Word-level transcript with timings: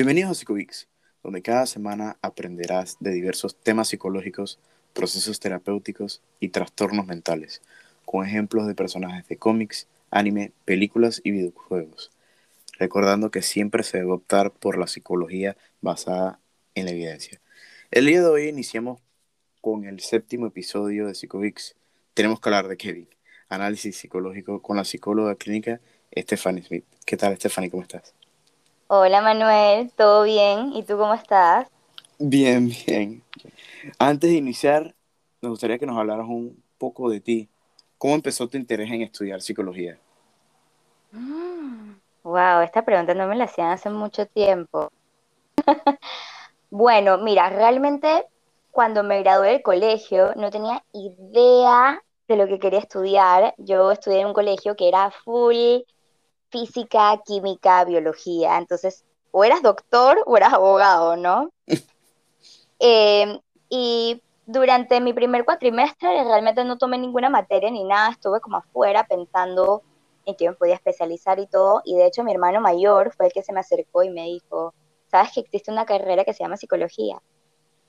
Bienvenidos 0.00 0.30
a 0.30 0.34
Psicovix, 0.34 0.88
donde 1.22 1.42
cada 1.42 1.66
semana 1.66 2.16
aprenderás 2.22 2.96
de 3.00 3.10
diversos 3.10 3.54
temas 3.54 3.88
psicológicos, 3.88 4.58
procesos 4.94 5.40
terapéuticos 5.40 6.22
y 6.40 6.48
trastornos 6.48 7.06
mentales, 7.06 7.60
con 8.06 8.26
ejemplos 8.26 8.66
de 8.66 8.74
personajes 8.74 9.28
de 9.28 9.36
cómics, 9.36 9.88
anime, 10.10 10.52
películas 10.64 11.20
y 11.22 11.32
videojuegos, 11.32 12.12
recordando 12.78 13.30
que 13.30 13.42
siempre 13.42 13.82
se 13.82 13.98
debe 13.98 14.12
optar 14.12 14.52
por 14.52 14.78
la 14.78 14.86
psicología 14.86 15.58
basada 15.82 16.40
en 16.74 16.86
la 16.86 16.92
evidencia. 16.92 17.38
El 17.90 18.06
día 18.06 18.22
de 18.22 18.28
hoy 18.28 18.48
iniciamos 18.48 19.02
con 19.60 19.84
el 19.84 20.00
séptimo 20.00 20.46
episodio 20.46 21.08
de 21.08 21.14
Psicovix. 21.14 21.76
Tenemos 22.14 22.40
que 22.40 22.48
hablar 22.48 22.68
de 22.68 22.78
Kevin, 22.78 23.10
análisis 23.50 23.98
psicológico 23.98 24.62
con 24.62 24.78
la 24.78 24.86
psicóloga 24.86 25.34
clínica 25.34 25.78
Stephanie 26.16 26.62
Smith. 26.62 26.86
¿Qué 27.04 27.18
tal, 27.18 27.36
Stephanie? 27.36 27.70
¿Cómo 27.70 27.82
estás? 27.82 28.14
Hola 28.92 29.22
Manuel, 29.22 29.92
¿todo 29.92 30.24
bien? 30.24 30.72
¿Y 30.72 30.82
tú 30.82 30.98
cómo 30.98 31.14
estás? 31.14 31.68
Bien, 32.18 32.68
bien. 32.68 33.22
Antes 34.00 34.30
de 34.30 34.36
iniciar, 34.36 34.96
me 35.40 35.48
gustaría 35.48 35.78
que 35.78 35.86
nos 35.86 35.96
hablaras 35.96 36.26
un 36.26 36.60
poco 36.76 37.08
de 37.08 37.20
ti. 37.20 37.48
¿Cómo 37.98 38.16
empezó 38.16 38.48
tu 38.48 38.56
interés 38.56 38.90
en 38.90 39.02
estudiar 39.02 39.42
psicología? 39.42 39.96
wow, 42.24 42.62
esta 42.62 42.84
pregunta 42.84 43.14
no 43.14 43.28
me 43.28 43.36
la 43.36 43.44
hacían 43.44 43.68
hace 43.68 43.90
mucho 43.90 44.26
tiempo. 44.26 44.90
bueno, 46.70 47.18
mira, 47.18 47.48
realmente 47.48 48.26
cuando 48.72 49.04
me 49.04 49.22
gradué 49.22 49.52
del 49.52 49.62
colegio 49.62 50.32
no 50.34 50.50
tenía 50.50 50.82
idea 50.92 52.02
de 52.26 52.36
lo 52.36 52.48
que 52.48 52.58
quería 52.58 52.80
estudiar. 52.80 53.54
Yo 53.56 53.92
estudié 53.92 54.22
en 54.22 54.26
un 54.26 54.34
colegio 54.34 54.74
que 54.74 54.88
era 54.88 55.12
full 55.12 55.82
física, 56.50 57.20
química, 57.24 57.84
biología. 57.84 58.58
Entonces, 58.58 59.04
o 59.30 59.44
eras 59.44 59.62
doctor 59.62 60.22
o 60.26 60.36
eras 60.36 60.52
abogado, 60.52 61.16
¿no? 61.16 61.50
Em, 62.82 63.38
y 63.68 64.22
durante 64.46 65.02
mi 65.02 65.12
primer 65.12 65.44
cuatrimestre 65.44 66.24
realmente 66.24 66.64
no 66.64 66.78
tomé 66.78 66.96
ninguna 66.96 67.28
materia 67.28 67.70
ni 67.70 67.84
nada, 67.84 68.12
estuve 68.12 68.40
como 68.40 68.56
afuera 68.56 69.04
pensando 69.04 69.82
en 70.24 70.34
qué 70.34 70.48
me 70.48 70.56
podía 70.56 70.76
especializar 70.76 71.38
y 71.38 71.46
todo. 71.46 71.82
Y 71.84 71.96
de 71.96 72.06
hecho 72.06 72.24
mi 72.24 72.32
hermano 72.32 72.60
mayor 72.62 73.12
fue 73.14 73.26
el 73.26 73.32
que 73.32 73.42
se 73.42 73.52
me 73.52 73.60
acercó 73.60 74.02
y 74.02 74.08
me 74.08 74.24
dijo, 74.24 74.72
¿sabes 75.10 75.32
que 75.32 75.40
existe 75.40 75.70
una 75.70 75.84
carrera 75.84 76.24
que 76.24 76.32
se 76.32 76.42
llama 76.42 76.56
psicología? 76.56 77.20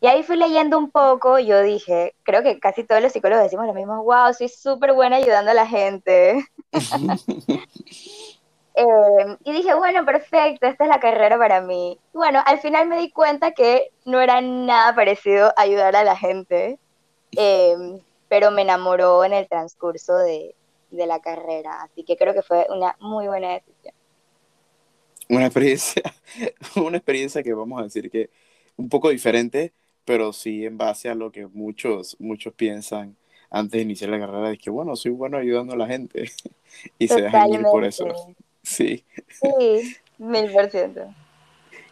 Y 0.02 0.08
ahí 0.08 0.24
fui 0.24 0.36
leyendo 0.36 0.78
un 0.78 0.90
poco 0.90 1.38
y 1.40 1.46
yo 1.46 1.62
dije, 1.62 2.16
creo 2.24 2.42
que 2.42 2.60
casi 2.60 2.84
todos 2.84 3.02
los 3.02 3.12
psicólogos 3.14 3.44
decimos 3.44 3.68
lo 3.68 3.74
mismo, 3.74 4.04
wow, 4.04 4.34
soy 4.34 4.50
súper 4.50 4.94
buena 4.94 5.18
ayudando 5.18 5.52
a 5.52 5.54
la 5.54 5.68
gente. 5.68 6.44
Em, 8.82 9.38
y 9.44 9.52
dije, 9.52 9.76
bueno, 9.76 10.06
perfecto, 10.06 10.66
esta 10.66 10.86
es 10.86 10.90
la 10.90 11.00
carrera 11.00 11.38
para 11.38 11.62
mí. 11.62 12.00
Bueno, 12.14 12.42
al 12.46 12.60
final 12.60 12.88
me 12.88 12.98
di 12.98 13.12
cuenta 13.12 13.52
que 13.52 13.92
no 14.06 14.20
era 14.20 14.42
nada 14.42 14.96
parecido 14.96 15.48
a 15.56 15.62
ayudar 15.62 15.96
a 15.96 16.04
la 16.04 16.16
gente, 16.16 16.80
em, 17.34 18.00
pero 18.28 18.50
me 18.50 18.64
enamoró 18.64 19.24
en 19.24 19.34
el 19.34 19.48
transcurso 19.48 20.16
de, 20.18 20.56
de 20.90 21.06
la 21.06 21.20
carrera, 21.20 21.84
así 21.84 22.04
que 22.04 22.18
creo 22.18 22.34
que 22.34 22.42
fue 22.42 22.66
una 22.70 22.96
muy 23.00 23.28
buena 23.28 23.54
decisión. 23.54 23.94
Una 25.30 25.46
experiencia, 25.46 26.02
una 26.76 26.98
experiencia 26.98 27.44
que 27.44 27.54
vamos 27.54 27.80
a 27.80 27.84
decir 27.84 28.10
que 28.10 28.30
un 28.78 28.90
poco 28.90 29.10
diferente, 29.10 29.74
pero 30.06 30.34
sí 30.34 30.66
en 30.66 30.78
base 30.78 31.08
a 31.10 31.16
lo 31.16 31.32
que 31.32 31.46
muchos, 31.46 32.18
muchos 32.20 32.54
piensan 32.54 33.16
antes 33.52 33.74
de 33.74 33.82
iniciar 33.82 34.10
la 34.10 34.20
carrera, 34.20 34.52
es 34.52 34.60
que 34.60 34.70
bueno, 34.72 34.96
soy 34.96 35.12
bueno 35.12 35.38
ayudando 35.38 35.74
a 35.74 35.78
la 35.78 35.88
gente 35.88 36.32
y 36.98 37.08
se 37.08 37.22
dejan 37.22 37.54
ir 37.54 37.62
por 37.64 37.84
eso. 37.86 38.08
Sí. 38.64 39.06
Sí, 39.30 39.98
mil 40.18 40.52
por 40.52 40.70
ciento. 40.70 41.14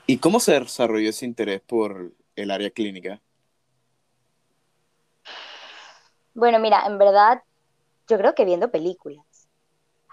¿Y 0.05 0.17
cómo 0.17 0.39
se 0.39 0.59
desarrolló 0.59 1.09
ese 1.09 1.25
interés 1.25 1.61
por 1.61 2.11
el 2.35 2.51
área 2.51 2.69
clínica? 2.69 3.21
Bueno, 6.33 6.59
mira, 6.59 6.85
en 6.85 6.97
verdad, 6.97 7.43
yo 8.07 8.17
creo 8.17 8.33
que 8.33 8.45
viendo 8.45 8.71
películas. 8.71 9.25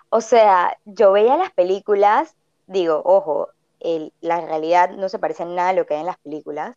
O 0.09 0.21
sea, 0.21 0.77
yo 0.85 1.13
veía 1.13 1.37
las 1.37 1.53
películas, 1.53 2.37
digo, 2.67 3.03
ojo, 3.05 3.49
la 4.21 4.41
realidad 4.41 4.91
no 4.91 5.09
se 5.09 5.19
parece 5.19 5.45
en 5.45 5.55
nada 5.55 5.71
a 5.71 5.73
lo 5.73 5.87
que 5.87 5.95
hay 5.95 6.01
en 6.01 6.07
las 6.07 6.19
películas, 6.19 6.77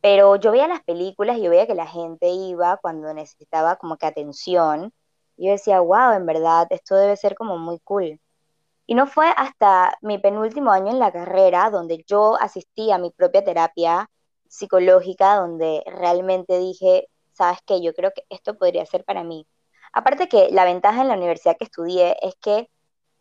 pero 0.00 0.36
yo 0.36 0.52
veía 0.52 0.68
las 0.68 0.82
películas 0.82 1.38
y 1.38 1.42
yo 1.42 1.50
veía 1.50 1.66
que 1.66 1.74
la 1.74 1.86
gente 1.86 2.28
iba 2.28 2.76
cuando 2.76 3.12
necesitaba 3.12 3.76
como 3.76 3.96
que 3.96 4.06
atención. 4.06 4.92
Y 5.36 5.46
yo 5.46 5.52
decía, 5.52 5.80
wow, 5.80 6.12
en 6.12 6.26
verdad, 6.26 6.66
esto 6.70 6.94
debe 6.94 7.16
ser 7.16 7.34
como 7.34 7.58
muy 7.58 7.78
cool. 7.80 8.20
Y 8.88 8.94
no 8.94 9.06
fue 9.06 9.28
hasta 9.36 9.98
mi 10.00 10.18
penúltimo 10.18 10.70
año 10.72 10.90
en 10.90 10.98
la 10.98 11.12
carrera 11.12 11.68
donde 11.70 12.04
yo 12.06 12.36
asistí 12.40 12.90
a 12.90 12.96
mi 12.96 13.10
propia 13.10 13.44
terapia 13.44 14.10
psicológica, 14.48 15.36
donde 15.36 15.82
realmente 15.86 16.58
dije, 16.58 17.08
sabes 17.32 17.58
qué, 17.66 17.82
yo 17.82 17.92
creo 17.92 18.12
que 18.14 18.24
esto 18.30 18.56
podría 18.56 18.86
ser 18.86 19.04
para 19.04 19.24
mí. 19.24 19.46
Aparte 19.92 20.26
que 20.28 20.48
la 20.52 20.64
ventaja 20.64 21.02
en 21.02 21.08
la 21.08 21.16
universidad 21.16 21.58
que 21.58 21.64
estudié 21.66 22.16
es 22.22 22.34
que 22.40 22.70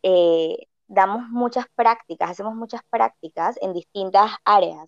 eh, 0.04 0.58
damos 0.88 1.28
muchas 1.30 1.66
prácticas, 1.76 2.32
hacemos 2.32 2.56
muchas 2.56 2.82
prácticas 2.90 3.58
en 3.62 3.74
distintas 3.74 4.32
áreas. 4.46 4.88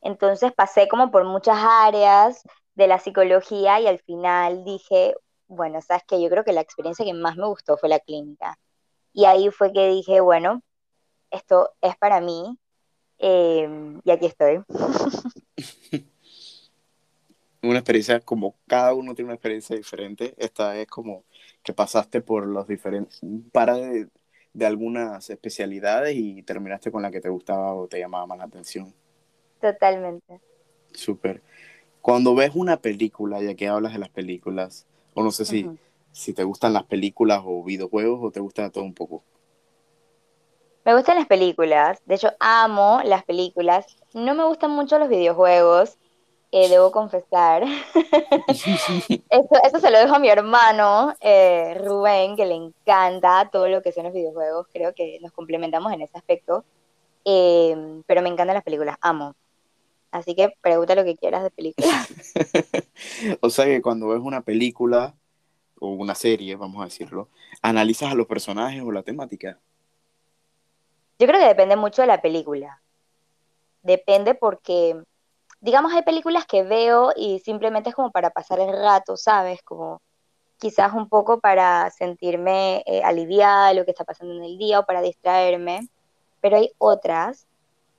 Entonces 0.00 0.52
pasé 0.52 0.88
como 0.88 1.10
por 1.10 1.24
muchas 1.24 1.58
áreas 1.58 2.42
de 2.76 2.86
la 2.86 3.00
psicología 3.00 3.80
y 3.80 3.88
al 3.88 3.98
final 4.00 4.64
dije, 4.64 5.16
bueno, 5.48 5.80
sabes 5.82 6.04
que 6.06 6.22
yo 6.22 6.28
creo 6.30 6.44
que 6.44 6.52
la 6.52 6.60
experiencia 6.60 7.04
que 7.04 7.14
más 7.14 7.36
me 7.36 7.46
gustó 7.48 7.76
fue 7.76 7.88
la 7.88 7.98
clínica. 8.00 8.58
Y 9.14 9.24
ahí 9.24 9.48
fue 9.50 9.72
que 9.72 9.88
dije, 9.88 10.20
bueno, 10.20 10.60
esto 11.30 11.70
es 11.80 11.96
para 11.96 12.20
mí 12.20 12.58
em, 13.18 14.00
y 14.04 14.10
aquí 14.10 14.26
estoy. 14.26 14.62
una 17.62 17.78
experiencia, 17.78 18.20
como 18.20 18.56
cada 18.66 18.92
uno 18.92 19.14
tiene 19.14 19.28
una 19.28 19.34
experiencia 19.34 19.76
diferente, 19.76 20.34
esta 20.36 20.76
es 20.76 20.86
como 20.88 21.24
que 21.62 21.72
pasaste 21.72 22.20
por 22.20 22.46
los 22.46 22.68
diferentes, 22.68 23.20
para 23.52 23.76
de, 23.76 24.08
de 24.52 24.66
algunas 24.66 25.30
especialidades 25.30 26.14
y 26.16 26.42
terminaste 26.42 26.90
con 26.90 27.02
la 27.02 27.10
que 27.10 27.20
te 27.20 27.28
gustaba 27.28 27.72
o 27.72 27.86
te 27.86 28.00
llamaba 28.00 28.26
más 28.26 28.38
la 28.38 28.44
atención. 28.44 28.92
Totalmente. 29.60 30.40
Súper. 30.92 31.40
Cuando 32.02 32.34
ves 32.34 32.50
una 32.54 32.76
película, 32.76 33.40
ya 33.40 33.54
que 33.54 33.68
hablas 33.68 33.94
de 33.94 33.98
las 33.98 34.10
películas, 34.10 34.86
o 35.14 35.22
no 35.22 35.30
sé 35.30 35.44
si 35.44 35.70
si 36.14 36.32
te 36.32 36.44
gustan 36.44 36.72
las 36.72 36.84
películas 36.84 37.42
o 37.44 37.62
videojuegos 37.64 38.20
o 38.22 38.30
te 38.30 38.40
gusta 38.40 38.70
todo 38.70 38.84
un 38.84 38.94
poco. 38.94 39.24
Me 40.84 40.94
gustan 40.94 41.16
las 41.16 41.26
películas, 41.26 42.00
de 42.06 42.14
hecho 42.14 42.32
amo 42.38 43.00
las 43.04 43.24
películas. 43.24 43.96
No 44.12 44.34
me 44.34 44.44
gustan 44.44 44.70
mucho 44.70 44.98
los 44.98 45.08
videojuegos, 45.08 45.98
eh, 46.52 46.68
debo 46.68 46.92
confesar. 46.92 47.64
eso, 49.28 49.80
se 49.80 49.90
lo 49.90 49.98
dejo 49.98 50.14
a 50.14 50.18
mi 50.20 50.28
hermano 50.28 51.14
eh, 51.20 51.74
Rubén, 51.84 52.36
que 52.36 52.46
le 52.46 52.54
encanta 52.54 53.48
todo 53.50 53.66
lo 53.68 53.82
que 53.82 53.90
son 53.90 54.04
los 54.04 54.12
videojuegos. 54.12 54.68
Creo 54.72 54.94
que 54.94 55.18
nos 55.20 55.32
complementamos 55.32 55.92
en 55.92 56.02
ese 56.02 56.16
aspecto. 56.16 56.64
Eh, 57.24 58.02
pero 58.06 58.22
me 58.22 58.28
encantan 58.28 58.54
las 58.54 58.62
películas, 58.62 58.98
amo. 59.00 59.34
Así 60.12 60.36
que 60.36 60.52
pregunta 60.60 60.94
lo 60.94 61.02
que 61.02 61.16
quieras 61.16 61.42
de 61.42 61.50
películas. 61.50 62.08
o 63.40 63.50
sea 63.50 63.64
que 63.64 63.82
cuando 63.82 64.08
ves 64.08 64.20
una 64.20 64.42
película, 64.42 65.16
o 65.84 65.88
una 65.88 66.14
serie, 66.14 66.56
vamos 66.56 66.80
a 66.80 66.84
decirlo, 66.84 67.28
analizas 67.62 68.10
a 68.10 68.14
los 68.14 68.26
personajes 68.26 68.82
o 68.82 68.90
la 68.90 69.02
temática? 69.02 69.58
Yo 71.18 71.26
creo 71.26 71.40
que 71.40 71.46
depende 71.46 71.76
mucho 71.76 72.02
de 72.02 72.08
la 72.08 72.22
película. 72.22 72.80
Depende 73.82 74.34
porque, 74.34 74.96
digamos, 75.60 75.92
hay 75.92 76.02
películas 76.02 76.46
que 76.46 76.62
veo 76.62 77.12
y 77.14 77.38
simplemente 77.40 77.90
es 77.90 77.94
como 77.94 78.10
para 78.10 78.30
pasar 78.30 78.60
el 78.60 78.72
rato, 78.72 79.16
¿sabes? 79.16 79.62
Como 79.62 80.00
quizás 80.58 80.94
un 80.94 81.08
poco 81.08 81.40
para 81.40 81.90
sentirme 81.90 82.82
eh, 82.86 83.02
aliviada 83.04 83.68
de 83.68 83.74
lo 83.74 83.84
que 83.84 83.90
está 83.90 84.04
pasando 84.04 84.34
en 84.34 84.44
el 84.44 84.58
día 84.58 84.80
o 84.80 84.86
para 84.86 85.02
distraerme. 85.02 85.88
Pero 86.40 86.56
hay 86.56 86.72
otras, 86.78 87.46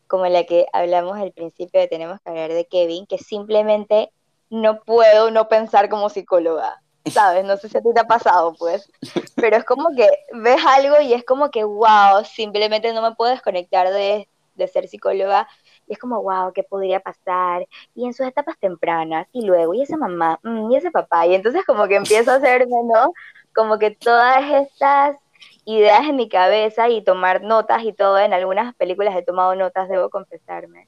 como 0.08 0.26
la 0.26 0.44
que 0.46 0.66
hablamos 0.74 1.18
al 1.18 1.32
principio 1.32 1.80
de 1.80 1.88
Tenemos 1.88 2.20
que 2.22 2.30
hablar 2.30 2.52
de 2.52 2.66
Kevin, 2.66 3.06
que 3.06 3.18
simplemente 3.18 4.12
no 4.50 4.82
puedo 4.82 5.32
no 5.32 5.48
pensar 5.48 5.90
como 5.90 6.10
psicóloga. 6.10 6.82
¿Sabes? 7.12 7.46
No 7.46 7.58
sé 7.58 7.70
si 7.70 7.78
a 7.78 7.82
ti 7.82 7.90
te 7.94 8.00
ha 8.00 8.06
pasado, 8.06 8.54
pues. 8.58 8.90
Pero 9.36 9.58
es 9.58 9.64
como 9.64 9.90
que 9.96 10.08
ves 10.34 10.62
algo 10.66 11.02
y 11.02 11.14
es 11.14 11.24
como 11.24 11.50
que, 11.52 11.64
wow, 11.64 12.24
simplemente 12.26 12.94
no 12.94 13.02
me 13.02 13.16
puedo 13.16 13.32
desconectar 13.32 13.92
de, 13.92 14.28
ser 14.68 14.88
psicóloga. 14.88 15.48
Y 15.88 15.94
es 15.94 16.00
como, 16.00 16.22
wow, 16.22 16.52
¿qué 16.54 16.64
podría 16.64 17.00
pasar? 17.00 17.68
Y 17.94 18.06
en 18.06 18.14
sus 18.14 18.26
etapas 18.26 18.58
tempranas, 18.60 19.28
y 19.32 19.46
luego, 19.46 19.74
y 19.74 19.84
esa 19.84 19.98
mamá, 19.98 20.40
mm, 20.44 20.72
y 20.72 20.78
ese 20.78 20.92
papá. 20.92 21.28
Y 21.28 21.36
entonces 21.36 21.64
como 21.66 21.88
que 21.88 21.96
empiezo 21.96 22.32
a 22.32 22.36
hacerme, 22.36 22.78
¿no? 22.84 23.14
Como 23.54 23.78
que 23.78 23.92
todas 23.92 24.44
estas 24.52 25.18
ideas 25.66 26.02
en 26.08 26.16
mi 26.16 26.30
cabeza 26.30 26.90
y 26.90 27.04
tomar 27.04 27.42
notas 27.44 27.84
y 27.84 27.94
todo. 27.94 28.18
En 28.20 28.34
algunas 28.34 28.74
películas 28.76 29.16
he 29.16 29.24
tomado 29.24 29.56
notas, 29.56 29.90
debo 29.90 30.10
confesarme. 30.10 30.88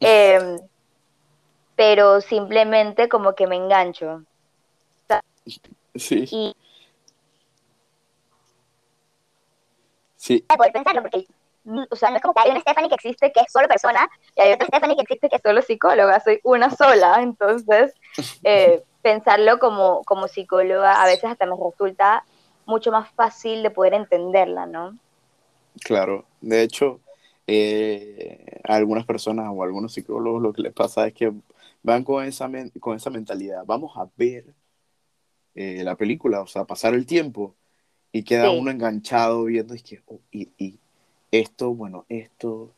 Em, 0.00 0.58
pero 1.76 2.20
simplemente 2.20 3.08
como 3.08 3.34
que 3.34 3.46
me 3.46 3.56
engancho. 3.56 4.22
Sí. 5.94 6.24
Y... 6.30 6.56
Sí. 10.16 10.44
Puedes 10.56 10.72
pensarlo 10.72 11.02
porque 11.02 11.26
o 11.90 11.96
sea, 11.96 12.10
no 12.10 12.16
es 12.16 12.22
como 12.22 12.34
que 12.34 12.40
hay 12.40 12.50
una 12.50 12.60
Stephanie 12.60 12.88
que 12.88 12.94
existe 12.94 13.32
que 13.32 13.40
es 13.40 13.52
solo 13.52 13.66
persona 13.66 14.08
y 14.36 14.40
hay 14.40 14.52
otra 14.52 14.66
Stephanie 14.66 14.96
que 14.96 15.02
existe 15.02 15.28
que 15.28 15.36
es 15.36 15.42
solo 15.42 15.62
psicóloga, 15.62 16.20
soy 16.20 16.40
una 16.44 16.70
sola, 16.70 17.16
entonces 17.22 17.92
eh, 18.44 18.82
pensarlo 19.02 19.58
como, 19.58 20.02
como 20.04 20.28
psicóloga 20.28 21.02
a 21.02 21.06
veces 21.06 21.24
hasta 21.24 21.46
me 21.46 21.56
resulta 21.56 22.24
mucho 22.66 22.90
más 22.90 23.10
fácil 23.12 23.62
de 23.62 23.70
poder 23.70 23.94
entenderla, 23.94 24.66
¿no? 24.66 24.96
Claro, 25.84 26.24
de 26.40 26.62
hecho, 26.62 27.00
eh, 27.46 28.60
a 28.64 28.76
algunas 28.76 29.04
personas 29.04 29.46
o 29.52 29.62
a 29.62 29.66
algunos 29.66 29.92
psicólogos 29.92 30.42
lo 30.42 30.52
que 30.52 30.62
les 30.62 30.72
pasa 30.72 31.06
es 31.06 31.14
que 31.14 31.32
van 31.82 32.02
con 32.02 32.24
esa, 32.24 32.48
con 32.80 32.96
esa 32.96 33.10
mentalidad, 33.10 33.62
vamos 33.66 33.96
a 33.96 34.08
ver 34.16 34.46
eh, 35.56 35.82
la 35.82 35.96
película, 35.96 36.42
o 36.42 36.46
sea, 36.46 36.64
pasar 36.64 36.92
el 36.92 37.06
tiempo 37.06 37.54
y 38.12 38.22
queda 38.22 38.50
uno 38.50 38.70
enganchado 38.70 39.44
viendo 39.44 39.74
y, 39.74 39.80
que, 39.80 40.02
oh, 40.06 40.20
y, 40.30 40.50
y, 40.58 40.78
esto, 41.30 41.74
bueno, 41.74 42.04
esto, 42.10 42.70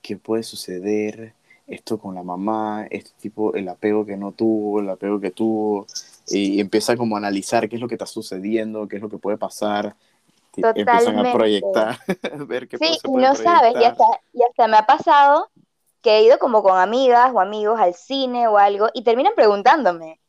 ¿qué 0.00 0.16
puede 0.16 0.44
suceder? 0.44 1.34
Esto 1.66 1.98
con 1.98 2.14
la 2.14 2.22
mamá, 2.22 2.86
este 2.90 3.10
tipo, 3.20 3.54
el 3.54 3.68
apego 3.68 4.06
que 4.06 4.16
no 4.16 4.30
tuvo, 4.30 4.78
el 4.78 4.88
apego 4.88 5.20
que 5.20 5.32
tuvo, 5.32 5.86
y 6.28 6.60
empieza 6.60 6.96
como 6.96 7.16
a 7.16 7.18
analizar 7.18 7.68
qué 7.68 7.74
es 7.74 7.82
lo 7.82 7.88
que 7.88 7.96
está 7.96 8.06
sucediendo, 8.06 8.86
qué 8.86 8.96
es 8.96 9.02
lo 9.02 9.08
que 9.08 9.18
puede 9.18 9.36
pasar, 9.36 9.96
Totalmente. 10.52 10.80
empiezan 10.80 11.26
a 11.26 11.32
proyectar, 11.32 11.98
ver 12.46 12.68
qué 12.68 12.78
sí, 12.78 12.98
no 13.08 13.34
sabes, 13.34 13.74
y 13.80 13.84
hasta, 13.84 14.04
y 14.32 14.42
hasta 14.42 14.68
me 14.68 14.76
ha 14.76 14.86
pasado 14.86 15.50
que 16.02 16.18
he 16.18 16.24
ido 16.24 16.38
como 16.38 16.62
con 16.62 16.78
amigas 16.78 17.32
o 17.34 17.40
amigos 17.40 17.80
al 17.80 17.94
cine 17.94 18.46
o 18.46 18.58
algo 18.58 18.88
y 18.94 19.02
terminan 19.02 19.34
preguntándome, 19.34 20.20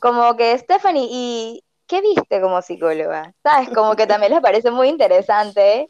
como 0.00 0.36
que 0.36 0.56
Stephanie, 0.58 1.08
¿y 1.10 1.64
qué 1.86 2.00
viste 2.00 2.40
como 2.40 2.62
psicóloga? 2.62 3.34
¿Sabes? 3.42 3.68
Como 3.70 3.96
que 3.96 4.06
también 4.06 4.32
les 4.32 4.40
parece 4.40 4.70
muy 4.70 4.88
interesante 4.88 5.86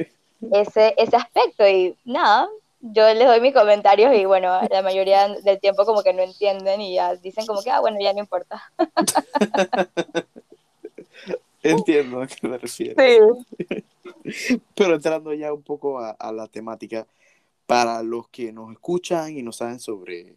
ese, 0.52 0.94
ese 0.96 1.16
aspecto 1.16 1.66
y 1.66 1.96
nada, 2.04 2.48
yo 2.82 3.14
les 3.14 3.26
doy 3.26 3.40
mis 3.40 3.54
comentarios 3.54 4.14
y 4.14 4.24
bueno, 4.24 4.60
la 4.68 4.82
mayoría 4.82 5.28
del 5.28 5.60
tiempo 5.60 5.84
como 5.84 6.02
que 6.02 6.12
no 6.12 6.22
entienden 6.22 6.80
y 6.80 6.96
ya 6.96 7.14
dicen 7.14 7.46
como 7.46 7.62
que, 7.62 7.70
ah, 7.70 7.80
bueno, 7.80 7.98
ya 8.00 8.12
no 8.12 8.18
importa. 8.18 8.60
Entiendo 11.62 12.20
a 12.20 12.26
qué 12.26 12.48
me 12.48 12.58
refieres. 12.58 12.96
Sí. 12.98 13.84
Pero 14.74 14.94
entrando 14.94 15.32
ya 15.32 15.52
un 15.52 15.62
poco 15.62 16.00
a, 16.00 16.32
la 16.32 16.48
temática, 16.48 17.06
para 17.66 18.02
los 18.02 18.28
que 18.28 18.52
nos 18.52 18.72
escuchan 18.72 19.36
y 19.36 19.42
no 19.42 19.52
saben 19.52 19.78
sobre 19.78 20.34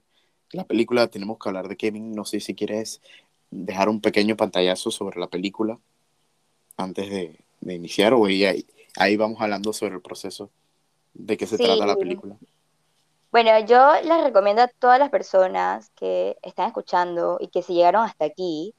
la 0.51 0.63
película, 0.65 1.07
tenemos 1.07 1.39
que 1.39 1.49
hablar 1.49 1.67
de 1.67 1.77
Kevin. 1.77 2.11
No 2.11 2.25
sé 2.25 2.39
si 2.39 2.53
quieres 2.53 3.01
dejar 3.51 3.89
un 3.89 4.01
pequeño 4.01 4.35
pantallazo 4.35 4.91
sobre 4.91 5.19
la 5.19 5.27
película 5.27 5.77
antes 6.77 7.09
de, 7.09 7.39
iniciar 7.61 8.13
o 8.13 8.25
ahí, 8.25 8.65
ahí, 8.97 9.17
vamos 9.17 9.41
hablando 9.41 9.73
sobre 9.73 9.95
el 9.95 10.01
proceso 10.01 10.49
de 11.13 11.37
qué 11.37 11.47
se 11.47 11.57
trata 11.57 11.85
la 11.85 11.95
película. 11.95 12.35
Bueno, 13.31 13.57
yo 13.65 13.93
les 14.03 14.23
recomiendo 14.23 14.61
a 14.61 14.67
todas 14.67 14.99
las 14.99 15.09
personas 15.09 15.89
que 15.95 16.37
están 16.41 16.67
escuchando 16.67 17.37
y 17.41 17.47
que 17.47 17.63
se 17.63 17.73
llegaron 17.73 18.03
hasta 18.03 18.25
aquí, 18.25 18.73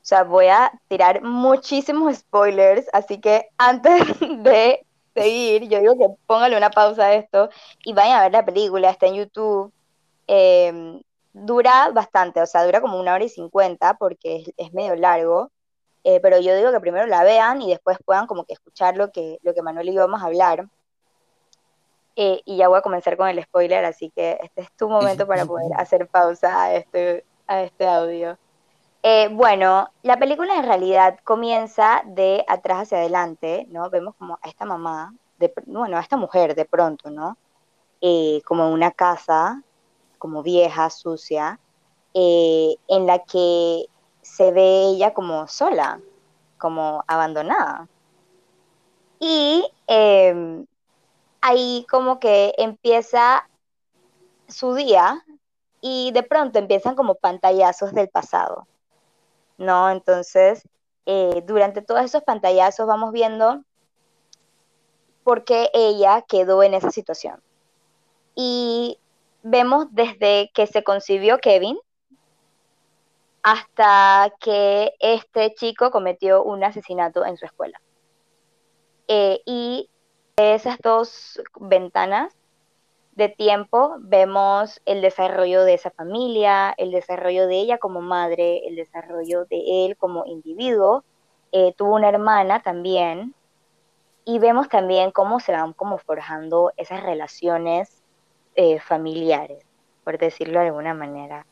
o 0.00 0.06
sea, 0.08 0.24
voy 0.24 0.46
a 0.46 0.72
tirar 0.88 1.22
muchísimos 1.22 2.16
spoilers, 2.16 2.86
así 2.94 3.18
que 3.20 3.48
antes 3.58 4.00
de 4.42 4.86
seguir, 5.14 5.68
yo 5.68 5.80
digo 5.80 5.98
que 5.98 6.06
póngale 6.26 6.56
una 6.56 6.70
pausa 6.70 7.06
a 7.06 7.14
esto 7.14 7.50
y 7.84 7.92
vayan 7.92 8.18
a 8.18 8.22
ver 8.22 8.32
la 8.32 8.44
película, 8.44 8.90
está 8.90 9.06
en 9.06 9.14
YouTube. 9.16 9.72
Em, 10.26 11.02
dura 11.44 11.90
bastante, 11.90 12.40
o 12.40 12.46
sea, 12.46 12.64
dura 12.64 12.80
como 12.80 12.98
una 12.98 13.14
hora 13.14 13.24
y 13.24 13.28
cincuenta 13.28 13.94
porque 13.94 14.44
es, 14.56 14.72
medio 14.72 14.94
largo, 14.96 15.50
eh, 16.04 16.20
pero 16.20 16.38
yo 16.40 16.54
digo 16.56 16.72
que 16.72 16.80
primero 16.80 17.06
la 17.06 17.24
vean 17.24 17.62
y 17.62 17.70
después 17.70 17.98
puedan 18.04 18.26
como 18.26 18.44
que 18.44 18.54
escuchar 18.54 18.96
lo 18.96 19.10
que, 19.10 19.38
lo 19.42 19.54
que 19.54 19.62
Manuel 19.62 19.88
y 19.88 19.94
yo 19.94 20.00
vamos 20.00 20.22
a 20.22 20.26
hablar. 20.26 20.66
Eh, 22.16 22.42
y 22.44 22.56
ya 22.56 22.66
voy 22.66 22.78
a 22.78 22.82
comenzar 22.82 23.16
con 23.16 23.28
el 23.28 23.42
spoiler, 23.42 23.84
así 23.84 24.10
que 24.10 24.38
este 24.42 24.62
es 24.62 24.72
tu 24.72 24.88
momento 24.88 25.26
para 25.26 25.46
poder 25.46 25.70
hacer 25.76 26.08
pausa 26.08 26.64
a 26.64 26.74
este, 26.74 27.24
a 27.46 27.62
este 27.62 27.86
audio. 27.86 28.36
Eh, 29.04 29.28
bueno, 29.30 29.90
la 30.02 30.18
película 30.18 30.56
en 30.56 30.64
realidad 30.64 31.18
comienza 31.22 32.02
de 32.04 32.44
atrás 32.48 32.82
hacia 32.82 32.98
adelante, 32.98 33.66
¿no? 33.70 33.88
Vemos 33.90 34.16
como 34.16 34.38
a 34.42 34.48
esta 34.48 34.64
mamá, 34.64 35.14
de, 35.38 35.52
bueno, 35.66 35.96
a 35.96 36.00
esta 36.00 36.16
mujer 36.16 36.54
de 36.54 36.64
pronto, 36.64 37.10
¿no? 37.10 37.36
como 38.44 38.64
en 38.64 38.72
una 38.72 38.92
casa 38.92 39.64
como 40.18 40.42
vieja, 40.42 40.90
sucia, 40.90 41.60
eh, 42.14 42.76
en 42.88 43.06
la 43.06 43.20
que 43.20 43.86
se 44.22 44.52
ve 44.52 44.90
ella 44.90 45.14
como 45.14 45.46
sola, 45.48 46.00
como 46.58 47.04
abandonada. 47.06 47.88
Y 49.20 49.64
em, 49.86 50.66
ahí 51.40 51.86
como 51.90 52.20
que 52.20 52.54
empieza 52.58 53.48
su 54.48 54.74
día 54.74 55.24
y 55.80 56.12
de 56.12 56.22
pronto 56.22 56.58
empiezan 56.58 56.94
como 56.94 57.14
pantallazos 57.14 57.92
del 57.92 58.08
pasado, 58.08 58.66
¿no? 59.56 59.90
Entonces, 59.90 60.62
eh, 61.06 61.42
durante 61.46 61.82
todos 61.82 62.02
esos 62.02 62.22
pantallazos 62.22 62.86
vamos 62.86 63.12
viendo 63.12 63.62
por 65.24 65.44
qué 65.44 65.70
ella 65.74 66.22
quedó 66.22 66.62
en 66.62 66.74
esa 66.74 66.90
situación. 66.90 67.40
Y 68.34 68.98
vemos 69.50 69.86
desde 69.90 70.50
que 70.54 70.66
se 70.66 70.84
concibió 70.84 71.38
Kevin 71.38 71.78
hasta 73.42 74.34
que 74.40 74.92
este 75.00 75.54
chico 75.54 75.90
cometió 75.90 76.42
un 76.42 76.64
asesinato 76.64 77.24
en 77.24 77.36
su 77.36 77.46
escuela. 77.46 77.80
Eh, 79.06 79.40
y 79.46 79.88
esas 80.36 80.78
dos 80.82 81.40
ventanas 81.58 82.36
de 83.12 83.28
tiempo 83.30 83.96
vemos 84.00 84.80
el 84.84 85.00
desarrollo 85.00 85.64
de 85.64 85.74
esa 85.74 85.90
familia, 85.90 86.74
el 86.76 86.90
desarrollo 86.90 87.46
de 87.46 87.56
ella 87.56 87.78
como 87.78 88.02
madre, 88.02 88.66
el 88.68 88.76
desarrollo 88.76 89.46
de 89.46 89.86
él 89.86 89.96
como 89.96 90.26
individuo. 90.26 91.04
Eh, 91.52 91.72
tuvo 91.76 91.94
una 91.94 92.10
hermana 92.10 92.60
también. 92.62 93.34
Y 94.26 94.38
vemos 94.40 94.68
también 94.68 95.10
cómo 95.10 95.40
se 95.40 95.52
van 95.52 95.72
como 95.72 95.96
forjando 95.96 96.72
esas 96.76 97.02
relaciones 97.02 97.97
eh, 98.60 98.80
familiares, 98.80 99.64
por 100.02 100.18
decirlo 100.18 100.58
de 100.58 100.66
alguna 100.66 100.92
manera. 100.92 101.46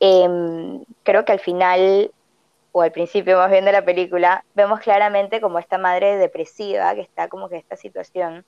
Em, 0.00 0.82
creo 1.02 1.26
que 1.26 1.32
al 1.32 1.40
final, 1.40 2.10
o 2.72 2.80
al 2.80 2.92
principio 2.92 3.36
más 3.36 3.50
bien 3.50 3.66
de 3.66 3.72
la 3.72 3.84
película, 3.84 4.42
vemos 4.54 4.80
claramente 4.80 5.42
como 5.42 5.58
esta 5.58 5.76
madre 5.76 6.16
depresiva 6.16 6.94
que 6.94 7.02
está 7.02 7.28
como 7.28 7.50
que 7.50 7.58
esta 7.58 7.76
situación 7.76 8.46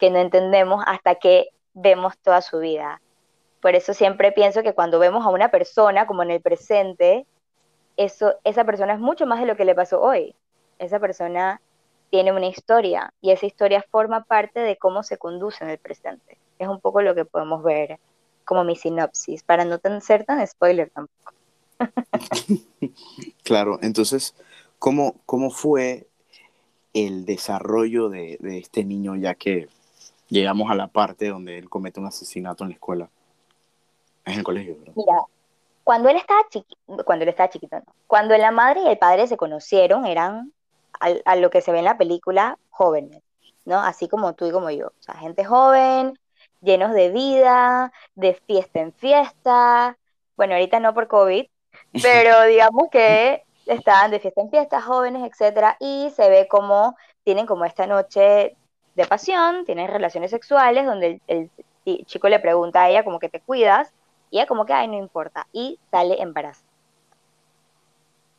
que 0.00 0.10
no 0.10 0.18
entendemos 0.18 0.82
hasta 0.84 1.14
que 1.14 1.50
vemos 1.72 2.18
toda 2.18 2.40
su 2.40 2.58
vida. 2.58 3.00
Por 3.60 3.76
eso 3.76 3.94
siempre 3.94 4.32
pienso 4.32 4.64
que 4.64 4.74
cuando 4.74 4.98
vemos 4.98 5.24
a 5.24 5.28
una 5.28 5.52
persona 5.52 6.08
como 6.08 6.24
en 6.24 6.32
el 6.32 6.40
presente, 6.40 7.26
eso, 7.96 8.34
esa 8.42 8.64
persona 8.64 8.94
es 8.94 8.98
mucho 8.98 9.24
más 9.24 9.38
de 9.38 9.46
lo 9.46 9.54
que 9.54 9.64
le 9.64 9.76
pasó 9.76 10.00
hoy. 10.02 10.34
Esa 10.80 10.98
persona 10.98 11.60
tiene 12.10 12.32
una 12.32 12.46
historia 12.46 13.14
y 13.20 13.30
esa 13.30 13.46
historia 13.46 13.84
forma 13.88 14.24
parte 14.24 14.58
de 14.58 14.76
cómo 14.78 15.04
se 15.04 15.16
conduce 15.16 15.62
en 15.62 15.70
el 15.70 15.78
presente 15.78 16.38
es 16.62 16.68
un 16.68 16.80
poco 16.80 17.02
lo 17.02 17.14
que 17.14 17.24
podemos 17.24 17.62
ver 17.62 17.98
como 18.44 18.64
mi 18.64 18.76
sinopsis, 18.76 19.42
para 19.42 19.64
no 19.64 19.78
ser 20.00 20.24
tan 20.24 20.46
spoiler 20.46 20.90
tampoco. 20.90 21.32
claro, 23.44 23.78
entonces, 23.82 24.34
¿cómo, 24.78 25.16
cómo 25.26 25.50
fue 25.50 26.06
el 26.92 27.24
desarrollo 27.24 28.08
de, 28.08 28.38
este 28.42 28.84
niño 28.84 29.16
ya 29.16 29.34
que 29.34 29.68
llegamos 30.28 30.70
a 30.70 30.74
la 30.74 30.88
parte 30.88 31.28
donde 31.28 31.58
él 31.58 31.68
comete 31.68 32.00
un 32.00 32.06
asesinato 32.06 32.64
en 32.64 32.70
la 32.70 32.74
escuela? 32.74 33.10
Es 34.24 34.34
en 34.34 34.38
el 34.40 34.44
colegio, 34.44 34.76
¿verdad? 34.78 34.92
Mira, 34.96 35.22
cuando 35.84 36.08
él 36.08 36.16
estaba 36.16 36.40
chiquito, 36.48 37.04
cuando 37.04 37.24
él 37.24 37.28
estaba 37.28 37.48
chiquito, 37.48 37.76
no. 37.76 37.94
Cuando 38.06 38.36
la 38.36 38.50
madre 38.50 38.82
y 38.82 38.88
el 38.88 38.98
padre 38.98 39.26
se 39.26 39.36
conocieron, 39.36 40.06
eran, 40.06 40.52
a, 41.00 41.36
lo 41.36 41.50
que 41.50 41.60
se 41.60 41.72
ve 41.72 41.78
en 41.78 41.84
la 41.84 41.98
película, 41.98 42.58
jóvenes, 42.70 43.22
¿no? 43.64 43.80
Así 43.80 44.08
como 44.08 44.34
tú 44.34 44.46
y 44.46 44.52
como 44.52 44.70
yo. 44.70 44.88
O 44.88 45.02
sea, 45.02 45.16
gente 45.16 45.44
joven, 45.44 46.18
llenos 46.62 46.92
de 46.92 47.10
vida, 47.10 47.92
de 48.14 48.34
fiesta 48.34 48.80
en 48.80 48.92
fiesta. 48.92 49.98
Bueno, 50.36 50.54
ahorita 50.54 50.80
no 50.80 50.94
por 50.94 51.08
COVID, 51.08 51.46
pero 52.02 52.42
digamos 52.44 52.88
que 52.90 53.44
estaban 53.66 54.10
de 54.10 54.20
fiesta 54.20 54.40
en 54.40 54.50
fiesta, 54.50 54.80
jóvenes, 54.80 55.30
etcétera, 55.30 55.76
y 55.78 56.10
se 56.16 56.28
ve 56.30 56.48
como 56.48 56.96
tienen 57.24 57.46
como 57.46 57.64
esta 57.64 57.86
noche 57.86 58.56
de 58.94 59.06
pasión, 59.06 59.64
tienen 59.64 59.88
relaciones 59.88 60.30
sexuales, 60.30 60.84
donde 60.84 61.20
el, 61.26 61.50
chico 62.06 62.28
le 62.28 62.38
pregunta 62.38 62.82
a 62.82 62.90
ella 62.90 63.04
como 63.04 63.18
que 63.18 63.28
te 63.28 63.40
cuidas, 63.40 63.92
y 64.30 64.38
ella 64.38 64.46
como 64.46 64.66
que, 64.66 64.72
ay, 64.72 64.88
no 64.88 64.96
importa, 64.96 65.46
y 65.52 65.78
sale 65.90 66.20
embarazada. 66.20 66.66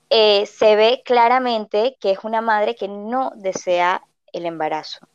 Eh, 0.09 0.45
se 0.45 0.75
ve 0.75 1.01
claramente 1.03 1.97
que 1.99 2.11
es 2.11 2.19
una 2.23 2.41
madre 2.41 2.75
que 2.75 2.87
no 2.87 3.31
desea 3.35 4.03
el 4.31 4.45
embarazo. 4.45 5.07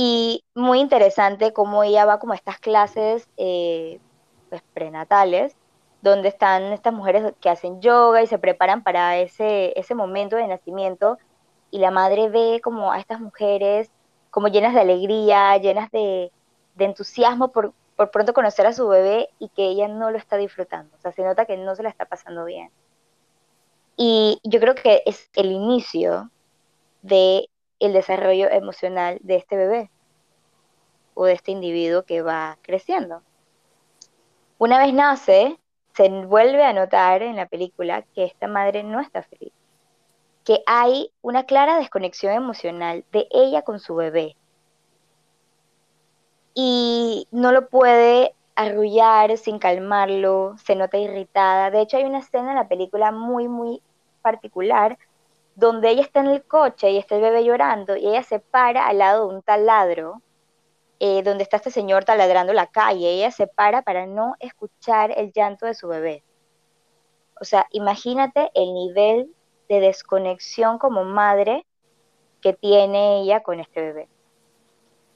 Y 0.00 0.44
muy 0.54 0.78
interesante 0.78 1.52
cómo 1.52 1.82
ella 1.82 2.04
va 2.04 2.20
como 2.20 2.32
a 2.32 2.36
estas 2.36 2.60
clases 2.60 3.28
eh, 3.36 3.98
pues, 4.48 4.62
prenatales, 4.72 5.56
donde 6.02 6.28
están 6.28 6.72
estas 6.72 6.94
mujeres 6.94 7.34
que 7.40 7.50
hacen 7.50 7.80
yoga 7.80 8.22
y 8.22 8.28
se 8.28 8.38
preparan 8.38 8.84
para 8.84 9.18
ese, 9.18 9.76
ese 9.76 9.96
momento 9.96 10.36
de 10.36 10.46
nacimiento, 10.46 11.18
y 11.72 11.80
la 11.80 11.90
madre 11.90 12.28
ve 12.28 12.60
como 12.62 12.92
a 12.92 13.00
estas 13.00 13.20
mujeres 13.20 13.90
como 14.30 14.46
llenas 14.46 14.72
de 14.72 14.82
alegría, 14.82 15.56
llenas 15.56 15.90
de, 15.90 16.30
entusiasmo 16.78 17.48
por, 17.48 17.72
por 17.96 18.12
pronto 18.12 18.32
conocer 18.32 18.68
a 18.68 18.72
su 18.72 18.86
bebé 18.86 19.30
y 19.40 19.48
que 19.48 19.64
ella 19.64 19.88
no 19.88 20.12
lo 20.12 20.16
está 20.16 20.36
disfrutando. 20.36 20.96
O 20.96 21.00
sea, 21.00 21.10
se 21.10 21.24
nota 21.24 21.44
que 21.44 21.56
no 21.56 21.74
se 21.74 21.82
la 21.82 21.88
está 21.88 22.04
pasando 22.04 22.44
bien. 22.44 22.70
Y 23.96 24.38
yo 24.44 24.60
creo 24.60 24.76
que 24.76 25.02
es 25.06 25.28
el 25.34 25.50
inicio 25.50 26.30
de 27.02 27.48
el 27.80 27.92
desarrollo 27.92 28.50
emocional 28.50 29.18
de 29.22 29.36
este 29.36 29.56
bebé 29.56 29.90
o 31.14 31.26
de 31.26 31.32
este 31.32 31.50
individuo 31.50 32.04
que 32.04 32.22
va 32.22 32.58
creciendo. 32.62 33.22
Una 34.58 34.78
vez 34.78 34.92
nace, 34.92 35.58
se 35.94 36.08
vuelve 36.08 36.64
a 36.64 36.72
notar 36.72 37.22
en 37.22 37.36
la 37.36 37.46
película 37.46 38.02
que 38.14 38.24
esta 38.24 38.46
madre 38.46 38.82
no 38.82 39.00
está 39.00 39.22
feliz, 39.22 39.52
que 40.44 40.62
hay 40.66 41.10
una 41.22 41.44
clara 41.44 41.78
desconexión 41.78 42.32
emocional 42.32 43.04
de 43.12 43.26
ella 43.30 43.62
con 43.62 43.80
su 43.80 43.94
bebé. 43.94 44.36
Y 46.54 47.28
no 47.30 47.52
lo 47.52 47.68
puede 47.68 48.34
arrullar 48.56 49.36
sin 49.38 49.60
calmarlo, 49.60 50.56
se 50.64 50.74
nota 50.74 50.98
irritada. 50.98 51.70
De 51.70 51.80
hecho, 51.80 51.96
hay 51.96 52.04
una 52.04 52.18
escena 52.18 52.50
en 52.50 52.56
la 52.56 52.66
película 52.68 53.12
muy, 53.12 53.46
muy 53.46 53.80
particular 54.22 54.98
donde 55.58 55.90
ella 55.90 56.02
está 56.02 56.20
en 56.20 56.28
el 56.28 56.44
coche 56.44 56.92
y 56.92 56.98
está 56.98 57.16
el 57.16 57.20
bebé 57.22 57.44
llorando 57.44 57.96
y 57.96 58.06
ella 58.06 58.22
se 58.22 58.38
para 58.38 58.86
al 58.86 58.98
lado 58.98 59.26
de 59.28 59.34
un 59.34 59.42
taladro 59.42 60.22
eh, 61.00 61.24
donde 61.24 61.42
está 61.42 61.56
este 61.56 61.72
señor 61.72 62.04
taladrando 62.04 62.52
la 62.52 62.68
calle. 62.68 63.10
Ella 63.10 63.32
se 63.32 63.48
para 63.48 63.82
para 63.82 64.06
no 64.06 64.36
escuchar 64.38 65.12
el 65.16 65.32
llanto 65.32 65.66
de 65.66 65.74
su 65.74 65.88
bebé. 65.88 66.22
O 67.40 67.44
sea, 67.44 67.66
imagínate 67.72 68.52
el 68.54 68.72
nivel 68.72 69.34
de 69.68 69.80
desconexión 69.80 70.78
como 70.78 71.02
madre 71.02 71.66
que 72.40 72.52
tiene 72.52 73.22
ella 73.22 73.42
con 73.42 73.58
este 73.58 73.80
bebé. 73.80 74.08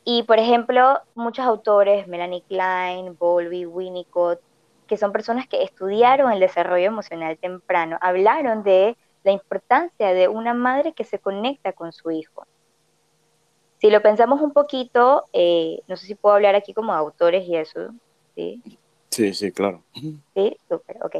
Y, 0.02 0.25
por 0.25 0.40
ejemplo, 0.40 0.99
muchos 1.14 1.46
autores, 1.46 2.08
Melanie 2.08 2.42
Klein, 2.49 3.16
Bowlby, 3.16 3.66
Winnicott, 3.66 4.40
que 4.88 4.96
son 4.96 5.12
personas 5.12 5.46
que 5.46 5.62
estudiaron 5.62 6.32
el 6.32 6.40
desarrollo 6.40 6.87
emocional 6.87 7.38
temprano, 7.38 7.96
hablaron 8.00 8.64
de 8.64 8.96
la 9.25 9.33
importancia 9.33 10.12
de 10.12 10.29
una 10.29 10.55
madre 10.55 10.93
que 10.93 11.05
se 11.05 11.19
conecta 11.19 11.73
con 11.73 11.93
su 11.93 12.11
hijo. 12.11 12.47
Si 13.79 13.91
lo 13.91 14.00
pensamos 14.00 14.41
un 14.41 14.52
poquito, 14.52 15.26
eh, 15.33 15.81
no 15.88 15.97
sé 15.97 16.07
si 16.07 16.14
puedo 16.14 16.35
hablar 16.35 16.55
aquí 16.55 16.73
como 16.73 16.93
autores 16.93 17.47
y 17.49 17.57
eso, 17.57 17.91
¿sí? 18.35 18.62
Sí, 19.11 19.35
sí, 19.35 19.52
claro. 19.52 19.83
Sí, 20.35 20.57
súper, 20.69 20.99
ok. 21.05 21.17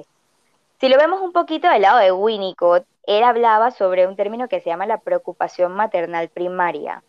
Si 0.81 0.89
lo 0.89 0.97
vemos 0.97 1.21
un 1.21 1.33
poquito 1.33 1.69
del 1.69 1.83
lado 1.83 1.99
de 1.99 2.13
Winnicott, 2.13 2.87
él 3.05 3.23
hablaba 3.25 3.71
sobre 3.71 4.07
un 4.07 4.17
término 4.17 4.49
que 4.49 4.61
se 4.61 4.71
llama 4.71 4.87
la 4.87 4.99
preocupación 4.99 5.73
maternal 5.73 6.29
primaria. 6.29 7.03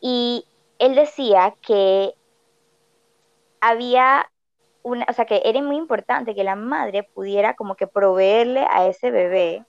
Y 0.00 0.44
él 0.78 0.94
decía 0.94 1.54
que 1.60 2.14
había 3.60 4.30
una, 4.84 5.06
o 5.08 5.12
sea, 5.12 5.24
que 5.24 5.42
era 5.44 5.60
muy 5.62 5.76
importante 5.76 6.34
que 6.34 6.44
la 6.44 6.54
madre 6.54 7.02
pudiera 7.02 7.56
como 7.56 7.74
que 7.74 7.86
proveerle 7.88 8.64
a 8.70 8.86
ese 8.86 9.10
bebé 9.10 9.64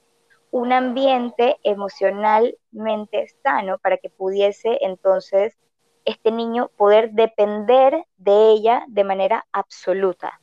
un 0.50 0.72
ambiente 0.72 1.56
emocionalmente 1.64 3.26
sano 3.42 3.78
para 3.78 3.96
que 3.96 4.10
pudiese 4.10 4.78
entonces 4.82 5.56
este 6.04 6.30
niño 6.30 6.70
poder 6.76 7.10
depender 7.12 8.04
de 8.18 8.50
ella 8.50 8.84
de 8.88 9.04
manera 9.04 9.46
absoluta. 9.52 10.40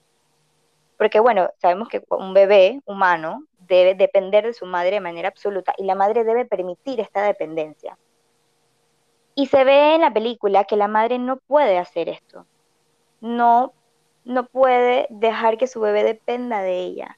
Porque 0.98 1.20
bueno, 1.20 1.50
sabemos 1.58 1.88
que 1.88 2.04
un 2.10 2.34
bebé 2.34 2.82
humano 2.86 3.46
debe 3.60 3.96
depender 3.96 4.46
de 4.46 4.54
su 4.54 4.66
madre 4.66 4.92
de 4.92 5.02
manera 5.02 5.30
absoluta 5.30 5.74
y 5.78 5.86
la 5.86 5.96
madre 5.96 6.24
debe 6.24 6.46
permitir 6.46 7.00
esta 7.00 7.22
dependencia. 7.22 7.98
Y 9.36 9.48
se 9.48 9.64
ve 9.64 9.96
en 9.96 10.02
la 10.02 10.12
película 10.12 10.64
que 10.66 10.78
la 10.78 10.88
madre 10.88 11.18
no 11.18 11.38
puede 11.38 11.78
hacer 11.78 12.10
esto. 12.10 12.46
No 13.22 13.74
no 14.26 14.46
puede 14.46 15.08
dejar 15.10 15.58
que 15.58 15.68
su 15.68 15.80
bebé 15.80 16.04
dependa 16.04 16.62
de 16.62 16.80
ella. 16.80 17.18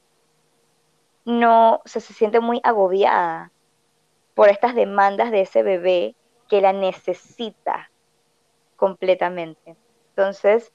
No, 1.24 1.82
se 1.84 2.00
siente 2.00 2.40
muy 2.40 2.60
agobiada 2.62 3.52
por 4.34 4.48
estas 4.48 4.74
demandas 4.74 5.30
de 5.30 5.40
ese 5.40 5.62
bebé 5.62 6.14
que 6.48 6.60
la 6.60 6.72
necesita 6.72 7.90
completamente. 8.76 9.76
Entonces, 10.10 10.72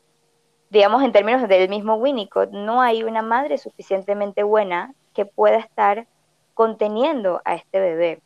digamos 0.70 1.04
en 1.04 1.12
términos 1.12 1.48
del 1.48 1.70
mismo 1.70 1.96
Winnicott, 1.96 2.52
no 2.52 2.82
hay 2.82 3.04
una 3.04 3.22
madre 3.22 3.58
suficientemente 3.58 4.44
buena 4.44 4.94
que 5.14 5.26
pueda 5.26 5.58
estar 5.58 6.08
conteniendo 6.54 7.42
a 7.46 7.56
este 7.56 7.80
bebé. 7.80 8.22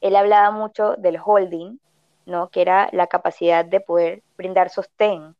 Él 0.00 0.16
hablaba 0.16 0.50
mucho 0.50 0.94
del 0.96 1.18
holding, 1.22 1.78
¿no? 2.24 2.48
que 2.48 2.62
era 2.62 2.88
la 2.92 3.06
capacidad 3.06 3.64
de 3.64 3.80
poder 3.80 4.22
brindar 4.36 4.70
sostén 4.70 5.36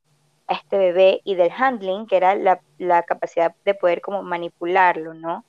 a 0.49 0.55
este 0.55 0.79
bebé 0.79 1.21
y 1.25 1.35
del 1.35 1.51
handling, 1.51 2.07
que 2.07 2.17
era 2.17 2.35
la, 2.35 3.03
capacidad 3.03 3.55
de 3.65 3.75
poder 3.75 4.01
como 4.01 4.23
manipularlo, 4.23 5.15
¿no? 5.15 5.45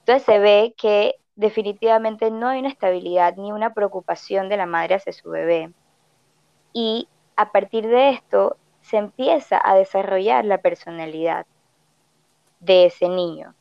Entonces 0.00 0.24
se 0.24 0.38
ve 0.38 0.74
que 0.76 1.16
definitivamente 1.36 2.30
no 2.30 2.48
hay 2.48 2.60
una 2.60 2.68
estabilidad 2.68 3.36
ni 3.36 3.52
una 3.52 3.74
preocupación 3.74 4.48
de 4.48 4.56
la 4.56 4.66
madre 4.66 4.96
hacia 4.96 5.12
su 5.12 5.30
bebé. 5.30 5.72
Y 6.72 7.08
a 7.36 7.52
partir 7.52 7.86
de 7.86 8.10
esto 8.10 8.56
se 8.80 8.96
empieza 8.96 9.60
a 9.62 9.74
desarrollar 9.74 10.44
la 10.44 10.58
personalidad 10.58 11.46
de 12.60 12.86
ese 12.86 13.08
niño, 13.08 13.54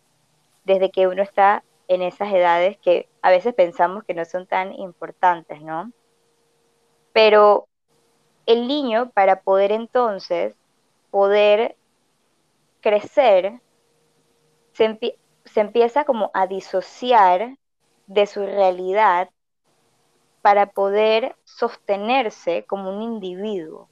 desde 0.64 0.90
que 0.90 1.08
uno 1.08 1.22
está 1.22 1.64
en 1.88 2.02
esas 2.02 2.34
edades 2.34 2.78
que 2.80 3.08
a 3.22 3.30
veces 3.30 3.54
pensamos 3.54 4.04
que 4.04 4.14
no 4.14 4.26
son 4.26 4.48
tan 4.48 4.74
importantes, 4.74 5.62
¿no? 5.62 5.92
Pero 7.14 7.67
el 8.48 8.68
niño 8.68 9.12
para 9.12 9.42
poder 9.42 9.72
entonces 9.72 10.56
poder 11.12 11.76
crecer, 12.82 13.62
se, 14.74 14.98
empieza 15.56 16.04
como 16.06 16.32
a 16.34 16.48
disociar 16.48 17.58
de 18.08 18.26
su 18.26 18.42
realidad 18.42 19.30
para 20.42 20.68
poder 20.68 21.36
sostenerse 21.44 22.64
como 22.66 22.96
un 22.96 23.02
individuo. 23.02 23.90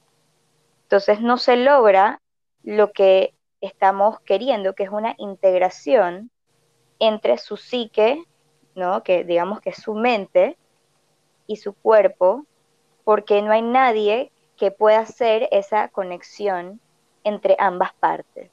Entonces 0.82 1.20
no 1.20 1.36
se 1.36 1.56
logra 1.56 2.20
lo 2.62 2.92
que 2.92 3.34
estamos 3.60 4.20
queriendo, 4.20 4.74
que 4.74 4.84
es 4.84 4.90
una 4.90 5.14
integración 5.18 6.30
entre 6.98 7.38
su 7.38 7.56
psique, 7.56 8.24
¿no? 8.74 9.02
que 9.02 9.24
digamos 9.24 9.60
que 9.60 9.70
es 9.70 9.76
su 9.76 9.94
mente, 9.94 10.56
y 11.46 11.56
su 11.56 11.74
cuerpo, 11.74 12.44
porque 13.04 13.42
no 13.42 13.52
hay 13.52 13.62
nadie 13.62 14.32
que 14.56 14.70
pueda 14.70 15.00
hacer 15.00 15.48
esa 15.52 15.88
conexión 15.88 16.80
entre 17.24 17.56
ambas 17.58 17.92
partes. 17.94 18.50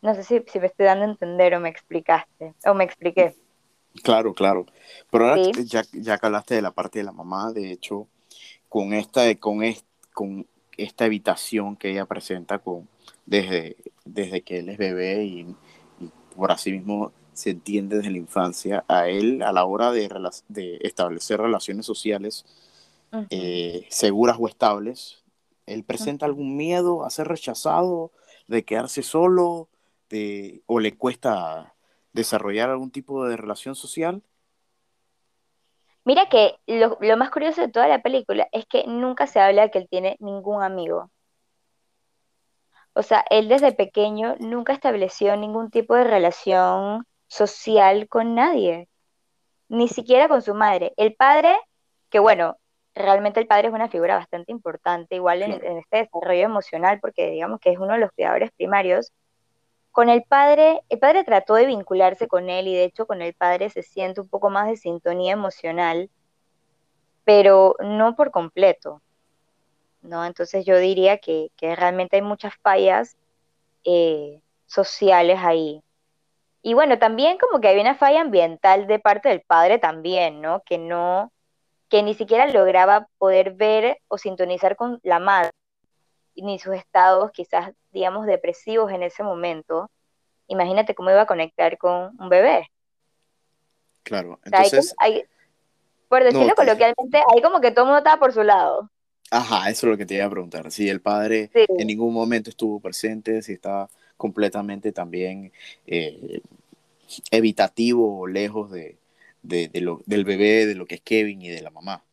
No 0.00 0.14
sé 0.14 0.22
si, 0.22 0.42
si, 0.46 0.60
me 0.60 0.66
estoy 0.66 0.86
dando 0.86 1.04
a 1.04 1.08
entender 1.08 1.54
o 1.54 1.60
me 1.60 1.68
explicaste, 1.68 2.54
o 2.64 2.74
me 2.74 2.84
expliqué. 2.84 3.34
Claro, 4.02 4.32
claro. 4.32 4.66
Pero 5.10 5.28
ahora 5.28 5.42
ya, 5.64 5.82
ya 5.92 6.18
que 6.18 6.26
hablaste 6.26 6.54
de 6.54 6.62
la 6.62 6.70
parte 6.70 7.00
de 7.00 7.04
la 7.04 7.12
mamá, 7.12 7.52
de 7.52 7.72
hecho, 7.72 8.06
con 8.68 8.92
esta, 8.92 9.34
con, 9.36 9.60
con 10.12 10.46
esta 10.76 11.06
evitación 11.06 11.76
que 11.76 11.90
ella 11.90 12.06
presenta 12.06 12.58
con, 12.58 12.88
desde, 13.26 13.76
desde 14.04 14.42
que 14.42 14.60
él 14.60 14.68
es 14.68 14.78
bebé 14.78 15.24
y, 15.24 15.56
por 16.36 16.52
así 16.52 16.70
mismo 16.72 17.12
se 17.32 17.50
entiende 17.50 17.96
desde 17.96 18.10
la 18.10 18.18
infancia, 18.18 18.84
a 18.88 19.08
él 19.08 19.42
a 19.42 19.52
la 19.52 19.64
hora 19.64 19.92
de, 19.92 20.08
de 20.48 20.78
establecer 20.82 21.40
relaciones 21.40 21.86
sociales, 21.86 22.44
eh, 23.30 23.86
seguras 23.90 24.36
o 24.40 24.48
estables, 24.48 25.24
¿él 25.66 25.84
presenta 25.84 26.26
algún 26.26 26.56
miedo 26.56 27.04
a 27.04 27.10
ser 27.10 27.28
rechazado, 27.28 28.12
de 28.46 28.64
quedarse 28.64 29.02
solo, 29.02 29.68
de, 30.08 30.62
o 30.66 30.80
le 30.80 30.96
cuesta 30.96 31.74
desarrollar 32.12 32.70
algún 32.70 32.90
tipo 32.90 33.24
de 33.26 33.36
relación 33.36 33.74
social? 33.74 34.22
Mira 36.04 36.28
que 36.28 36.56
lo, 36.66 36.96
lo, 37.00 37.16
más 37.16 37.30
curioso 37.30 37.60
de 37.60 37.68
toda 37.68 37.86
la 37.86 38.00
película 38.02 38.48
es 38.52 38.64
que 38.66 38.86
nunca 38.86 39.26
se 39.26 39.40
habla 39.40 39.62
de 39.62 39.70
que 39.70 39.78
él 39.78 39.88
tiene 39.90 40.16
ningún 40.20 40.62
amigo. 40.62 41.10
O 42.94 43.02
sea, 43.02 43.24
él 43.30 43.48
desde 43.48 43.72
pequeño 43.72 44.36
nunca 44.40 44.72
estableció 44.72 45.36
ningún 45.36 45.70
tipo 45.70 45.94
de 45.94 46.04
relación 46.04 47.06
social 47.28 48.08
con 48.08 48.34
nadie, 48.34 48.88
ni 49.68 49.88
siquiera 49.88 50.28
con 50.28 50.42
su 50.42 50.54
madre. 50.54 50.94
El 50.96 51.14
padre, 51.14 51.56
que 52.10 52.18
bueno, 52.18 52.56
realmente 52.98 53.40
el 53.40 53.46
padre 53.46 53.68
es 53.68 53.74
una 53.74 53.88
figura 53.88 54.16
bastante 54.16 54.52
importante, 54.52 55.16
igual 55.16 55.42
en, 55.42 55.78
este 55.78 55.98
desarrollo 55.98 56.44
emocional, 56.44 57.00
porque 57.00 57.30
digamos 57.30 57.60
que 57.60 57.70
es 57.70 57.78
uno 57.78 57.94
de 57.94 58.00
los 58.00 58.12
cuidadores 58.12 58.50
primarios. 58.52 59.12
Con 59.92 60.08
el 60.08 60.22
padre, 60.24 60.82
el 60.88 60.98
padre 60.98 61.24
trató 61.24 61.54
de 61.54 61.66
vincularse 61.66 62.28
con 62.28 62.50
él 62.50 62.68
y 62.68 62.74
de 62.74 62.84
hecho 62.84 63.06
con 63.06 63.22
el 63.22 63.34
padre 63.34 63.70
se 63.70 63.82
siente 63.82 64.20
un 64.20 64.28
poco 64.28 64.50
más 64.50 64.68
de 64.68 64.76
sintonía 64.76 65.32
emocional, 65.32 66.10
pero 67.24 67.76
no 67.80 68.14
por 68.16 68.30
completo. 68.30 69.02
¿no? 70.02 70.24
Entonces 70.24 70.64
yo 70.64 70.78
diría 70.78 71.18
que, 71.18 71.50
realmente 71.60 72.16
hay 72.16 72.22
muchas 72.22 72.54
fallas 72.62 73.16
eh, 73.84 74.40
sociales 74.66 75.38
ahí. 75.42 75.82
Y 76.62 76.74
bueno, 76.74 76.98
también 76.98 77.38
como 77.38 77.60
que 77.60 77.68
hay 77.68 77.80
una 77.80 77.94
falla 77.94 78.20
ambiental 78.20 78.86
de 78.86 78.98
parte 78.98 79.28
del 79.28 79.42
padre 79.42 79.78
también, 79.78 80.40
¿no? 80.40 80.62
Que 80.64 80.78
no, 80.78 81.32
que 81.88 82.02
ni 82.02 82.14
siquiera 82.14 82.46
lograba 82.46 83.08
poder 83.18 83.52
ver 83.52 83.98
o 84.08 84.18
sintonizar 84.18 84.76
con 84.76 85.00
la 85.02 85.18
madre, 85.18 85.50
ni 86.36 86.58
sus 86.58 86.74
estados 86.74 87.30
quizás, 87.32 87.72
digamos, 87.90 88.26
depresivos 88.26 88.92
en 88.92 89.02
ese 89.02 89.22
momento, 89.22 89.90
imagínate 90.46 90.94
cómo 90.94 91.10
iba 91.10 91.22
a 91.22 91.26
conectar 91.26 91.78
con 91.78 92.14
un 92.20 92.28
bebé. 92.28 92.70
Claro, 94.02 94.38
entonces... 94.44 94.94
por 96.08 96.24
decirlo 96.24 96.54
coloquialmente, 96.54 97.18
ahí 97.18 97.42
como 97.42 97.60
que 97.60 97.70
todo 97.70 97.84
el 97.84 97.86
mundo 97.88 97.98
estaba 97.98 98.18
por 98.18 98.32
su 98.32 98.42
lado. 98.42 98.90
Ajá, 99.30 99.68
eso 99.68 99.86
es 99.86 99.90
lo 99.90 99.96
que 99.98 100.06
te 100.06 100.14
iba 100.14 100.24
a 100.24 100.30
preguntar. 100.30 100.70
Si 100.70 100.88
el 100.88 101.02
padre 101.02 101.50
en 101.52 101.86
ningún 101.86 102.14
momento 102.14 102.48
estuvo 102.48 102.80
presente, 102.80 103.42
si 103.42 103.52
estaba 103.54 103.88
completamente 104.16 104.90
también 104.90 105.52
eh, 105.86 106.40
evitativo 107.30 108.20
o 108.20 108.26
lejos 108.26 108.70
de, 108.70 108.96
lo, 109.42 110.00
del 110.06 110.24
bebé, 110.24 110.66
de 110.66 110.74
lo 110.74 110.86
que 110.86 110.96
es 110.96 111.00
Kevin 111.00 111.42
y 111.42 111.48
de 111.48 111.62
la 111.62 111.70
mamá. 111.70 112.04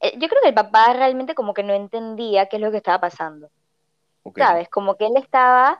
Eh, 0.00 0.12
yo 0.18 0.28
creo 0.28 0.42
que 0.42 0.48
el 0.48 0.54
papá 0.54 0.92
realmente 0.92 1.34
como 1.34 1.54
que 1.54 1.62
no 1.62 1.72
entendía 1.72 2.46
qué 2.46 2.56
es 2.56 2.62
lo 2.62 2.70
que 2.70 2.76
estaba 2.78 3.00
pasando. 3.00 3.50
¿Sabes? 4.36 4.68
Como 4.70 4.96
que 4.96 5.06
él 5.06 5.16
estaba 5.16 5.78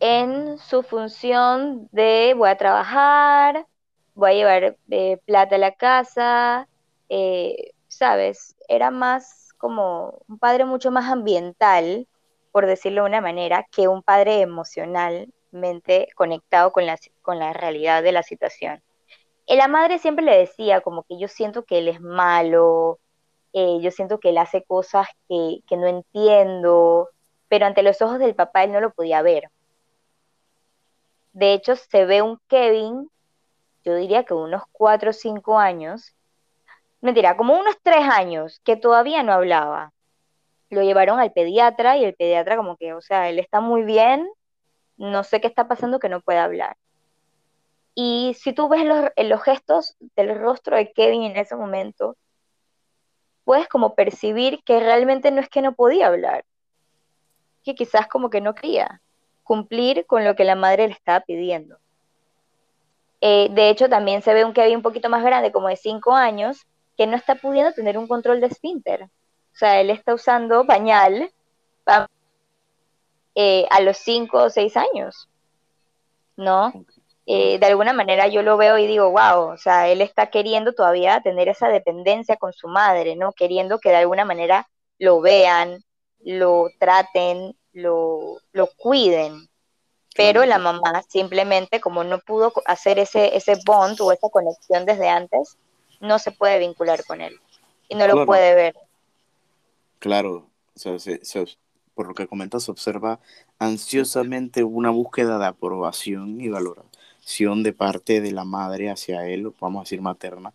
en 0.00 0.58
su 0.58 0.82
función 0.82 1.88
de 1.92 2.34
voy 2.36 2.48
a 2.48 2.56
trabajar, 2.56 3.66
voy 4.14 4.30
a 4.30 4.34
llevar 4.34 4.76
eh, 4.90 5.18
plata 5.26 5.56
a 5.56 5.58
la 5.58 5.72
casa, 5.72 6.68
eh, 7.08 7.72
¿sabes? 7.88 8.56
Era 8.68 8.90
más 8.90 9.52
como 9.58 10.22
un 10.26 10.38
padre 10.38 10.64
mucho 10.64 10.90
más 10.90 11.10
ambiental, 11.10 12.06
por 12.50 12.66
decirlo 12.66 13.02
de 13.02 13.08
una 13.08 13.20
manera, 13.20 13.66
que 13.70 13.88
un 13.88 14.02
padre 14.02 14.40
emocionalmente 14.40 16.08
conectado 16.14 16.72
con 16.72 16.86
la, 16.86 16.98
con 17.20 17.38
la 17.38 17.52
realidad 17.52 18.02
de 18.02 18.12
la 18.12 18.22
situación. 18.22 18.82
La 19.50 19.68
madre 19.68 19.98
siempre 19.98 20.24
le 20.24 20.38
decía 20.38 20.80
como 20.80 21.02
que 21.02 21.18
yo 21.18 21.28
siento 21.28 21.64
que 21.64 21.78
él 21.78 21.88
es 21.88 22.00
malo, 22.00 23.00
eh, 23.52 23.80
yo 23.80 23.90
siento 23.90 24.20
que 24.20 24.30
él 24.30 24.38
hace 24.38 24.62
cosas 24.62 25.08
que, 25.28 25.60
que 25.66 25.76
no 25.76 25.88
entiendo, 25.88 27.10
pero 27.48 27.66
ante 27.66 27.82
los 27.82 28.00
ojos 28.00 28.20
del 28.20 28.34
papá 28.36 28.64
él 28.64 28.72
no 28.72 28.80
lo 28.80 28.92
podía 28.92 29.22
ver. 29.22 29.50
De 31.32 31.52
hecho, 31.52 31.76
se 31.76 32.04
ve 32.06 32.22
un 32.22 32.38
Kevin, 32.48 33.10
yo 33.84 33.94
diría 33.96 34.24
que 34.24 34.34
unos 34.34 34.62
cuatro 34.72 35.10
o 35.10 35.12
cinco 35.12 35.58
años, 35.58 36.14
mentira, 37.00 37.36
como 37.36 37.58
unos 37.58 37.76
tres 37.82 38.02
años, 38.08 38.60
que 38.64 38.76
todavía 38.76 39.22
no 39.22 39.32
hablaba. 39.32 39.92
Lo 40.70 40.82
llevaron 40.82 41.18
al 41.18 41.32
pediatra 41.32 41.96
y 41.96 42.04
el 42.04 42.14
pediatra 42.14 42.56
como 42.56 42.76
que, 42.76 42.94
o 42.94 43.00
sea, 43.00 43.28
él 43.28 43.38
está 43.40 43.60
muy 43.60 43.82
bien, 43.82 44.28
no 44.96 45.24
sé 45.24 45.40
qué 45.40 45.48
está 45.48 45.66
pasando 45.66 45.98
que 45.98 46.08
no 46.08 46.20
puede 46.20 46.38
hablar. 46.38 46.76
Y 48.02 48.32
si 48.32 48.54
tú 48.54 48.66
ves 48.70 48.82
los, 48.82 49.10
los 49.14 49.42
gestos 49.42 49.94
del 50.16 50.34
rostro 50.38 50.74
de 50.74 50.90
Kevin 50.90 51.22
en 51.24 51.36
ese 51.36 51.54
momento, 51.54 52.16
puedes 53.44 53.68
como 53.68 53.94
percibir 53.94 54.62
que 54.64 54.80
realmente 54.80 55.30
no 55.30 55.42
es 55.42 55.50
que 55.50 55.60
no 55.60 55.74
podía 55.74 56.06
hablar, 56.06 56.46
que 57.62 57.74
quizás 57.74 58.08
como 58.08 58.30
que 58.30 58.40
no 58.40 58.54
quería 58.54 59.02
cumplir 59.42 60.06
con 60.06 60.24
lo 60.24 60.34
que 60.34 60.44
la 60.44 60.54
madre 60.54 60.88
le 60.88 60.94
estaba 60.94 61.20
pidiendo. 61.20 61.76
Eh, 63.20 63.50
de 63.50 63.68
hecho, 63.68 63.90
también 63.90 64.22
se 64.22 64.32
ve 64.32 64.46
un 64.46 64.54
Kevin 64.54 64.76
un 64.76 64.82
poquito 64.82 65.10
más 65.10 65.22
grande, 65.22 65.52
como 65.52 65.68
de 65.68 65.76
5 65.76 66.14
años, 66.14 66.66
que 66.96 67.06
no 67.06 67.16
está 67.16 67.34
pudiendo 67.34 67.74
tener 67.74 67.98
un 67.98 68.08
control 68.08 68.40
de 68.40 68.46
esfínter. 68.46 69.02
O 69.02 69.56
sea, 69.58 69.78
él 69.78 69.90
está 69.90 70.14
usando 70.14 70.64
pañal 70.64 71.30
eh, 73.34 73.66
a 73.68 73.80
los 73.82 73.98
5 73.98 74.44
o 74.44 74.48
6 74.48 74.74
años, 74.78 75.28
¿no? 76.38 76.72
Eh, 77.32 77.60
de 77.60 77.66
alguna 77.66 77.92
manera 77.92 78.26
yo 78.26 78.42
lo 78.42 78.56
veo 78.56 78.76
y 78.76 78.88
digo, 78.88 79.08
wow, 79.12 79.52
o 79.52 79.56
sea, 79.56 79.86
él 79.86 80.00
está 80.00 80.30
queriendo 80.30 80.72
todavía 80.72 81.20
tener 81.20 81.48
esa 81.48 81.68
dependencia 81.68 82.34
con 82.34 82.52
su 82.52 82.66
madre, 82.66 83.14
¿no? 83.14 83.32
Queriendo 83.32 83.78
que 83.78 83.90
de 83.90 83.98
alguna 83.98 84.24
manera 84.24 84.68
lo 84.98 85.20
vean, 85.20 85.84
lo 86.24 86.70
traten, 86.80 87.54
lo, 87.72 88.38
lo 88.50 88.66
cuiden. 88.76 89.48
Pero 90.16 90.44
la 90.44 90.58
mamá 90.58 91.04
simplemente, 91.08 91.80
como 91.80 92.02
no 92.02 92.18
pudo 92.18 92.52
hacer 92.66 92.98
ese, 92.98 93.36
ese 93.36 93.54
bond 93.64 94.00
o 94.00 94.10
esa 94.10 94.28
conexión 94.28 94.84
desde 94.84 95.08
antes, 95.08 95.56
no 96.00 96.18
se 96.18 96.32
puede 96.32 96.58
vincular 96.58 97.04
con 97.04 97.20
él 97.20 97.38
y 97.88 97.94
no 97.94 98.08
lo 98.08 98.26
puede 98.26 98.56
ver. 98.56 98.74
Claro, 100.00 100.48
por 101.94 102.08
lo 102.08 102.14
que 102.14 102.26
comentas, 102.26 102.64
se 102.64 102.72
observa 102.72 103.20
ansiosamente 103.60 104.64
una 104.64 104.90
búsqueda 104.90 105.38
de 105.38 105.46
aprobación 105.46 106.40
y 106.40 106.48
de 107.62 107.72
parte 107.72 108.20
de 108.20 108.32
la 108.32 108.44
madre 108.44 108.90
hacia 108.90 109.26
él, 109.26 109.52
vamos 109.60 109.80
a 109.80 109.84
decir 109.84 110.00
materna, 110.00 110.52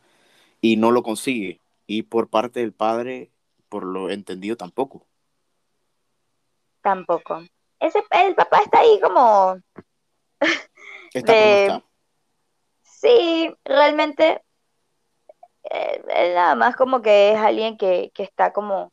y 0.62 0.78
no 0.78 0.92
lo 0.92 1.04
consigue. 1.04 1.62
Y 1.88 2.04
por 2.04 2.30
parte 2.30 2.60
del 2.60 2.74
padre, 2.74 3.32
por 3.70 3.84
lo 3.84 4.10
entendido, 4.10 4.58
tampoco. 4.58 5.06
Tampoco. 6.82 7.44
Ese, 7.80 8.04
el 8.12 8.36
papá 8.36 8.60
está 8.60 8.80
ahí 8.80 9.00
como... 9.02 9.60
Está 11.14 11.84
Sí, 12.84 13.54
realmente 13.64 14.42
él 15.70 16.36
nada 16.36 16.56
más 16.56 16.76
como 16.76 17.02
que 17.02 17.34
es 17.34 17.38
alguien 17.38 17.78
que, 17.78 18.12
está 18.16 18.54
como, 18.54 18.92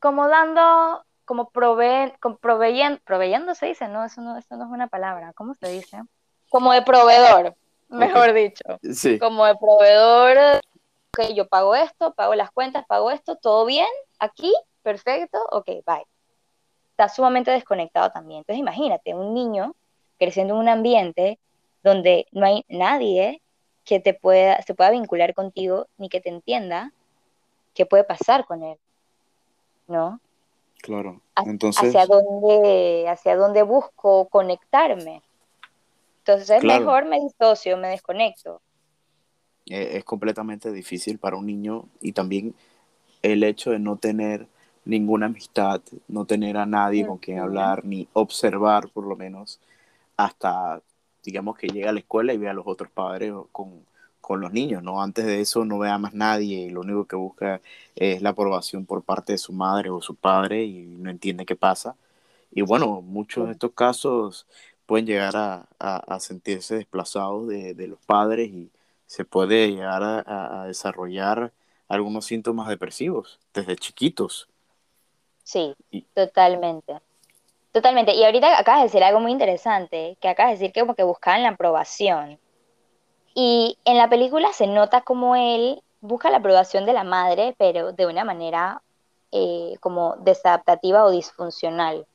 como 0.00 0.28
dando, 0.28 1.03
como 1.24 1.50
proveen, 1.50 2.12
como 2.20 2.36
proveyendo, 2.36 3.00
proveyendo 3.04 3.54
se 3.54 3.66
dice, 3.66 3.88
no, 3.88 4.04
eso 4.04 4.20
no, 4.20 4.36
eso 4.36 4.56
no 4.56 4.64
es 4.64 4.70
una 4.70 4.88
palabra, 4.88 5.32
¿cómo 5.34 5.54
se 5.54 5.68
dice? 5.68 6.02
Como 6.50 6.72
de 6.72 6.82
proveedor, 6.82 7.54
mejor 7.88 8.32
dicho. 8.32 8.64
Sí. 8.92 9.18
Como 9.18 9.44
de 9.46 9.56
proveedor, 9.56 10.60
ok, 11.10 11.32
yo 11.34 11.48
pago 11.48 11.74
esto, 11.74 12.14
pago 12.14 12.34
las 12.34 12.50
cuentas, 12.50 12.84
pago 12.86 13.10
esto, 13.10 13.36
todo 13.36 13.64
bien, 13.64 13.88
aquí, 14.18 14.52
perfecto, 14.82 15.38
ok, 15.50 15.66
bye. 15.86 16.06
Está 16.90 17.08
sumamente 17.08 17.50
desconectado 17.50 18.10
también. 18.10 18.40
Entonces 18.40 18.60
imagínate, 18.60 19.14
un 19.14 19.34
niño 19.34 19.74
creciendo 20.18 20.54
en 20.54 20.60
un 20.60 20.68
ambiente 20.68 21.40
donde 21.82 22.26
no 22.30 22.46
hay 22.46 22.64
nadie 22.68 23.42
que 23.84 24.00
te 24.00 24.14
pueda, 24.14 24.62
se 24.62 24.74
pueda 24.74 24.90
vincular 24.90 25.34
contigo 25.34 25.86
ni 25.98 26.08
que 26.08 26.20
te 26.20 26.28
entienda 26.28 26.92
qué 27.74 27.84
puede 27.84 28.04
pasar 28.04 28.46
con 28.46 28.62
él, 28.62 28.78
¿no? 29.88 30.20
Claro. 30.84 31.22
Entonces, 31.46 31.96
hacia 31.96 32.04
dónde, 32.04 33.06
hacia 33.08 33.36
dónde 33.36 33.62
busco 33.62 34.28
conectarme. 34.28 35.22
Entonces 36.18 36.50
es 36.50 36.62
mejor 36.62 37.06
me 37.06 37.20
disocio, 37.20 37.78
me 37.78 37.88
desconecto. 37.88 38.60
E, 39.64 39.96
es 39.96 40.04
completamente 40.04 40.70
difícil 40.72 41.18
para 41.18 41.36
un 41.36 41.46
niño 41.46 41.88
y 42.02 42.12
también 42.12 42.54
el 43.22 43.44
hecho 43.44 43.70
de 43.70 43.78
no 43.78 43.96
tener 43.96 44.46
ninguna 44.84 45.24
amistad, 45.24 45.80
no 46.06 46.26
tener 46.26 46.58
a 46.58 46.66
nadie 46.66 47.06
con 47.06 47.16
quien 47.16 47.38
hablar, 47.38 47.86
ni 47.86 48.06
observar 48.12 48.90
por 48.90 49.06
lo 49.06 49.16
menos 49.16 49.60
hasta 50.18 50.82
digamos 51.22 51.56
que 51.56 51.68
llega 51.68 51.88
a 51.88 51.94
la 51.94 52.00
escuela 52.00 52.34
y 52.34 52.36
ve 52.36 52.50
a 52.50 52.52
los 52.52 52.66
otros 52.66 52.90
padres 52.90 53.32
con, 53.52 53.86
con 54.24 54.40
los 54.40 54.52
niños, 54.52 54.82
¿no? 54.82 55.02
Antes 55.02 55.26
de 55.26 55.40
eso 55.42 55.66
no 55.66 55.78
ve 55.78 55.90
a 55.90 55.98
más 55.98 56.14
nadie 56.14 56.62
y 56.62 56.70
lo 56.70 56.80
único 56.80 57.06
que 57.06 57.14
busca 57.14 57.60
es 57.94 58.22
la 58.22 58.30
aprobación 58.30 58.86
por 58.86 59.02
parte 59.02 59.32
de 59.32 59.38
su 59.38 59.52
madre 59.52 59.90
o 59.90 60.00
su 60.00 60.14
padre 60.14 60.64
y 60.64 60.84
no 60.86 61.10
entiende 61.10 61.44
qué 61.44 61.56
pasa. 61.56 61.94
Y 62.50 62.62
bueno, 62.62 63.02
muchos 63.02 63.46
de 63.46 63.52
estos 63.52 63.72
casos 63.72 64.46
pueden 64.86 65.06
llegar 65.06 65.36
a, 65.36 65.66
a, 65.78 66.20
sentirse 66.20 66.76
desplazados 66.76 67.48
de, 67.48 67.74
de, 67.74 67.86
los 67.86 67.98
padres 68.00 68.48
y 68.48 68.70
se 69.06 69.26
puede 69.26 69.70
llegar 69.70 70.02
a, 70.02 70.62
a, 70.62 70.66
desarrollar 70.66 71.52
algunos 71.88 72.24
síntomas 72.24 72.68
depresivos 72.68 73.38
desde 73.52 73.76
chiquitos. 73.76 74.48
Sí, 75.42 75.74
totalmente. 76.14 76.94
Totalmente. 77.72 78.14
Y 78.14 78.24
ahorita 78.24 78.58
acabas 78.58 78.80
de 78.80 78.86
decir 78.86 79.04
algo 79.04 79.20
muy 79.20 79.32
interesante, 79.32 80.16
que 80.20 80.28
acabas 80.28 80.52
de 80.52 80.58
decir 80.58 80.72
que 80.72 80.80
como 80.80 80.94
que 80.94 81.02
buscaban 81.02 81.42
la 81.42 81.50
aprobación. 81.50 82.38
Y 83.34 83.78
en 83.84 83.98
la 83.98 84.08
película 84.08 84.52
se 84.52 84.66
nota 84.66 85.02
como 85.02 85.36
él 85.36 85.82
busca 86.00 86.30
la 86.30 86.38
aprobación 86.38 86.86
de 86.86 86.92
la 86.92 87.04
madre, 87.04 87.54
pero 87.58 87.92
de 87.92 88.06
una 88.06 88.24
manera 88.24 88.82
eh, 89.32 89.76
como 89.80 90.16
desadaptativa 90.20 91.04
o 91.04 91.10
disfuncional. 91.10 92.06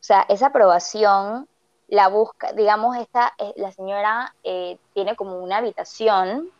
O 0.00 0.02
sea, 0.06 0.24
esa 0.28 0.46
aprobación 0.46 1.48
la 1.88 2.08
busca, 2.08 2.52
digamos, 2.52 2.96
esta, 2.96 3.34
eh, 3.38 3.52
la 3.56 3.72
señora 3.72 4.34
eh, 4.42 4.78
tiene 4.94 5.16
como 5.16 5.38
una 5.38 5.58
habitación 5.58 6.50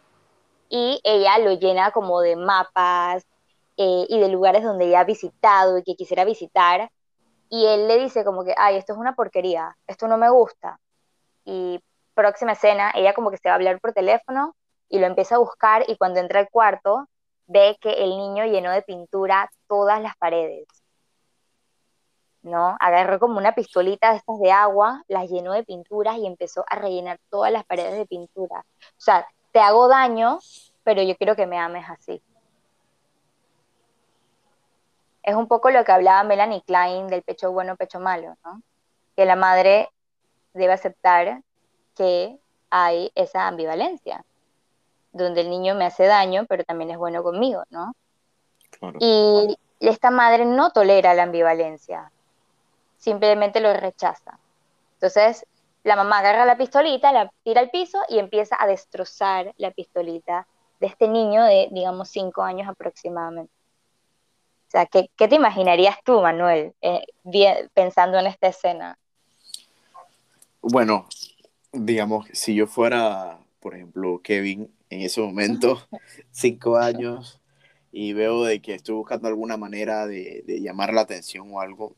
y 0.69 1.01
ella 1.05 1.39
lo 1.39 1.53
llena 1.53 1.91
como 1.93 2.21
de 2.21 2.37
mapas 2.37 3.25
y 3.79 4.19
de 4.19 4.29
lugares 4.31 4.65
donde 4.65 4.87
ella 4.87 5.01
ha 5.01 5.05
visitado 5.05 5.77
y 5.77 5.83
que 5.83 5.97
quisiera 5.97 6.25
visitar 6.25 6.91
y 7.49 7.67
él 7.67 7.87
le 7.89 7.99
dice 7.99 8.25
como 8.25 8.45
que, 8.45 8.55
ay, 8.57 8.77
esto 8.77 8.93
es 8.93 8.99
una 8.99 9.15
porquería, 9.15 9.77
esto 9.87 10.09
no 10.09 10.19
me 10.19 10.31
gusta. 10.31 10.81
Y 11.45 11.81
próxima 12.17 12.53
escena, 12.53 12.91
ella 12.95 13.13
como 13.15 13.31
que 13.31 13.37
se 13.37 13.49
va 13.49 13.53
a 13.53 13.57
hablar 13.57 13.79
por 13.79 13.93
teléfono 13.93 14.57
y 14.89 14.99
lo 14.99 15.07
empieza 15.07 15.37
a 15.37 15.39
buscar 15.39 15.85
y 15.87 15.97
cuando 15.97 16.19
entra 16.19 16.41
al 16.41 16.51
cuarto 16.51 17.09
ve 17.47 17.77
que 17.81 17.93
el 17.93 18.11
niño 18.11 18.45
llenó 18.47 18.73
de 18.73 18.83
pintura 18.83 19.51
todas 19.69 20.03
las 20.03 20.17
paredes. 20.17 20.67
¿No? 22.43 22.77
Agarró 22.81 23.19
como 23.19 23.39
una 23.39 23.55
pistolita 23.55 24.11
de 24.13 24.19
estas 24.19 24.39
de 24.39 24.53
agua, 24.53 25.03
las 25.09 25.29
llenó 25.29 25.53
de 25.53 25.65
pinturas 25.65 26.17
y 26.17 26.27
empezó 26.27 26.65
a 26.69 26.77
rellenar 26.77 27.19
todas 27.29 27.53
las 27.53 27.65
paredes 27.65 27.99
de 27.99 28.07
pintura. 28.07 28.65
O 28.81 29.01
sea, 29.01 29.27
te 29.53 29.61
hago 29.61 29.89
daño, 29.89 30.39
pero 30.85 31.03
yo 31.03 31.17
quiero 31.17 31.35
que 31.37 31.47
me 31.47 31.59
ames 31.59 31.85
así. 31.89 32.23
Es 35.23 35.35
un 35.35 35.49
poco 35.49 35.71
lo 35.71 35.85
que 35.85 35.91
hablaba 35.91 36.23
Melanie 36.23 36.63
Klein 36.63 37.09
del 37.09 37.23
pecho 37.23 37.51
bueno, 37.51 37.77
pecho 37.77 37.99
malo, 37.99 38.37
¿no? 38.45 38.63
Que 39.17 39.25
la 39.25 39.35
madre 39.35 39.91
debe 40.55 40.73
aceptar 40.73 41.43
que 41.97 42.39
hay 42.71 43.11
esa 43.15 43.49
ambivalencia, 43.49 44.25
donde 45.13 45.41
el 45.41 45.51
niño 45.51 45.75
me 45.75 45.87
hace 45.87 46.05
daño, 46.05 46.45
pero 46.49 46.63
también 46.65 46.91
es 46.91 46.99
bueno 46.99 47.23
conmigo, 47.23 47.65
¿no? 47.71 47.95
Y 49.01 49.57
esta 49.81 50.11
madre 50.11 50.45
no 50.45 50.71
tolera 50.71 51.15
la 51.15 51.25
ambivalencia, 51.25 52.13
simplemente 52.99 53.61
lo 53.61 53.73
rechaza. 53.73 54.39
Entonces, 54.95 55.47
la 55.83 55.97
mamá 55.97 56.19
agarra 56.19 56.45
la 56.45 56.57
pistolita, 56.57 57.13
la 57.13 57.31
tira 57.43 57.61
al 57.61 57.71
piso 57.71 57.99
y 58.09 58.19
empieza 58.19 58.57
a 58.59 58.67
destrozar 58.67 59.55
la 59.57 59.71
pistolita 59.71 60.47
de 60.81 60.89
este 60.89 61.09
niño 61.09 61.45
de, 61.45 61.69
digamos, 61.71 62.09
cinco 62.09 62.43
años 62.43 62.69
aproximadamente. 62.69 63.53
O 64.69 64.71
sea, 64.71 64.87
¿qué, 64.87 65.09
te 65.17 65.35
imaginarías 65.35 65.97
tú, 66.05 66.21
Manuel, 66.21 66.75
eh, 66.83 67.07
pensando 67.73 68.19
en 68.19 68.27
esta 68.27 68.49
escena? 68.49 68.99
Bueno, 70.61 71.07
digamos, 71.73 72.27
si 72.33 72.55
yo 72.55 72.67
fuera, 72.67 73.41
por 73.61 73.75
ejemplo, 73.75 74.21
Kevin 74.23 74.71
en 74.91 75.01
ese 75.03 75.21
momento, 75.21 75.81
cinco 76.31 76.77
años, 76.77 77.41
y 77.93 78.13
veo 78.13 78.45
de 78.45 78.61
que 78.61 78.75
estoy 78.75 78.95
buscando 78.95 79.29
alguna 79.29 79.57
manera 79.57 80.07
de, 80.07 80.45
llamar 80.61 80.93
la 80.93 81.03
atención 81.03 81.49
o 81.53 81.61
algo, 81.61 81.97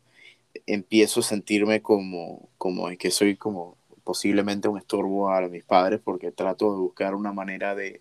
empiezo 0.66 1.20
a 1.20 1.24
sentirme 1.24 1.82
como, 1.82 2.48
como 2.58 2.88
que 2.98 3.10
soy 3.10 3.36
como 3.36 3.76
posiblemente 4.04 4.68
un 4.68 4.78
estorbo 4.78 5.28
a 5.28 5.40
mis 5.48 5.64
padres 5.64 6.00
porque 6.02 6.32
trato 6.32 6.72
de 6.72 6.78
buscar 6.78 7.14
una 7.14 7.32
manera 7.32 7.74
de, 7.74 8.00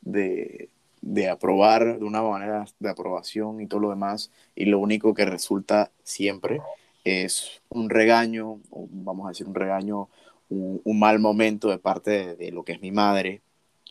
de, 0.00 0.70
de 1.00 1.28
aprobar, 1.28 1.98
de 1.98 2.04
una 2.04 2.22
manera 2.22 2.64
de 2.78 2.88
aprobación 2.88 3.60
y 3.60 3.66
todo 3.66 3.80
lo 3.80 3.90
demás, 3.90 4.30
y 4.54 4.64
lo 4.66 4.78
único 4.78 5.14
que 5.14 5.24
resulta 5.24 5.90
siempre 6.02 6.60
es 7.04 7.62
un 7.68 7.90
regaño, 7.90 8.60
vamos 8.70 9.26
a 9.26 9.30
decir 9.30 9.46
un 9.46 9.54
regaño, 9.54 10.08
un, 10.48 10.98
mal 10.98 11.18
momento 11.18 11.68
de 11.68 11.78
parte 11.78 12.36
de, 12.36 12.50
lo 12.50 12.64
que 12.64 12.72
es 12.72 12.80
mi 12.80 12.90
madre, 12.90 13.42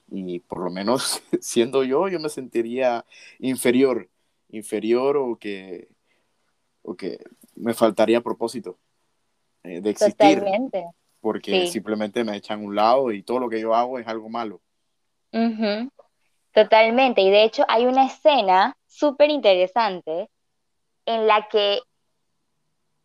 y 0.10 0.39
por 0.39 0.63
lo 0.63 0.70
menos 0.70 1.22
siendo 1.41 1.84
yo, 1.84 2.08
yo 2.08 2.20
me 2.20 2.30
sentiría 2.30 3.06
inferior, 3.39 4.10
inferior 4.50 5.17
o 5.17 5.38
que, 5.38 5.89
o 6.82 6.96
que 6.96 7.20
me 7.56 7.74
faltaría 7.74 8.22
propósito 8.22 8.78
eh, 9.63 9.82
de 9.82 9.89
existir. 9.89 10.43
Porque 11.20 11.67
simplemente 11.67 12.24
me 12.24 12.38
echan 12.38 12.62
a 12.62 12.63
un 12.63 12.76
lado 12.76 13.12
y 13.12 13.24
todo 13.24 13.39
lo 13.39 13.50
que 13.50 13.60
yo 13.60 13.74
hago 13.74 14.00
es 14.00 14.08
algo 14.08 14.30
malo. 14.30 14.62
Totalmente. 16.54 17.22
Y 17.22 17.30
de 17.30 17.43
hecho 17.43 17.65
hay 17.67 17.86
una 17.86 18.06
escena 18.06 18.78
súper 18.86 19.30
interesante 19.30 20.30
en 21.06 21.28
la 21.28 21.48
que 21.50 21.82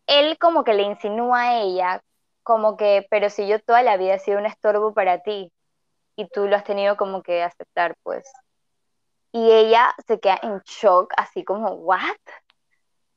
él 0.07 0.39
como 0.39 0.65
que 0.65 0.75
le 0.75 0.83
insinúa 0.83 1.43
a 1.43 1.63
ella, 1.63 2.03
como 2.43 2.77
que, 2.77 3.07
pero 3.11 3.31
si 3.31 3.47
yo 3.49 3.61
toda 3.61 3.83
la 3.83 3.97
vida 3.97 4.15
he 4.15 4.19
sido 4.19 4.39
un 4.39 4.47
estorbo 4.47 4.95
para 4.95 5.23
ti 5.23 5.53
y 6.17 6.29
tú 6.29 6.47
lo 6.49 6.57
has 6.57 6.65
tenido 6.65 6.97
como 6.97 7.23
que 7.23 7.43
aceptar, 7.43 7.97
pues. 8.03 8.25
Y 9.33 9.51
ella 9.51 9.95
se 10.07 10.21
queda 10.21 10.39
en 10.43 10.61
shock, 10.67 11.13
así 11.17 11.45
como, 11.45 11.71
¿what? 11.73 12.17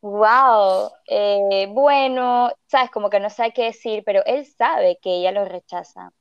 Wow, 0.01 0.91
eh, 1.07 1.67
bueno, 1.69 2.51
sabes, 2.67 2.91
como 2.91 3.09
que 3.09 3.19
no 3.19 3.29
sabe 3.29 3.53
qué 3.53 3.63
decir, 3.65 4.03
pero 4.05 4.23
él 4.25 4.45
sabe 4.45 4.99
que 5.01 5.15
ella 5.15 5.31
lo 5.31 5.45
rechaza. 5.45 6.11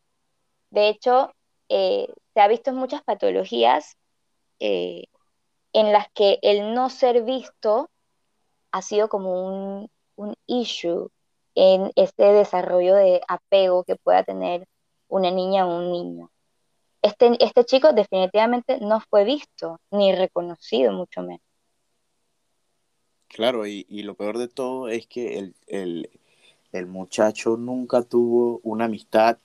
De 0.71 0.89
hecho, 0.89 1.35
eh, 1.69 2.09
se 2.35 2.41
ha 2.41 2.49
visto 2.49 2.73
muchas 2.73 3.03
patologías 3.03 3.99
eh, 4.61 5.05
en 5.73 5.93
las 5.93 6.09
que 6.15 6.39
el 6.43 6.75
no 6.75 6.91
ser 6.91 7.23
visto 7.25 7.91
ha 8.73 8.83
sido 8.83 9.09
como 9.09 9.47
un, 9.47 9.91
un 10.17 10.35
issue 10.47 11.11
en 11.55 11.91
este 11.95 12.25
desarrollo 12.25 12.95
de 12.95 13.21
apego 13.29 13.85
que 13.85 13.97
pueda 13.97 14.25
tener 14.25 14.67
una 15.09 15.31
niña 15.31 15.67
o 15.67 15.79
un 15.79 15.93
niño. 15.93 16.31
Este, 17.03 17.37
este 17.45 17.65
chico 17.65 17.93
definitivamente 17.93 18.79
no 18.81 19.01
fue 19.01 19.25
visto 19.25 19.79
ni 19.91 20.15
reconocido, 20.15 20.93
mucho 20.93 21.23
menos. 21.23 21.43
Claro, 23.29 23.67
y, 23.67 23.85
lo 24.03 24.15
peor 24.15 24.39
de 24.39 24.49
todo 24.49 24.89
es 24.89 25.07
que 25.07 25.53
el, 25.67 26.09
muchacho 26.87 27.57
nunca 27.57 28.03
tuvo 28.03 28.61
una 28.63 28.85
amistad, 28.85 29.39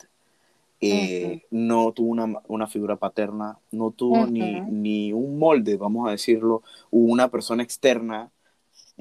eh, 0.79 1.43
no 1.49 1.91
tuvo 1.91 2.11
una, 2.47 2.67
figura 2.67 2.97
paterna, 2.97 3.57
no 3.71 3.91
tuvo 3.91 4.27
ni, 4.27 4.61
ni, 4.61 5.11
un 5.11 5.39
molde, 5.39 5.75
vamos 5.75 6.07
a 6.07 6.11
decirlo, 6.11 6.61
una 6.91 7.29
persona 7.29 7.63
externa 7.63 8.31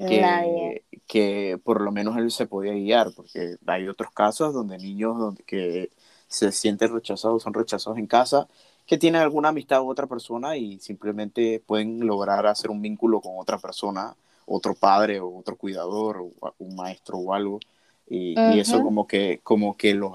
que, 0.07 0.83
que 1.07 1.59
por 1.63 1.81
lo 1.81 1.91
menos 1.91 2.17
él 2.17 2.31
se 2.31 2.47
podía 2.47 2.73
guiar, 2.73 3.11
porque 3.15 3.57
hay 3.67 3.87
otros 3.87 4.11
casos 4.11 4.53
donde 4.53 4.77
niños 4.77 5.17
donde, 5.17 5.43
que 5.43 5.91
se 6.27 6.51
sienten 6.51 6.93
rechazados, 6.93 7.43
son 7.43 7.53
rechazados 7.53 7.97
en 7.97 8.07
casa, 8.07 8.47
que 8.85 8.97
tienen 8.97 9.21
alguna 9.21 9.49
amistad 9.49 9.79
con 9.79 9.89
otra 9.89 10.07
persona 10.07 10.57
y 10.57 10.79
simplemente 10.79 11.61
pueden 11.65 12.05
lograr 12.05 12.47
hacer 12.47 12.71
un 12.71 12.81
vínculo 12.81 13.21
con 13.21 13.33
otra 13.37 13.57
persona, 13.59 14.15
otro 14.45 14.75
padre 14.75 15.19
o 15.19 15.37
otro 15.37 15.55
cuidador 15.55 16.17
o 16.17 16.53
un 16.59 16.75
maestro 16.75 17.17
o 17.17 17.33
algo. 17.33 17.59
Y, 18.07 18.39
y 18.39 18.59
eso 18.59 18.81
como 18.81 19.07
que, 19.07 19.39
como 19.43 19.77
que 19.77 19.93
los, 19.93 20.13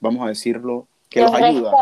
vamos 0.00 0.24
a 0.24 0.28
decirlo, 0.28 0.86
que 1.08 1.22
los, 1.22 1.32
ayuda, 1.32 1.72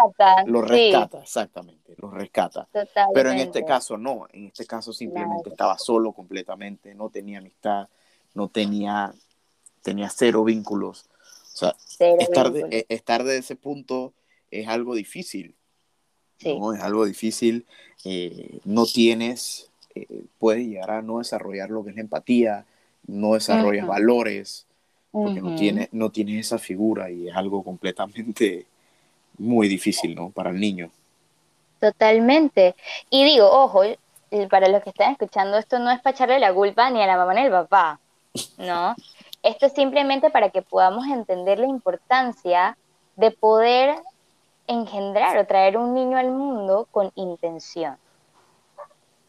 los 0.47 0.69
rescata, 0.69 1.21
exactamente, 1.21 1.95
los 1.99 2.13
rescata. 2.13 2.69
Pero 3.13 3.31
en 3.31 3.39
este 3.39 3.65
caso 3.65 3.97
no, 3.99 4.27
en 4.33 4.47
este 4.47 4.67
caso 4.67 4.93
simplemente 4.93 5.51
estaba 5.51 5.79
solo 5.79 6.13
completamente, 6.13 6.95
no 6.95 7.11
tenía 7.11 7.39
amistad, 7.39 7.89
no 8.35 8.49
tenía, 8.49 9.13
tenía 9.83 10.09
cero 10.11 10.45
vínculos. 10.45 11.07
O 11.55 11.59
sea, 11.59 11.77
estar, 12.19 12.53
de, 12.53 12.67
e, 12.71 12.87
estar 12.89 13.25
de 13.25 13.39
ese 13.39 13.57
punto 13.57 14.13
es 14.51 14.69
algo 14.69 14.95
difícil. 14.95 15.55
¿no? 16.45 16.75
Es 16.75 16.83
algo 16.83 17.05
difícil. 17.07 17.67
Eh, 18.05 18.61
no 18.65 18.85
tienes, 18.85 19.71
eh, 19.95 20.07
puedes 20.39 20.67
llegar 20.67 20.91
a 20.91 21.03
no 21.03 21.19
desarrollar 21.19 21.71
lo 21.71 21.83
que 21.83 21.91
es 21.91 21.97
la 21.97 22.03
empatía, 22.03 22.67
no 23.07 23.35
desarrollas 23.35 23.87
valores, 23.87 24.67
porque 25.11 25.41
no, 25.41 25.57
tienes, 25.57 25.89
no 25.93 26.11
tienes 26.11 26.47
esa 26.47 26.59
figura 26.59 27.11
y 27.11 27.29
es 27.29 27.35
algo 27.35 27.65
completamente 27.65 28.67
muy 29.39 29.69
difícil, 29.69 30.15
¿no? 30.15 30.31
Para 30.31 30.51
el 30.51 30.61
niño. 30.61 30.91
Totalmente. 31.81 32.75
Y 33.11 33.25
digo, 33.25 33.51
ojo, 33.51 33.83
para 34.51 34.69
los 34.69 34.83
que 34.83 34.91
están 34.91 35.13
escuchando, 35.13 35.57
esto 35.57 35.79
no 35.79 35.91
es 35.91 36.01
para 36.01 36.15
echarle 36.15 36.39
la 36.39 36.53
culpa 36.53 36.91
ni 36.91 37.03
a 37.03 37.07
la 37.07 37.17
mamá 37.17 37.35
ni 37.35 37.41
al 37.41 37.51
papá, 37.51 38.01
¿no? 38.59 38.95
Esto 39.43 39.67
es 39.67 39.75
simplemente 39.75 40.31
para 40.31 40.51
que 40.51 40.63
podamos 40.63 41.07
entender 41.07 41.61
la 41.61 41.67
importancia 41.67 42.77
de 43.15 43.31
poder 43.31 43.95
engendrar 44.67 45.39
o 45.39 45.47
traer 45.47 45.77
un 45.77 45.95
niño 45.95 46.19
al 46.19 46.31
mundo 46.31 46.89
con 46.91 47.13
intención, 47.15 47.97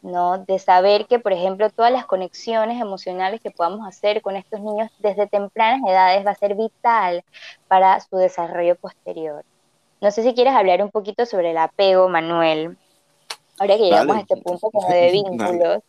¿no? 0.02 0.38
De 0.38 0.58
saber 0.58 1.06
que, 1.06 1.20
por 1.20 1.32
ejemplo, 1.32 1.70
todas 1.70 1.92
las 1.92 2.04
conexiones 2.06 2.80
emocionales 2.80 3.40
que 3.40 3.52
podamos 3.52 3.86
hacer 3.86 4.20
con 4.20 4.34
estos 4.34 4.60
niños 4.60 4.90
desde 4.98 5.28
tempranas 5.28 5.88
edades 5.88 6.26
va 6.26 6.32
a 6.32 6.34
ser 6.34 6.56
vital 6.56 7.22
para 7.68 8.00
su 8.00 8.16
desarrollo 8.16 8.74
posterior. 8.74 9.44
No 10.00 10.10
sé 10.10 10.22
si 10.22 10.34
quieres 10.34 10.54
hablar 10.54 10.82
un 10.82 10.90
poquito 10.90 11.26
sobre 11.26 11.50
el 11.50 11.58
apego, 11.58 12.08
Manuel. 12.08 12.76
Ahora 13.58 13.76
que 13.76 13.84
llegamos 13.84 14.16
a 14.16 14.20
este 14.20 14.36
punto 14.36 14.70
como 14.70 14.88
de 14.92 15.10
vínculos. 15.10 15.82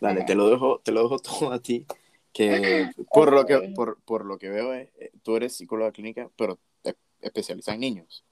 Dale, 0.00 0.24
te 0.24 0.34
lo 0.34 0.48
dejo, 0.48 0.80
te 0.82 0.92
lo 0.92 1.02
dejo 1.02 1.18
todo 1.18 1.52
a 1.52 1.58
ti. 1.58 1.86
Que 2.32 2.90
por 3.12 3.32
lo 3.32 3.44
que, 3.46 3.72
por, 3.74 4.00
por 4.02 4.24
lo 4.24 4.38
que 4.38 4.48
veo, 4.48 4.74
eh, 4.74 4.90
tú 5.22 5.36
eres 5.36 5.56
psicóloga 5.56 5.92
clínica, 5.92 6.28
pero 6.36 6.58
te 6.82 6.96
especializas 7.20 7.74
en 7.74 7.80
niños. 7.80 8.24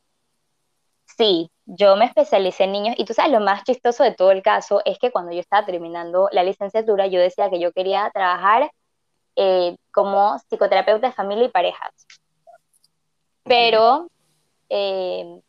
Sí, 1.17 1.51
yo 1.67 1.97
me 1.97 2.07
especialicé 2.07 2.65
en 2.65 2.73
niños 2.73 2.95
y 2.99 3.05
tú 3.05 3.13
sabes, 3.13 3.33
lo 3.33 3.41
más 3.41 3.65
chistoso 3.65 4.03
de 4.03 4.15
todo 4.15 4.31
el 4.31 4.43
caso 4.43 4.81
es 4.87 4.99
que 4.99 5.11
cuando 5.11 5.33
yo 5.33 5.41
estaba 5.41 5.67
terminando 5.67 6.29
la 6.33 6.43
licenciatura, 6.43 7.07
yo 7.07 7.21
decía 7.21 7.51
que 7.51 7.61
yo 7.61 7.71
quería 7.73 8.11
trabajar 8.15 8.73
eh, 9.37 9.77
como 9.93 10.39
psicoterapeuta 10.39 11.09
de 11.09 11.13
familia 11.13 11.45
y 11.45 11.51
parejas. 11.51 12.07
Pero 13.45 14.09
eh, 14.75 15.43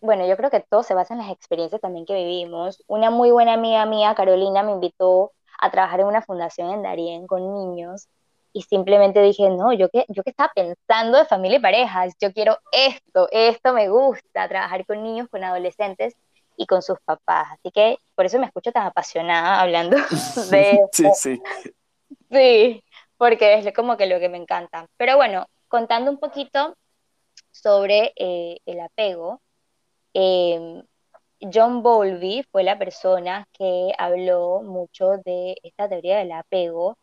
bueno, 0.00 0.26
yo 0.26 0.36
creo 0.36 0.50
que 0.50 0.60
todo 0.68 0.82
se 0.82 0.94
basa 0.94 1.14
en 1.14 1.20
las 1.20 1.30
experiencias 1.30 1.80
también 1.80 2.04
que 2.04 2.14
vivimos. 2.14 2.82
Una 2.88 3.10
muy 3.10 3.30
buena 3.30 3.52
amiga 3.52 3.86
mía, 3.86 4.16
Carolina, 4.16 4.64
me 4.64 4.72
invitó 4.72 5.30
a 5.60 5.70
trabajar 5.70 6.00
en 6.00 6.06
una 6.06 6.22
fundación 6.22 6.72
en 6.72 6.82
Darien 6.82 7.28
con 7.28 7.54
niños 7.54 8.08
y 8.52 8.62
simplemente 8.62 9.22
dije, 9.22 9.48
no, 9.48 9.72
yo 9.72 9.88
que, 9.90 10.04
yo 10.08 10.24
que 10.24 10.30
estaba 10.30 10.50
pensando 10.52 11.18
de 11.18 11.24
familia 11.24 11.58
y 11.58 11.62
parejas, 11.62 12.14
yo 12.20 12.32
quiero 12.32 12.58
esto, 12.72 13.28
esto 13.30 13.72
me 13.72 13.88
gusta, 13.88 14.48
trabajar 14.48 14.84
con 14.84 15.04
niños, 15.04 15.28
con 15.30 15.44
adolescentes 15.44 16.14
y 16.56 16.66
con 16.66 16.82
sus 16.82 16.98
papás. 17.04 17.46
Así 17.52 17.70
que 17.70 17.96
por 18.16 18.26
eso 18.26 18.40
me 18.40 18.46
escucho 18.46 18.72
tan 18.72 18.86
apasionada 18.86 19.60
hablando 19.60 19.96
de... 20.50 20.80
sí, 20.90 21.04
sí. 21.14 21.42
Sí, 22.28 22.82
porque 23.16 23.54
es 23.54 23.72
como 23.72 23.96
que 23.96 24.06
lo 24.06 24.18
que 24.18 24.28
me 24.28 24.36
encanta. 24.36 24.88
Pero 24.96 25.16
bueno, 25.16 25.46
contando 25.68 26.10
un 26.10 26.18
poquito 26.18 26.74
sobre 27.52 28.12
eh, 28.16 28.58
el 28.66 28.80
apego, 28.80 29.40
em, 30.14 30.82
John 31.52 31.82
Bowlby 31.82 32.44
fue 32.50 32.62
la 32.64 32.78
persona 32.78 33.46
que 33.52 33.92
habló 33.98 34.62
mucho 34.62 35.18
de 35.24 35.56
esta 35.62 35.88
teoría 35.88 36.18
del 36.18 36.32
apego 36.32 36.96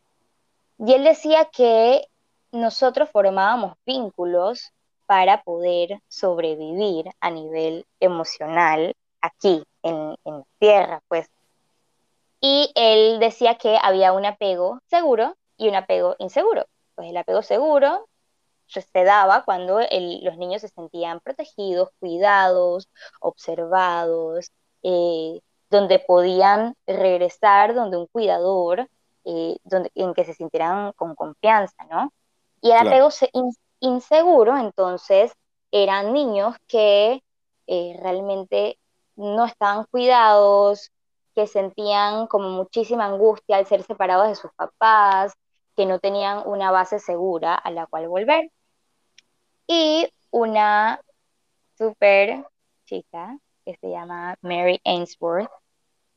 y 0.78 0.94
él 0.94 1.04
decía 1.04 1.46
que 1.52 2.08
nosotros 2.52 3.10
formábamos 3.12 3.74
vínculos 3.86 4.72
para 5.06 5.44
poder 5.44 6.00
sobrevivir 6.08 7.10
a 7.20 7.32
nivel 7.32 7.86
emocional 8.00 8.96
aquí 9.22 9.64
en, 9.84 10.16
en 10.24 10.44
Tierra, 10.60 11.02
pues. 11.08 11.28
Y 12.42 12.72
él 12.76 13.20
decía 13.20 13.56
que 13.56 13.78
había 13.82 14.14
un 14.14 14.26
apego 14.26 14.80
seguro 14.88 15.36
y 15.58 15.68
un 15.68 15.76
apego 15.76 16.16
inseguro. 16.20 16.66
Pues 16.96 17.10
el 17.10 17.18
apego 17.18 17.42
seguro 17.42 18.08
se 18.70 19.04
daba 19.04 19.44
cuando 19.44 19.80
los 19.80 20.38
niños 20.38 20.62
se 20.62 20.70
sentían 20.70 21.20
protegidos, 21.20 21.90
cuidados, 22.00 22.90
observados, 23.20 24.52
eh, 24.84 25.42
donde 25.70 26.00
podían 26.00 26.76
regresar, 26.88 27.74
donde 27.76 27.98
un 27.98 28.08
cuidador, 28.08 28.88
eh, 29.26 29.58
donde, 29.64 29.92
en 29.96 30.14
que 30.14 30.26
se 30.26 30.34
sintieran 30.34 30.94
con 30.94 31.16
confianza, 31.16 31.84
¿no? 31.90 32.12
Y 32.62 32.72
el 32.72 32.78
apego 32.78 33.10
inseguro, 33.80 34.58
entonces, 34.58 35.32
eran 35.72 36.14
niños 36.14 36.56
que 36.68 37.24
eh, 37.68 37.98
realmente 38.02 38.80
no 39.16 39.46
estaban 39.46 39.86
cuidados, 39.92 40.92
que 41.36 41.48
sentían 41.48 42.28
como 42.28 42.50
muchísima 42.50 43.06
angustia 43.06 43.58
al 43.58 43.66
ser 43.66 43.84
separados 43.84 44.28
de 44.28 44.36
sus 44.36 44.52
papás, 44.54 45.34
que 45.76 45.86
no 45.86 46.00
tenían 46.00 46.46
una 46.48 46.72
base 46.72 47.00
segura 47.00 47.56
a 47.56 47.72
la 47.72 47.86
cual 47.86 48.08
volver 48.10 48.52
y 49.70 50.12
una 50.32 51.00
super 51.78 52.44
chica 52.86 53.38
que 53.64 53.76
se 53.80 53.90
llama 53.90 54.36
Mary 54.42 54.82
Ainsworth. 54.84 55.50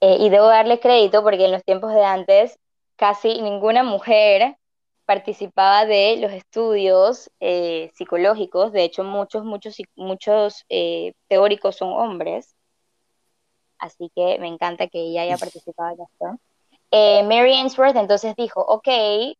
Eh, 0.01 0.17
y 0.21 0.31
debo 0.31 0.47
darle 0.47 0.81
crédito 0.81 1.23
porque 1.23 1.45
en 1.45 1.53
los 1.53 1.62
tiempos 1.62 1.93
de 1.95 2.03
antes 2.03 2.59
casi 2.97 3.43
ninguna 3.43 3.83
mujer 3.83 4.57
participaba 5.05 5.85
de 5.85 6.17
los 6.17 6.33
estudios 6.33 7.31
eh, 7.41 7.91
psicológicos. 7.95 8.73
De 8.73 8.85
hecho, 8.85 9.05
muchos, 9.05 9.45
muchos, 9.45 9.77
muchos 9.97 10.65
eh, 10.71 11.12
teóricos 11.29 11.77
son 11.77 11.93
hombres. 11.93 12.57
Así 13.79 14.11
que 14.15 14.38
me 14.41 14.49
encanta 14.49 14.87
que 14.87 14.99
ella 14.99 15.23
haya 15.23 15.37
participado 15.37 15.95
en 15.95 16.01
esto. 16.01 16.38
Mary 17.29 17.53
Ainsworth 17.55 17.97
entonces 17.97 18.35
dijo, 18.37 18.61
ok, 18.62 18.88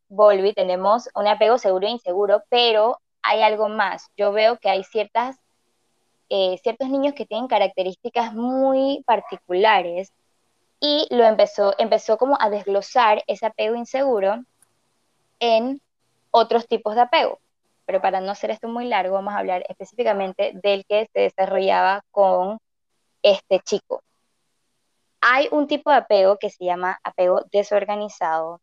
Volvi, 0.09 0.53
tenemos 0.53 1.09
un 1.15 1.27
apego 1.27 1.59
seguro 1.59 1.87
e 1.87 1.91
inseguro, 1.91 2.43
pero 2.49 2.99
hay 3.23 3.43
algo 3.43 3.69
más. 3.69 4.11
Yo 4.17 4.33
veo 4.33 4.59
que 4.59 4.69
hay 4.69 4.85
ciertas, 4.85 5.37
eh, 6.29 6.59
ciertos 6.63 6.89
niños 6.89 7.15
que 7.15 7.27
tienen 7.27 7.49
características 7.49 8.35
muy 8.35 9.03
particulares 9.07 10.13
y 10.81 11.07
lo 11.11 11.25
empezó, 11.25 11.75
empezó 11.79 12.19
como 12.19 12.37
a 12.41 12.51
desglosar 12.51 13.23
ese 13.27 13.47
apego 13.47 13.77
inseguro 13.77 14.45
en 15.39 15.81
otros 16.31 16.67
tipos 16.67 16.95
de 16.95 17.03
apego. 17.03 17.39
Pero 17.87 18.01
para 18.01 18.21
no 18.21 18.33
hacer 18.33 18.51
esto 18.51 18.69
muy 18.69 18.87
largo, 18.87 19.15
vamos 19.15 19.35
a 19.35 19.39
hablar 19.39 19.65
específicamente 19.69 20.53
del 20.63 20.85
que 20.87 21.09
se 21.13 21.21
desarrollaba 21.21 22.05
con 22.11 22.59
este 23.23 23.61
chico. 23.61 24.03
Hay 25.21 25.49
un 25.53 25.69
tipo 25.69 25.91
de 25.91 25.97
apego 25.97 26.37
que 26.39 26.51
se 26.51 26.65
llama 26.65 26.99
apego 27.05 27.43
desorganizado 27.53 28.61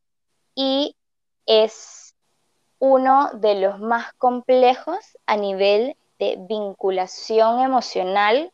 y 0.55 0.95
es 1.45 2.08
uno 2.79 3.29
de 3.33 3.55
los 3.55 3.79
más 3.79 4.13
complejos 4.13 5.17
a 5.25 5.35
nivel 5.35 5.95
de 6.17 6.37
vinculación 6.39 7.59
emocional, 7.61 8.51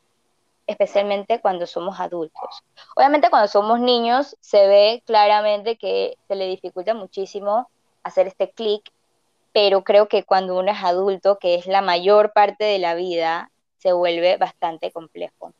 especialmente 0.67 1.39
cuando 1.39 1.67
somos 1.67 1.99
adultos. 1.99 2.63
Obviamente 2.95 3.29
cuando 3.29 3.47
somos 3.47 3.79
niños 3.79 4.35
se 4.41 4.67
ve 4.67 5.03
claramente 5.05 5.77
que 5.77 6.17
se 6.27 6.35
le 6.35 6.47
dificulta 6.47 6.93
muchísimo 6.93 7.69
hacer 8.03 8.27
este 8.27 8.49
clic, 8.49 8.91
pero 9.53 9.83
creo 9.83 10.07
que 10.07 10.23
cuando 10.23 10.57
uno 10.59 10.71
es 10.71 10.83
adulto, 10.83 11.37
que 11.37 11.55
es 11.55 11.67
la 11.67 11.81
mayor 11.81 12.33
parte 12.33 12.65
de 12.65 12.79
la 12.79 12.95
vida, 12.95 13.51
se 13.77 13.93
vuelve 13.93 14.37
bastante 14.37 14.91
complejo. 14.91 15.53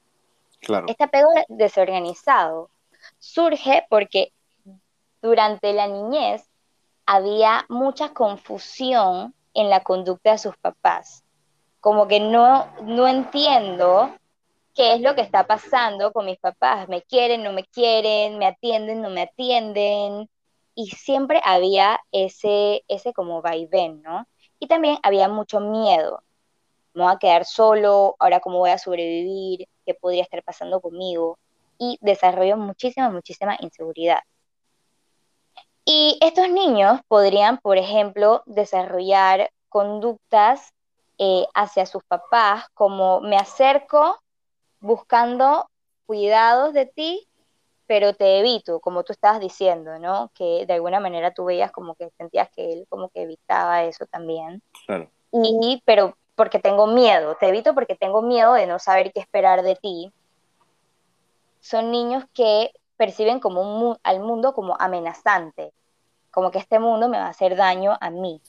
Claro. 0.60 0.88
Este 0.89 1.04
apego 1.04 1.30
desorganizado 1.47 2.69
surge 3.19 3.86
porque 3.89 4.34
durante 5.21 5.73
la 5.73 5.88
niñez 5.88 6.49
había 7.06 7.65
mucha 7.70 8.13
confusión 8.13 9.34
en 9.54 9.70
la 9.70 9.82
conducta 9.82 10.32
de 10.32 10.38
sus 10.38 10.58
papás. 10.58 11.24
Como 11.80 12.08
que 12.08 12.20
no, 12.20 12.68
no 12.84 13.08
entiendo 13.08 14.12
qué 14.74 14.94
es 14.94 15.02
lo 15.02 15.15
que 15.15 15.22
está 15.22 15.48
pasando 15.48 16.12
con 16.12 16.26
mis 16.26 16.39
papás. 16.39 16.89
Me 16.89 17.02
quieren, 17.04 17.44
no 17.44 17.54
me 17.54 17.63
quieren, 17.63 18.38
me 18.38 18.48
atienden, 18.48 19.02
no 19.02 19.10
me 19.10 19.24
atienden. 19.24 20.30
Y 20.74 20.88
siempre 20.88 21.41
había 21.44 22.00
ese, 22.12 22.84
ese 22.88 23.13
como 23.13 23.41
vaivén, 23.41 24.02
¿no? 24.02 24.28
Y 24.60 24.68
también 24.68 24.98
había 25.04 25.30
mucho 25.30 25.60
miedo. 25.60 26.22
Me 26.94 27.04
voy 27.04 27.13
a 27.13 27.20
quedar 27.20 27.46
solo, 27.46 28.15
ahora 28.20 28.39
cómo 28.39 28.60
voy 28.60 28.72
a 28.72 28.78
sobrevivir, 28.78 29.68
qué 29.86 29.94
podría 29.94 30.24
estar 30.24 30.44
pasando 30.44 30.82
conmigo. 30.82 31.38
Y 31.78 31.98
desarrolló 32.02 32.58
muchísima, 32.58 33.10
muchísima 33.10 33.58
inseguridad. 33.60 34.20
Y 35.86 36.17
estos 36.21 36.50
niños 36.50 37.00
podrían, 37.08 37.60
por 37.60 37.78
ejemplo, 37.78 38.41
desarrollar 38.48 39.52
conductas 39.69 40.74
eh, 41.19 41.45
hacia 41.54 41.86
sus 41.86 42.04
papás, 42.04 42.65
como 42.74 43.21
me 43.21 43.38
acerco 43.38 44.19
buscando 44.80 45.69
cuidados 46.08 46.74
de 46.74 46.88
ti, 46.88 47.28
pero 47.88 48.13
te 48.13 48.39
evito, 48.39 48.80
como 48.80 49.04
tú 49.04 49.13
estabas 49.13 49.39
diciendo, 49.39 50.00
¿no? 50.00 50.32
Que 50.34 50.65
de 50.65 50.74
alguna 50.74 51.00
manera 51.00 51.34
tú 51.34 51.45
veías 51.45 51.71
como 51.71 51.95
que 51.95 52.10
sentías 52.17 52.50
que 52.50 52.74
él 52.74 52.86
como 52.89 53.10
que 53.10 53.21
evitaba 53.21 53.84
eso 53.84 54.06
también. 54.08 54.62
Claro. 54.88 55.10
Y, 55.32 55.82
pero 55.86 56.17
porque 56.36 56.60
tengo 56.60 56.88
miedo, 56.88 57.36
te 57.39 57.48
evito 57.48 57.74
porque 57.74 57.95
tengo 57.95 58.21
miedo 58.21 58.54
de 58.54 58.67
no 58.67 58.80
saber 58.80 59.12
qué 59.13 59.19
esperar 59.19 59.62
de 59.62 59.76
ti. 59.76 60.12
Son 61.60 61.91
niños 61.91 62.24
que 62.34 62.71
perciben 62.97 63.39
como 63.39 63.97
al 64.03 64.19
mundo 64.19 64.53
como 64.53 64.75
amenazante, 64.79 65.73
como 66.31 66.51
que 66.51 66.60
este 66.60 66.79
mundo 66.79 67.10
me 67.10 67.17
va 67.17 67.27
a 67.27 67.29
hacer 67.29 67.55
daño 67.55 67.97
a 67.99 68.10
mí. 68.10 68.41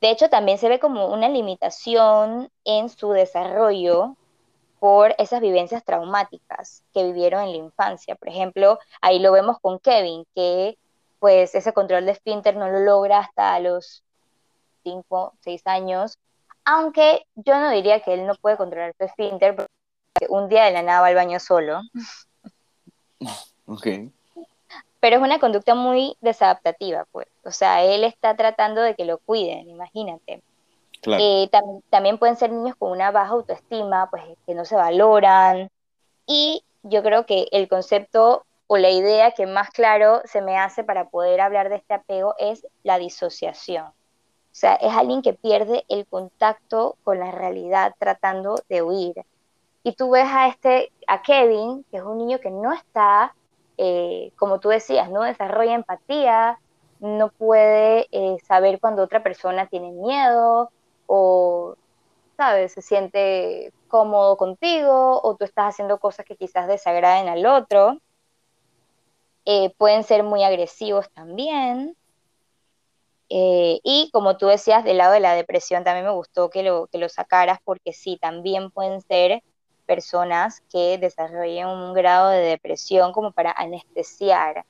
De 0.00 0.10
hecho, 0.10 0.28
también 0.28 0.58
se 0.58 0.68
ve 0.68 0.80
como 0.80 1.06
una 1.06 1.28
limitación 1.28 2.50
en 2.64 2.88
su 2.88 3.12
desarrollo 3.12 4.16
por 4.80 5.14
esas 5.18 5.40
vivencias 5.40 5.84
traumáticas 5.84 6.82
que 6.92 7.04
vivieron 7.04 7.42
en 7.42 7.52
la 7.52 7.56
infancia. 7.58 8.16
Por 8.16 8.28
ejemplo, 8.28 8.80
ahí 9.00 9.20
lo 9.20 9.30
vemos 9.30 9.58
con 9.60 9.78
Kevin, 9.78 10.24
que 10.34 10.76
pues 11.20 11.54
ese 11.54 11.72
control 11.72 12.04
de 12.04 12.12
esfínter 12.12 12.56
no 12.56 12.68
lo 12.68 12.80
logra 12.80 13.20
hasta 13.20 13.60
los 13.60 14.02
5, 14.82 15.34
6 15.38 15.62
años, 15.66 16.18
aunque 16.64 17.24
yo 17.36 17.58
no 17.60 17.70
diría 17.70 18.00
que 18.00 18.14
él 18.14 18.26
no 18.26 18.34
puede 18.34 18.56
controlar 18.56 18.92
su 18.98 19.04
esfínter, 19.04 19.54
porque 19.54 20.26
un 20.28 20.48
día 20.48 20.64
de 20.64 20.72
la 20.72 20.82
nada 20.82 21.00
va 21.00 21.06
al 21.06 21.14
baño 21.14 21.38
solo. 21.38 21.80
Ok. 23.66 23.86
Pero 25.00 25.16
es 25.16 25.22
una 25.22 25.40
conducta 25.40 25.74
muy 25.74 26.16
desadaptativa, 26.20 27.06
pues. 27.10 27.26
O 27.44 27.50
sea, 27.50 27.82
él 27.84 28.04
está 28.04 28.36
tratando 28.36 28.80
de 28.80 28.94
que 28.94 29.04
lo 29.04 29.18
cuiden, 29.18 29.68
imagínate. 29.68 30.42
Eh, 31.04 31.50
también 31.90 32.18
pueden 32.18 32.36
ser 32.36 32.52
niños 32.52 32.76
con 32.76 32.92
una 32.92 33.10
baja 33.10 33.32
autoestima, 33.32 34.08
pues 34.10 34.22
que 34.46 34.54
no 34.54 34.64
se 34.64 34.76
valoran. 34.76 35.68
Y 36.26 36.64
yo 36.82 37.02
creo 37.02 37.26
que 37.26 37.48
el 37.50 37.68
concepto 37.68 38.44
o 38.68 38.78
la 38.78 38.90
idea 38.90 39.32
que 39.32 39.46
más 39.46 39.70
claro 39.70 40.22
se 40.24 40.40
me 40.40 40.56
hace 40.56 40.84
para 40.84 41.08
poder 41.08 41.40
hablar 41.40 41.68
de 41.68 41.76
este 41.76 41.94
apego 41.94 42.34
es 42.38 42.66
la 42.84 42.98
disociación. 42.98 43.86
O 43.86 44.54
sea, 44.54 44.74
es 44.76 44.92
alguien 44.92 45.22
que 45.22 45.32
pierde 45.32 45.84
el 45.88 46.06
contacto 46.06 46.96
con 47.02 47.18
la 47.18 47.30
realidad 47.30 47.94
tratando 47.98 48.56
de 48.68 48.82
huir. 48.82 49.14
Y 49.84 49.94
tú 49.94 50.10
ves 50.10 50.28
a 50.28 50.48
este, 50.48 50.92
a 51.06 51.22
Kevin, 51.22 51.84
que 51.90 51.96
es 51.96 52.02
un 52.02 52.18
niño 52.18 52.38
que 52.38 52.50
no 52.50 52.72
está, 52.72 53.34
eh, 53.76 54.32
como 54.36 54.60
tú 54.60 54.68
decías, 54.68 55.10
no 55.10 55.22
desarrolla 55.22 55.74
empatía, 55.74 56.58
no 57.00 57.30
puede 57.30 58.06
eh, 58.12 58.36
saber 58.46 58.78
cuando 58.80 59.02
otra 59.02 59.22
persona 59.22 59.66
tiene 59.66 59.90
miedo 59.90 60.70
o, 61.06 61.74
¿sabes? 62.36 62.72
Se 62.72 62.82
siente 62.82 63.72
cómodo 63.88 64.36
contigo 64.36 65.20
o 65.22 65.36
tú 65.36 65.44
estás 65.44 65.70
haciendo 65.74 65.98
cosas 65.98 66.24
que 66.26 66.36
quizás 66.36 66.68
desagraden 66.68 67.28
al 67.28 67.44
otro. 67.44 67.98
Eh, 69.44 69.74
pueden 69.76 70.04
ser 70.04 70.22
muy 70.22 70.44
agresivos 70.44 71.10
también. 71.10 71.96
y 73.28 74.10
como 74.12 74.36
tú 74.36 74.46
decías, 74.46 74.84
del 74.84 74.98
lado 74.98 75.14
de 75.14 75.20
la 75.20 75.34
depresión 75.34 75.84
también 75.84 76.04
me 76.06 76.12
gustó 76.12 76.50
que 76.50 76.62
lo, 76.62 76.86
que 76.88 76.98
lo 76.98 77.08
sacaras 77.08 77.58
porque 77.64 77.92
sí, 77.92 78.18
también 78.20 78.70
pueden 78.70 79.00
ser 79.00 79.42
personas 79.86 80.62
que 80.70 80.98
desarrollen 80.98 81.66
un 81.66 81.94
grado 81.94 82.30
de 82.30 82.40
depresión 82.40 83.12
como 83.12 83.32
para 83.32 83.52
anestesiar 83.52 84.64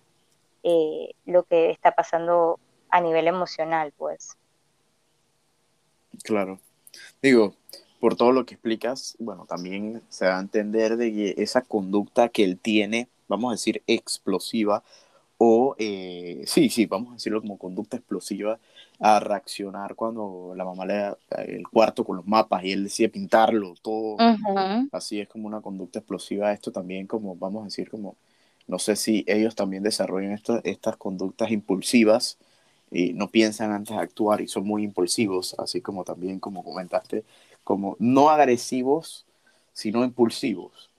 eh, 0.63 1.15
lo 1.27 1.45
que 1.45 1.71
está 1.71 1.93
pasando 1.93 2.59
a 2.91 3.01
nivel 3.01 3.27
emocional, 3.27 3.93
pues. 3.97 4.37
Claro. 6.23 6.61
Digo, 7.23 7.55
por 8.01 8.17
todo 8.17 8.33
lo 8.33 8.45
que 8.45 8.55
explicas, 8.55 9.17
bueno, 9.19 9.47
también 9.47 10.03
se 10.09 10.25
da 10.25 10.39
a 10.39 10.41
entender 10.41 10.97
de 10.97 11.35
esa 11.39 11.63
conducta 11.63 12.29
que 12.29 12.45
él 12.45 12.59
tiene, 12.59 13.09
vamos 13.29 13.51
a 13.51 13.55
decir, 13.55 13.83
explosiva, 13.87 14.83
o 15.39 15.75
eh, 15.79 16.43
sí, 16.47 16.69
sí, 16.69 16.87
vamos 16.87 17.11
a 17.11 17.15
decirlo 17.15 17.41
como 17.41 17.59
conducta 17.59 17.97
explosiva, 17.97 18.61
a 19.01 19.21
reaccionar 19.21 19.95
cuando 19.95 20.53
la 20.57 20.65
mamá 20.65 20.87
le 20.87 20.95
da 20.95 21.17
el 21.47 21.67
cuarto 21.69 22.05
con 22.05 22.17
los 22.17 22.27
mapas 22.27 22.65
y 22.65 22.73
él 22.73 22.85
decide 22.85 23.09
pintarlo 23.09 23.75
todo. 23.83 24.17
Así 24.93 25.21
es 25.21 25.29
como 25.29 25.47
una 25.47 25.61
conducta 25.61 25.99
explosiva. 25.99 26.53
Esto 26.53 26.71
también 26.71 27.07
como, 27.07 27.35
vamos 27.35 27.63
a 27.63 27.65
decir, 27.65 27.91
como, 27.91 28.17
no 28.67 28.79
sé 28.79 28.97
si 28.97 29.25
ellos 29.27 29.55
también 29.55 29.83
desarrollan 29.83 30.39
estas 30.65 30.97
conductas 30.97 31.51
impulsivas 31.51 32.39
y 32.91 33.13
no 33.15 33.29
piensan 33.29 33.73
antes 33.73 33.97
de 33.97 34.03
actuar 34.03 34.41
y 34.41 34.49
son 34.49 34.67
muy 34.67 34.85
impulsivos, 34.85 35.57
así 35.59 35.81
como 35.81 36.05
también, 36.05 36.39
como 36.39 36.63
comentaste, 36.63 37.25
como 37.65 37.97
no 37.99 38.31
agresivos, 38.31 39.25
sino 39.73 40.05
impulsivos. 40.05 40.91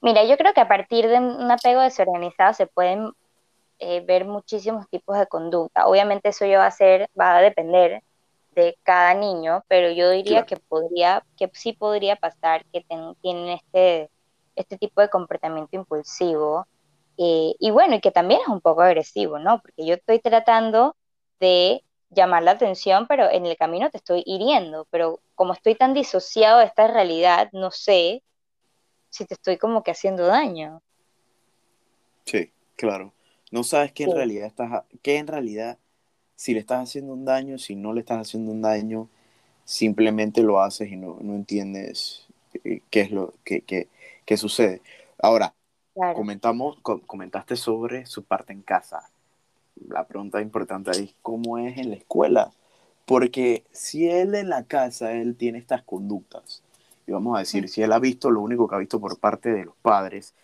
Mira, 0.00 0.24
yo 0.24 0.36
creo 0.36 0.52
que 0.52 0.60
a 0.60 0.66
partir 0.66 1.06
de 1.06 1.20
un 1.20 1.48
apego 1.48 1.80
desorganizado 1.80 2.54
se 2.54 2.66
pueden 2.66 3.12
eh, 3.84 4.00
ver 4.00 4.24
muchísimos 4.24 4.88
tipos 4.88 5.18
de 5.18 5.26
conducta. 5.26 5.88
Obviamente 5.88 6.28
eso 6.28 6.46
ya 6.46 6.58
va 6.58 6.66
a 6.66 6.70
ser, 6.70 7.10
va 7.18 7.36
a 7.36 7.42
depender 7.42 8.00
de 8.54 8.78
cada 8.84 9.12
niño, 9.14 9.64
pero 9.66 9.90
yo 9.90 10.08
diría 10.10 10.46
que 10.46 10.56
podría, 10.56 11.24
que 11.36 11.50
sí 11.52 11.72
podría 11.72 12.14
pasar 12.14 12.64
que 12.66 12.86
tienen 13.20 13.48
este, 13.48 14.08
este 14.54 14.78
tipo 14.78 15.00
de 15.00 15.08
comportamiento 15.08 15.74
impulsivo. 15.74 16.64
Eh, 17.18 17.54
y 17.58 17.70
bueno, 17.72 17.96
y 17.96 18.00
que 18.00 18.12
también 18.12 18.42
es 18.42 18.46
un 18.46 18.60
poco 18.60 18.82
agresivo, 18.82 19.40
¿no? 19.40 19.60
Porque 19.60 19.84
yo 19.84 19.94
estoy 19.94 20.20
tratando 20.20 20.94
de 21.40 21.82
llamar 22.10 22.44
la 22.44 22.52
atención, 22.52 23.08
pero 23.08 23.28
en 23.30 23.46
el 23.46 23.56
camino 23.56 23.90
te 23.90 23.96
estoy 23.96 24.22
hiriendo, 24.26 24.86
pero 24.90 25.18
como 25.34 25.54
estoy 25.54 25.74
tan 25.74 25.92
disociado 25.92 26.60
de 26.60 26.66
esta 26.66 26.86
realidad, 26.86 27.48
no 27.50 27.72
sé 27.72 28.22
si 29.10 29.24
te 29.24 29.34
estoy 29.34 29.58
como 29.58 29.82
que 29.82 29.90
haciendo 29.90 30.26
daño. 30.26 30.82
Sí, 32.26 32.52
claro. 32.76 33.12
No 33.52 33.62
sabes 33.64 33.92
qué 33.92 34.04
en 34.04 34.12
realidad 34.12 34.46
estás, 34.46 34.82
qué 35.02 35.18
en 35.18 35.26
realidad, 35.26 35.78
si 36.36 36.54
le 36.54 36.60
estás 36.60 36.88
haciendo 36.88 37.12
un 37.12 37.26
daño, 37.26 37.58
si 37.58 37.76
no 37.76 37.92
le 37.92 38.00
estás 38.00 38.26
haciendo 38.26 38.50
un 38.50 38.62
daño, 38.62 39.08
simplemente 39.64 40.42
lo 40.42 40.60
haces 40.62 40.90
y 40.90 40.96
no, 40.96 41.18
entiendes 41.20 42.26
eh, 42.64 42.80
qué 42.90 43.02
es 43.02 43.10
lo 43.10 43.34
que, 43.44 43.86
sucede. 44.38 44.80
Ahora, 45.18 45.54
comentamos, 46.14 46.78
comentaste 46.80 47.56
sobre 47.56 48.06
su 48.06 48.24
parte 48.24 48.54
en 48.54 48.62
casa. 48.62 49.10
La 49.86 50.06
pregunta 50.06 50.40
importante 50.40 50.90
ahí 50.90 51.04
es 51.04 51.14
cómo 51.20 51.58
es 51.58 51.76
en 51.76 51.90
la 51.90 51.96
escuela. 51.96 52.52
Porque 53.04 53.64
si 53.70 54.08
él 54.08 54.34
en 54.34 54.48
la 54.48 54.64
casa, 54.64 55.12
él 55.12 55.36
tiene 55.36 55.58
estas 55.58 55.82
conductas, 55.82 56.62
y 57.06 57.12
vamos 57.12 57.36
a 57.36 57.40
decir, 57.40 57.68
si 57.68 57.82
él 57.82 57.92
ha 57.92 57.98
visto 57.98 58.30
lo 58.30 58.40
único 58.40 58.66
que 58.66 58.76
ha 58.76 58.78
visto 58.78 58.98
por 58.98 59.18
parte 59.18 59.52
de 59.52 59.66
los 59.66 59.76
padres, 59.82 60.34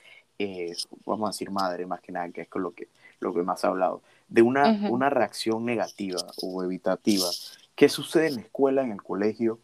vamos 1.07 1.29
a 1.29 1.33
decir 1.33 1.51
madre 1.51 1.87
más 1.87 2.01
que 2.01 2.13
nada, 2.13 2.29
que 2.31 2.43
es 2.43 2.49
con 2.49 2.63
lo 2.63 2.73
que, 2.73 2.89
lo 3.21 3.35
que 3.35 3.43
más 3.43 3.65
ha 3.65 3.69
hablado, 3.69 4.03
de 4.29 4.43
una, 4.43 4.89
una 4.91 5.11
reacción 5.11 5.65
negativa 5.65 6.21
o 6.43 6.63
evitativa. 6.63 7.27
¿Qué 7.75 7.89
sucede 7.89 8.29
en 8.29 8.35
la 8.37 8.41
escuela, 8.43 8.83
en 8.83 8.93
el 8.93 9.03
colegio, 9.03 9.61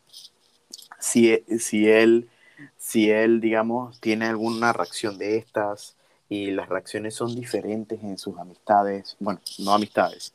si, 0.99 1.33
e, 1.33 1.45
si, 1.59 1.89
él, 1.89 2.29
si 2.77 3.11
él, 3.11 3.41
digamos, 3.41 4.01
tiene 4.01 4.27
alguna 4.27 4.73
reacción 4.73 5.19
de 5.19 5.37
estas 5.37 5.97
y 6.29 6.51
las 6.51 6.69
reacciones 6.69 7.15
son 7.15 7.35
diferentes 7.35 8.03
en 8.03 8.19
sus 8.19 8.39
amistades, 8.39 9.17
bueno, 9.21 9.41
no 9.59 9.73
amistades, 9.73 10.33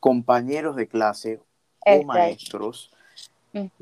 compañeros 0.00 0.76
de 0.76 0.88
clase 0.88 1.40
o 1.80 2.02
maestros, 2.04 2.90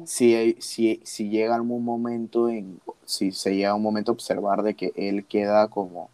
si, 0.04 0.56
si, 0.60 1.00
si 1.04 1.28
llega 1.28 1.54
algún 1.54 1.84
momento, 1.84 2.48
en, 2.48 2.80
si 3.04 3.32
se 3.32 3.54
llega 3.54 3.74
un 3.74 3.82
momento 3.82 4.12
a 4.12 4.14
observar 4.14 4.62
de 4.62 4.74
que 4.74 4.92
él 4.96 5.26
queda 5.26 5.68
como, 5.68 6.10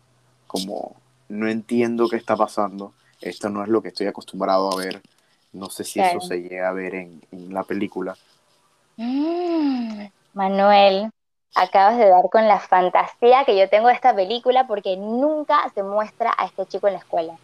como, 0.46 0.96
no 1.30 1.48
entiendo 1.48 2.08
qué 2.08 2.16
está 2.16 2.36
pasando, 2.36 2.92
esto 3.20 3.48
no 3.48 3.62
es 3.62 3.68
lo 3.68 3.80
que 3.80 3.88
estoy 3.88 4.08
acostumbrado 4.08 4.72
a 4.72 4.76
ver, 4.76 5.00
no 5.52 5.70
sé 5.70 5.84
si 5.84 6.00
eso 6.00 6.20
se 6.20 6.42
llega 6.42 6.68
a 6.68 6.72
ver 6.72 6.96
en, 6.96 7.22
la 7.30 7.62
película. 7.62 8.16
Mm, 8.96 10.06
Manuel, 10.34 11.10
acabas 11.54 11.98
de 11.98 12.08
dar 12.08 12.28
con 12.30 12.48
la 12.48 12.58
fantasía 12.58 13.44
que 13.44 13.56
yo 13.56 13.68
tengo 13.68 13.86
de 13.88 13.94
esta 13.94 14.14
película 14.14 14.66
porque 14.66 14.96
nunca 14.96 15.70
se 15.72 15.84
muestra 15.84 16.34
a 16.36 16.46
este 16.46 16.66
chico 16.66 16.88
en 16.88 16.94
la 16.94 16.98
escuela. 16.98 17.38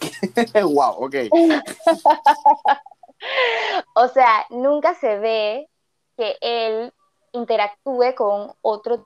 wow, 0.62 1.04
ok. 1.04 1.14
o 3.94 4.08
sea, 4.08 4.46
nunca 4.50 4.94
se 4.94 5.18
ve 5.18 5.68
que 6.16 6.36
él 6.40 6.92
interactúe 7.32 8.14
con 8.16 8.52
otros 8.62 9.00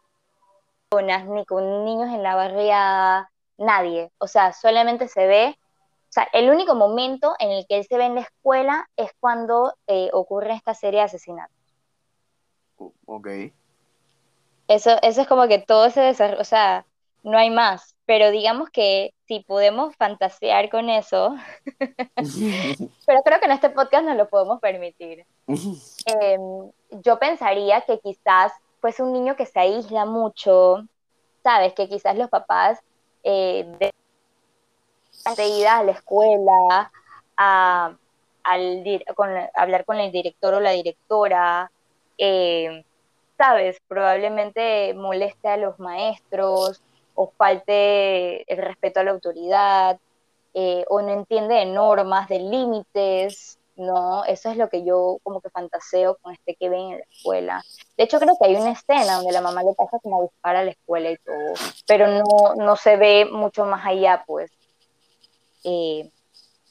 personas, 0.90 1.26
ni 1.26 1.46
con 1.46 1.86
niños 1.86 2.10
en 2.10 2.22
la 2.22 2.34
barriada, 2.34 3.31
nadie. 3.62 4.10
O 4.18 4.26
sea, 4.26 4.52
solamente 4.52 5.08
se 5.08 5.26
ve, 5.26 5.58
o 5.58 6.12
sea, 6.12 6.28
el 6.32 6.50
único 6.50 6.74
momento 6.74 7.34
en 7.38 7.50
el 7.50 7.66
que 7.66 7.78
él 7.78 7.86
se 7.88 7.96
ve 7.96 8.04
en 8.04 8.16
la 8.16 8.22
escuela 8.22 8.88
es 8.96 9.10
cuando 9.20 9.74
eh, 9.86 10.10
ocurre 10.12 10.52
esta 10.52 10.74
serie 10.74 11.00
de 11.00 11.06
asesinatos. 11.06 11.56
Ok. 13.06 13.28
Eso, 14.68 14.90
eso 15.02 15.20
es 15.22 15.26
como 15.26 15.48
que 15.48 15.58
todo 15.58 15.86
ese 15.86 16.00
desarrollo, 16.00 16.40
o 16.40 16.44
sea, 16.44 16.86
no 17.22 17.38
hay 17.38 17.50
más. 17.50 17.96
Pero 18.04 18.30
digamos 18.30 18.70
que 18.70 19.14
si 19.26 19.40
podemos 19.40 19.94
fantasear 19.96 20.68
con 20.70 20.90
eso, 20.90 21.36
pero 23.06 23.22
creo 23.24 23.38
que 23.38 23.46
en 23.46 23.52
este 23.52 23.70
podcast 23.70 24.04
no 24.04 24.14
lo 24.14 24.28
podemos 24.28 24.60
permitir. 24.60 25.24
Em, 26.06 26.70
yo 27.02 27.18
pensaría 27.18 27.80
que 27.82 28.00
quizás 28.00 28.52
fuese 28.80 29.02
un 29.02 29.12
niño 29.12 29.36
que 29.36 29.46
se 29.46 29.60
aísla 29.60 30.04
mucho, 30.04 30.84
¿sabes? 31.42 31.74
Que 31.74 31.88
quizás 31.88 32.16
los 32.18 32.28
papás 32.28 32.80
eh, 33.22 33.66
de, 33.78 33.92
a 35.68 35.82
la 35.82 35.92
escuela, 35.92 36.90
a, 37.36 37.96
al, 38.44 39.04
hablar 39.54 39.84
con 39.84 39.98
el 39.98 40.12
director 40.12 40.54
o 40.54 40.60
la 40.60 40.70
directora, 40.72 41.70
eh, 42.18 42.84
¿sabes? 43.38 43.78
Probablemente 43.88 44.94
moleste 44.94 45.48
a 45.48 45.56
los 45.56 45.78
maestros 45.78 46.82
o 47.14 47.30
falte 47.36 48.50
el 48.52 48.58
respeto 48.58 49.00
a 49.00 49.04
la 49.04 49.10
autoridad, 49.12 49.98
eh, 50.54 50.84
o 50.88 51.00
no 51.00 51.08
entiende 51.08 51.54
de 51.54 51.66
normas, 51.66 52.28
de 52.28 52.38
límites, 52.38 53.58
¿no? 53.76 54.24
Eso 54.24 54.50
es 54.50 54.56
lo 54.56 54.68
que 54.68 54.84
yo 54.84 55.18
como 55.22 55.40
que 55.40 55.50
fantaseo 55.50 56.16
con 56.20 56.32
este 56.32 56.54
que 56.54 56.68
ven 56.68 56.80
en 56.80 56.98
la 56.98 57.04
escuela. 57.10 57.62
De 57.96 58.04
hecho, 58.04 58.18
creo 58.18 58.36
que 58.38 58.48
hay 58.48 58.56
una 58.56 58.72
escena 58.72 59.16
donde 59.16 59.32
la 59.32 59.40
mamá 59.40 59.62
le 59.62 59.74
pasa 59.74 59.98
como 60.02 60.16
a 60.18 60.22
buscar 60.22 60.56
a 60.56 60.64
la 60.64 60.70
escuela 60.72 61.10
y 61.10 61.16
todo, 61.18 61.54
pero 61.86 62.08
no, 62.08 62.54
no 62.56 62.76
se 62.76 62.96
ve 62.96 63.24
mucho 63.24 63.64
más 63.64 63.84
allá, 63.86 64.24
pues, 64.26 64.50
eh, 65.64 66.10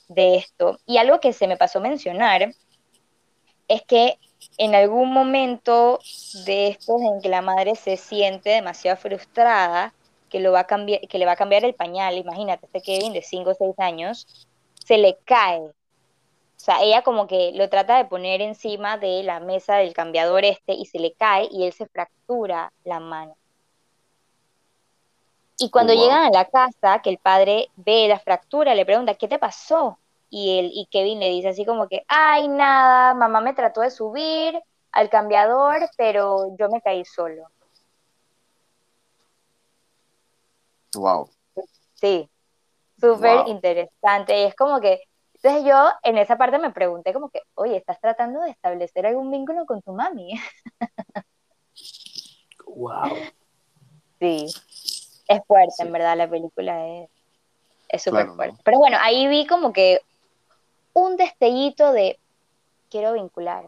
de 0.08 0.36
esto. 0.36 0.80
Y 0.86 0.98
algo 0.98 1.20
que 1.20 1.34
se 1.34 1.48
me 1.48 1.58
pasó 1.58 1.80
a 1.80 1.82
mencionar 1.82 2.54
es 3.68 3.82
que 3.84 4.18
en 4.58 4.76
algún 4.76 5.14
momento 5.14 6.00
de 6.46 6.68
estos 6.70 7.02
en 7.02 7.22
que 7.22 7.30
la 7.30 7.42
madre 7.42 7.76
se 7.76 7.98
siente 7.98 8.50
demasiado 8.50 8.98
frustrada, 8.98 9.94
que, 10.30 10.40
lo 10.40 10.52
va 10.52 10.62
a 10.62 10.68
cambiar, 10.68 11.02
que 11.02 11.18
le 11.18 11.26
va 11.26 11.34
a 11.34 11.38
cambiar 11.38 11.64
el 11.66 11.76
pañal, 11.76 12.18
imagínate, 12.18 12.66
este 12.66 12.82
Kevin 12.82 13.14
de 13.14 13.22
5 13.22 13.50
o 13.50 13.54
6 13.54 13.76
años, 13.80 14.48
se 14.86 14.98
le 14.98 15.18
cae. 15.26 15.62
O 16.62 16.64
sea, 16.64 16.84
ella 16.84 17.02
como 17.02 17.26
que 17.26 17.54
lo 17.56 17.70
trata 17.70 17.98
de 17.98 18.06
poner 18.06 18.40
encima 18.40 19.00
de 19.00 19.24
la 19.24 19.40
mesa 19.40 19.78
del 19.78 19.94
cambiador 19.94 20.46
este 20.46 20.74
y 20.74 20.86
se 20.86 21.00
le 21.00 21.12
cae 21.14 21.50
y 21.52 21.66
él 21.66 21.74
se 21.74 21.88
fractura 21.88 22.72
la 22.84 23.00
mano. 23.00 23.36
Y 25.58 25.72
cuando 25.72 25.94
llegan 25.94 26.24
a 26.24 26.30
la 26.30 26.46
casa, 26.46 27.02
que 27.02 27.10
el 27.10 27.18
padre 27.18 27.70
ve 27.78 28.08
la 28.08 28.20
fractura, 28.20 28.76
le 28.76 28.86
pregunta, 28.86 29.16
¿qué 29.16 29.28
te 29.28 29.40
pasó? 29.40 29.98
Y, 30.30 30.60
él, 30.60 30.70
y 30.72 30.86
Kevin 30.92 31.20
le 31.20 31.30
dice 31.30 31.50
así 31.50 31.66
como 31.66 31.88
que, 31.88 32.04
ay, 32.08 32.48
nada, 32.48 33.16
mamá 33.16 33.42
me 33.42 33.56
trató 33.56 33.82
de 33.82 33.90
subir 33.90 34.62
al 34.92 35.10
cambiador, 35.10 35.90
pero 35.98 36.56
yo 36.60 36.70
me 36.70 36.80
caí 36.80 37.04
solo. 37.06 37.48
Wow. 40.94 41.28
Sí, 41.96 42.30
súper 43.00 43.48
interesante. 43.48 44.40
Y 44.40 44.44
es 44.44 44.56
como 44.56 44.80
que, 44.80 45.02
entonces 45.44 45.66
yo 45.68 45.90
en 46.04 46.20
esa 46.20 46.38
parte 46.38 46.60
me 46.60 46.72
pregunté 46.72 47.14
como 47.14 47.30
que, 47.30 47.42
oye, 47.56 47.76
¿estás 47.76 48.00
tratando 48.00 48.42
de 48.42 48.52
establecer 48.52 49.08
algún 49.08 49.32
vínculo 49.32 49.66
con 49.66 49.82
tu 49.82 49.92
mami? 49.92 50.40
wow. 52.68 53.10
Sí, 54.20 54.46
es 55.28 55.42
fuerte, 55.48 55.74
en 55.80 55.92
verdad, 55.92 56.16
la 56.16 56.30
película 56.30 57.08
es 57.90 58.04
súper 58.04 58.28
fuerte. 58.36 58.62
Pero 58.64 58.78
bueno, 58.78 58.98
ahí 59.02 59.28
vi 59.28 59.48
como 59.48 59.74
que 59.74 60.02
un 60.94 61.18
destellito 61.18 61.92
de 61.92 62.20
quiero 62.92 63.14
vincular. 63.14 63.68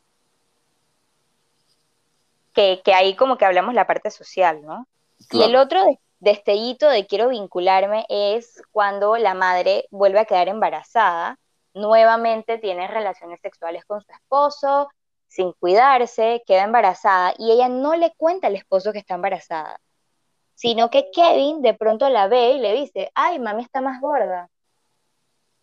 Que, 2.53 2.82
que 2.86 2.93
ahí 2.93 3.15
como 3.15 3.38
que 3.39 3.45
hablamos 3.45 3.74
la 3.74 3.88
parte 3.88 4.11
social, 4.11 4.61
¿no? 4.63 4.86
Y 5.32 5.41
el 5.41 5.55
otro 5.55 5.84
destellito 6.19 6.88
de 6.88 7.07
quiero 7.07 7.30
vincularme 7.30 8.05
es 8.09 8.61
cuando 8.71 9.17
la 9.17 9.34
madre 9.34 9.88
vuelve 9.89 10.19
a 10.19 10.26
quedar 10.26 10.49
embarazada, 10.49 11.39
nuevamente 11.74 12.57
tiene 12.57 12.88
relaciones 12.88 13.39
sexuales 13.41 13.86
con 13.86 14.01
su 14.01 14.11
esposo, 14.11 14.89
sin 15.28 15.51
cuidarse, 15.53 16.43
queda 16.45 16.63
embarazada 16.63 17.34
y 17.38 17.51
ella 17.51 17.69
no 17.69 17.95
le 17.95 18.13
cuenta 18.15 18.47
al 18.47 18.55
esposo 18.55 18.93
que 18.93 18.99
está 18.99 19.15
embarazada, 19.15 19.80
sino 20.53 20.89
que 20.89 21.09
Kevin 21.11 21.61
de 21.61 21.74
pronto 21.74 22.09
la 22.09 22.28
ve 22.28 22.51
y 22.51 22.59
le 22.59 22.74
dice, 22.74 23.11
ay, 23.15 23.39
mami 23.39 23.63
está 23.63 23.82
más 23.82 23.99
gorda. 23.99 24.49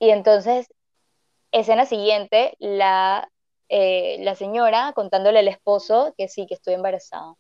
Y 0.01 0.11
entonces, 0.11 0.67
escena 1.53 1.87
siguiente, 1.87 2.57
la, 2.59 3.31
eh, 3.69 4.17
la 4.21 4.35
señora 4.35 4.93
contándole 4.95 5.39
al 5.39 5.49
esposo 5.49 6.15
que 6.17 6.27
sí, 6.27 6.47
que 6.47 6.55
estoy 6.55 6.75
embarazada. 6.75 7.31
O 7.33 7.37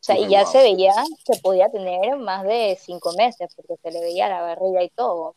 sea, 0.00 0.16
y 0.16 0.28
ya 0.28 0.46
se 0.46 0.62
veía 0.62 0.94
que 1.24 1.38
podía 1.42 1.68
tener 1.70 2.16
más 2.16 2.44
de 2.44 2.78
cinco 2.80 3.12
meses, 3.14 3.52
porque 3.54 3.76
se 3.82 3.90
le 3.90 4.00
veía 4.00 4.28
la 4.28 4.40
barriga 4.42 4.82
y 4.82 4.90
todo. 4.90 5.34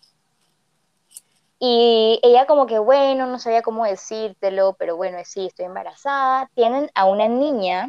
Y 1.64 2.20
ella 2.24 2.47
como 2.47 2.66
que, 2.66 2.80
bueno, 2.80 3.28
no 3.28 3.38
sabía 3.38 3.62
cómo 3.62 3.86
decírtelo, 3.86 4.74
pero 4.80 4.97
bueno, 4.97 5.20
sí, 5.24 5.45
estoy 5.45 5.66
embarazada. 5.66 6.49
Tienen 6.55 6.89
a 6.95 7.05
una 7.05 7.28
niña 7.28 7.88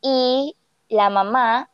y 0.00 0.56
la 0.88 1.10
mamá 1.10 1.68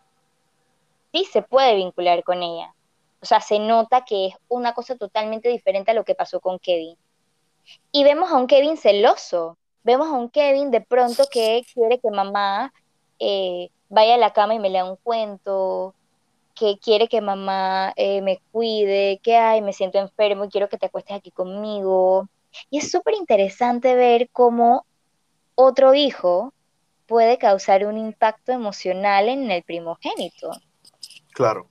sí 1.12 1.26
se 1.26 1.42
puede 1.42 1.74
vincular 1.74 2.24
con 2.24 2.42
ella. 2.42 2.74
O 3.20 3.26
sea, 3.26 3.42
se 3.42 3.58
nota 3.58 4.06
que 4.06 4.28
es 4.28 4.34
una 4.48 4.72
cosa 4.72 4.96
totalmente 4.96 5.50
diferente 5.50 5.90
a 5.90 5.94
lo 5.94 6.04
que 6.04 6.14
pasó 6.14 6.40
con 6.40 6.58
Kevin. 6.58 6.96
Y 7.92 8.02
vemos 8.02 8.32
a 8.32 8.36
un 8.36 8.46
Kevin 8.46 8.78
celoso. 8.78 9.58
Vemos 9.82 10.08
a 10.08 10.12
un 10.12 10.30
Kevin 10.30 10.70
de 10.70 10.80
pronto 10.80 11.24
que 11.30 11.66
quiere 11.74 11.98
que 11.98 12.10
mamá 12.10 12.72
eh, 13.18 13.68
vaya 13.90 14.14
a 14.14 14.18
la 14.18 14.32
cama 14.32 14.54
y 14.54 14.58
me 14.58 14.70
lea 14.70 14.86
un 14.86 14.96
cuento, 14.96 15.94
que 16.60 16.78
quiere 16.78 17.08
que 17.08 17.22
mamá 17.22 17.94
eh, 17.96 18.20
me 18.20 18.38
cuide, 18.52 19.18
que 19.22 19.34
ay, 19.34 19.62
me 19.62 19.72
siento 19.72 19.96
enfermo 19.98 20.44
y 20.44 20.50
quiero 20.50 20.68
que 20.68 20.76
te 20.76 20.86
acuestes 20.86 21.16
aquí 21.16 21.30
conmigo. 21.30 22.28
Y 22.68 22.76
es 22.78 22.90
súper 22.90 23.14
interesante 23.14 23.94
ver 23.94 24.28
cómo 24.30 24.84
otro 25.54 25.94
hijo 25.94 26.52
puede 27.06 27.38
causar 27.38 27.86
un 27.86 27.96
impacto 27.96 28.52
emocional 28.52 29.30
en 29.30 29.50
el 29.50 29.62
primogénito. 29.62 30.50
Claro. 31.32 31.70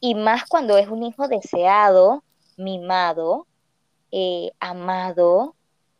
Y 0.00 0.16
más 0.16 0.44
cuando 0.46 0.76
es 0.76 0.88
un 0.88 1.04
hijo 1.04 1.28
deseado, 1.28 2.24
mimado, 2.56 3.46
eh, 4.10 4.50
amado, 4.58 5.54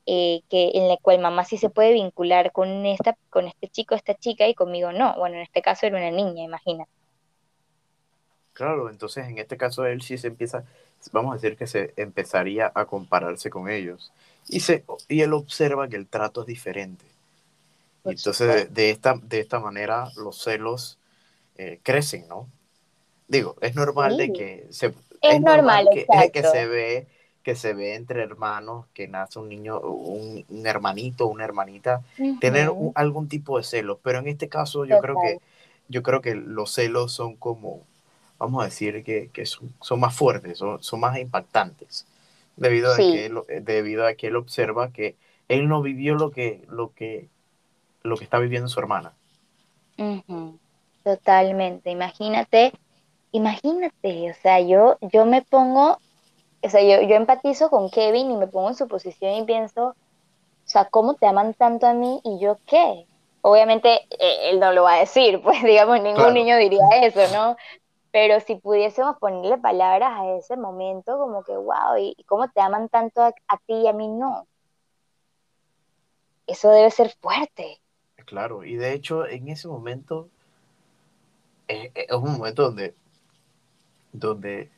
eh, 0.05 0.43
que 0.51 0.73
en 0.75 0.91
el 0.91 0.99
cual 1.01 1.21
mamá 1.21 1.45
sí 1.45 1.59
se 1.59 1.71
puede 1.71 1.93
vincular 1.93 2.51
con 2.51 2.87
esta, 2.87 3.17
con 3.31 3.47
este 3.47 3.69
chico, 3.69 3.95
esta 3.95 4.15
chica 4.15 4.49
y 4.49 4.55
conmigo 4.55 4.91
no. 4.91 5.15
Bueno, 5.17 5.37
en 5.37 5.43
este 5.43 5.63
caso 5.63 5.87
era 5.87 5.97
una 5.97 6.11
niña, 6.11 6.43
imagínate. 6.43 6.96
Claro, 8.57 8.89
entonces 8.89 9.29
en 9.29 9.37
este 9.37 9.59
caso 9.59 9.85
él 9.85 10.01
sí 10.01 10.17
se 10.17 10.29
empieza, 10.29 10.65
vamos 11.13 11.33
a 11.33 11.35
decir 11.35 11.59
que 11.59 11.67
se 11.67 11.93
empezaría 11.97 12.73
a 12.75 12.87
compararse 12.87 13.51
con 13.51 13.69
ellos. 13.69 14.13
Y, 14.49 14.61
se, 14.61 14.83
y 15.09 15.21
él 15.21 15.35
observa 15.35 15.89
que 15.89 15.97
el 15.97 16.07
trato 16.07 16.41
es 16.41 16.47
diferente. 16.47 17.05
entonces 18.07 18.73
de, 18.73 18.89
esta, 18.91 19.21
de 19.23 19.41
esta 19.41 19.61
manera 19.61 20.11
los 20.17 20.43
celos 20.43 20.99
eh, 21.59 21.81
crecen, 21.83 22.29
¿no? 22.29 22.49
Digo, 23.29 23.57
es 23.61 23.75
normal 23.75 24.17
de 24.17 24.33
que 24.33 24.67
se... 24.71 24.95
Es, 25.21 25.41
normal, 25.43 25.89
que, 25.93 26.43
se 26.43 26.67
ve 26.67 27.07
que 27.43 27.57
se 27.57 27.75
ve 27.75 27.95
entre 27.95 28.23
hermanos, 28.23 28.87
que 28.95 29.07
nace 29.07 29.39
un 29.39 29.51
niño, 29.51 29.81
un, 29.81 30.47
hermanito, 30.65 31.27
una 31.27 31.45
hermanita, 31.45 32.01
tener 32.41 32.71
algún 32.95 33.29
tipo 33.29 33.59
de 33.59 33.65
celos, 33.65 33.99
pero 34.03 34.19
en 34.21 34.29
este 34.29 34.49
caso 34.49 34.87
yo 34.87 34.99
creo 35.01 35.17
que 35.21 35.41
yo 35.89 36.03
creo 36.03 36.21
que 36.21 36.35
los 36.35 36.73
celos 36.73 37.13
son 37.13 37.37
como 37.37 37.85
vamos 38.39 38.63
a 38.63 38.67
decir, 38.67 39.03
que, 39.03 39.47
son, 39.47 40.01
más 40.01 40.15
fuertes, 40.15 40.59
son, 40.59 40.83
son, 40.83 41.01
más 41.01 41.19
impactantes, 41.19 42.07
debido, 42.57 42.93
a 42.93 42.97
que 42.97 43.27
él, 43.27 43.39
eh, 43.49 43.61
debido 43.61 44.07
a 44.07 44.15
que 44.15 44.29
él 44.29 44.37
observa 44.37 44.91
que 44.93 45.17
él 45.49 45.69
no 45.69 45.83
vivió 45.83 46.15
lo 46.15 46.31
que, 46.31 46.65
lo 46.69 46.93
que, 46.93 47.29
lo 48.03 48.17
que 48.17 48.25
está 48.25 48.39
viviendo 48.39 48.69
su 48.69 48.81
hermana. 48.81 49.13
Totalmente, 51.03 51.91
imagínate, 51.91 52.73
imagínate, 53.33 54.31
o 54.31 54.35
sea, 54.35 54.61
yo, 54.61 54.99
yo 55.01 55.25
me 55.25 55.43
pongo, 55.43 55.99
o 56.63 56.69
sea, 56.69 56.83
yo, 56.83 57.07
yo 57.07 57.15
empatizo 57.17 57.71
con 57.71 57.91
Kevin 57.91 58.31
y 58.31 58.37
me 58.37 58.49
pongo 58.49 58.69
en 58.69 58.75
su 58.75 58.89
posición 58.89 59.35
y 59.35 59.45
pienso, 59.45 59.89
o 59.89 59.95
sea, 60.69 60.87
¿cómo 60.87 61.15
te 61.15 61.27
aman 61.27 61.55
tanto 61.55 61.87
a 61.87 61.95
mí 61.95 62.21
y 62.25 62.41
yo 62.41 62.59
qué? 62.67 63.07
Obviamente 63.41 64.07
eh, 64.19 64.51
él 64.51 64.59
no 64.59 64.73
lo 64.73 64.83
va 64.83 64.95
a 64.95 65.01
decir, 65.01 65.41
pues 65.45 65.63
digamos, 65.63 66.01
ningún 66.01 66.35
niño 66.35 66.57
diría 66.57 66.85
eso, 67.03 67.21
¿no? 67.33 67.57
Pero 68.17 68.41
si 68.41 68.55
pudiésemos 68.55 69.19
ponerle 69.19 69.59
palabras 69.59 70.11
a 70.11 70.39
ese 70.39 70.57
momento, 70.57 71.19
como 71.19 71.45
que, 71.45 71.55
wow, 71.55 71.99
¿y 71.99 72.17
cómo 72.25 72.49
te 72.49 72.63
aman 72.63 72.89
tanto 72.89 73.21
a, 73.21 73.33
ti 73.67 73.75
y 73.75 73.89
a 73.89 73.93
mí 73.93 74.09
no? 74.09 74.49
Eso 76.47 76.71
debe 76.71 76.91
ser 76.91 77.15
fuerte. 77.21 77.79
Claro, 78.25 78.65
y 78.65 78.77
de 78.77 78.95
hecho 78.95 79.27
en 79.27 79.49
ese 79.49 79.69
momento 79.69 80.31
es, 81.69 81.91
un 82.11 82.39
momento 82.39 82.63
donde, 82.63 82.95
donde, 84.13 84.71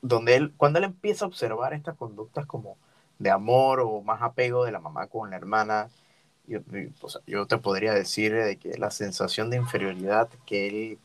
donde 0.00 0.36
él, 0.36 0.54
cuando 0.56 0.78
él 0.78 0.86
empieza 0.86 1.26
a 1.26 1.28
observar 1.28 1.74
estas 1.74 1.98
conductas 1.98 2.46
como 2.46 2.78
de 3.18 3.30
amor 3.30 3.80
o 3.80 4.00
más 4.00 4.22
apego 4.22 4.64
de 4.64 4.72
la 4.72 4.80
mamá 4.80 5.08
con 5.08 5.28
la 5.28 5.36
hermana, 5.36 5.90
yo, 6.46 6.60
yo 7.26 7.46
te 7.46 7.58
podría 7.58 7.92
decir 7.92 8.32
de 8.32 8.56
que 8.56 8.78
la 8.78 8.90
sensación 8.90 9.50
de 9.50 9.58
inferioridad 9.58 10.30
que 10.46 10.68
él 10.68 10.98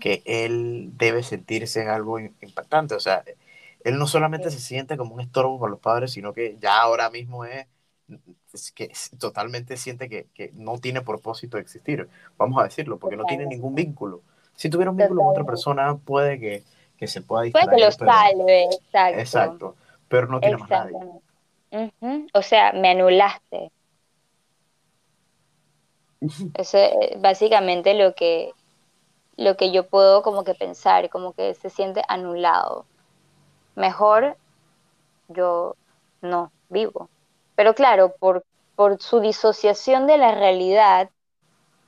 que 0.00 0.22
él 0.26 0.90
debe 0.96 1.22
sentirse 1.22 1.88
algo 1.88 2.18
impactante. 2.18 2.94
O 2.94 3.00
sea, 3.00 3.24
él 3.84 3.98
no 3.98 4.06
solamente 4.06 4.50
se 4.50 4.60
siente 4.60 4.96
como 4.96 5.14
un 5.14 5.20
estorbo 5.20 5.58
para 5.60 5.70
los 5.70 5.80
padres, 5.80 6.12
sino 6.12 6.32
que 6.32 6.56
ya 6.60 6.80
ahora 6.80 7.10
mismo 7.10 7.44
es, 7.44 7.66
que 8.74 8.92
totalmente 9.18 9.76
siente 9.76 10.08
que, 10.08 10.26
que, 10.34 10.50
no 10.54 10.78
tiene 10.78 11.02
propósito 11.02 11.56
de 11.56 11.62
existir. 11.62 12.08
Vamos 12.36 12.60
a 12.60 12.64
decirlo, 12.64 12.98
porque 12.98 13.16
no 13.16 13.24
tiene 13.24 13.46
ningún 13.46 13.74
vínculo. 13.74 14.22
Si 14.54 14.70
tuviera 14.70 14.90
un 14.90 14.96
vínculo 14.96 15.22
con 15.22 15.30
otra 15.30 15.44
persona, 15.44 15.96
puede 15.96 16.38
que, 16.38 16.62
que 16.96 17.06
se 17.06 17.20
pueda 17.20 17.42
distraer. 17.42 17.66
Puede 17.66 17.76
que 17.76 17.84
lo 17.84 17.92
salve, 17.92 18.64
exacto. 18.64 19.18
Exacto, 19.18 19.76
pero 20.08 20.28
no 20.28 20.40
tiene 20.40 20.56
más 20.56 20.70
nadie. 20.70 20.94
O 22.32 22.42
sea, 22.42 22.72
me 22.72 22.90
anulaste. 22.90 23.72
Eso 26.54 26.78
es 26.78 27.20
básicamente 27.20 27.94
lo 27.94 28.14
que, 28.14 28.52
lo 29.36 29.56
que 29.56 29.72
yo 29.72 29.86
puedo 29.86 30.22
como 30.22 30.44
que 30.44 30.54
pensar, 30.54 31.10
como 31.10 31.32
que 31.32 31.54
se 31.54 31.70
siente 31.70 32.02
anulado. 32.08 32.86
Mejor 33.74 34.36
yo 35.28 35.76
no 36.22 36.52
vivo. 36.68 37.08
Pero 37.56 37.74
claro, 37.74 38.14
por, 38.18 38.44
por 38.76 39.00
su 39.00 39.20
disociación 39.20 40.06
de 40.06 40.18
la 40.18 40.32
realidad, 40.32 41.10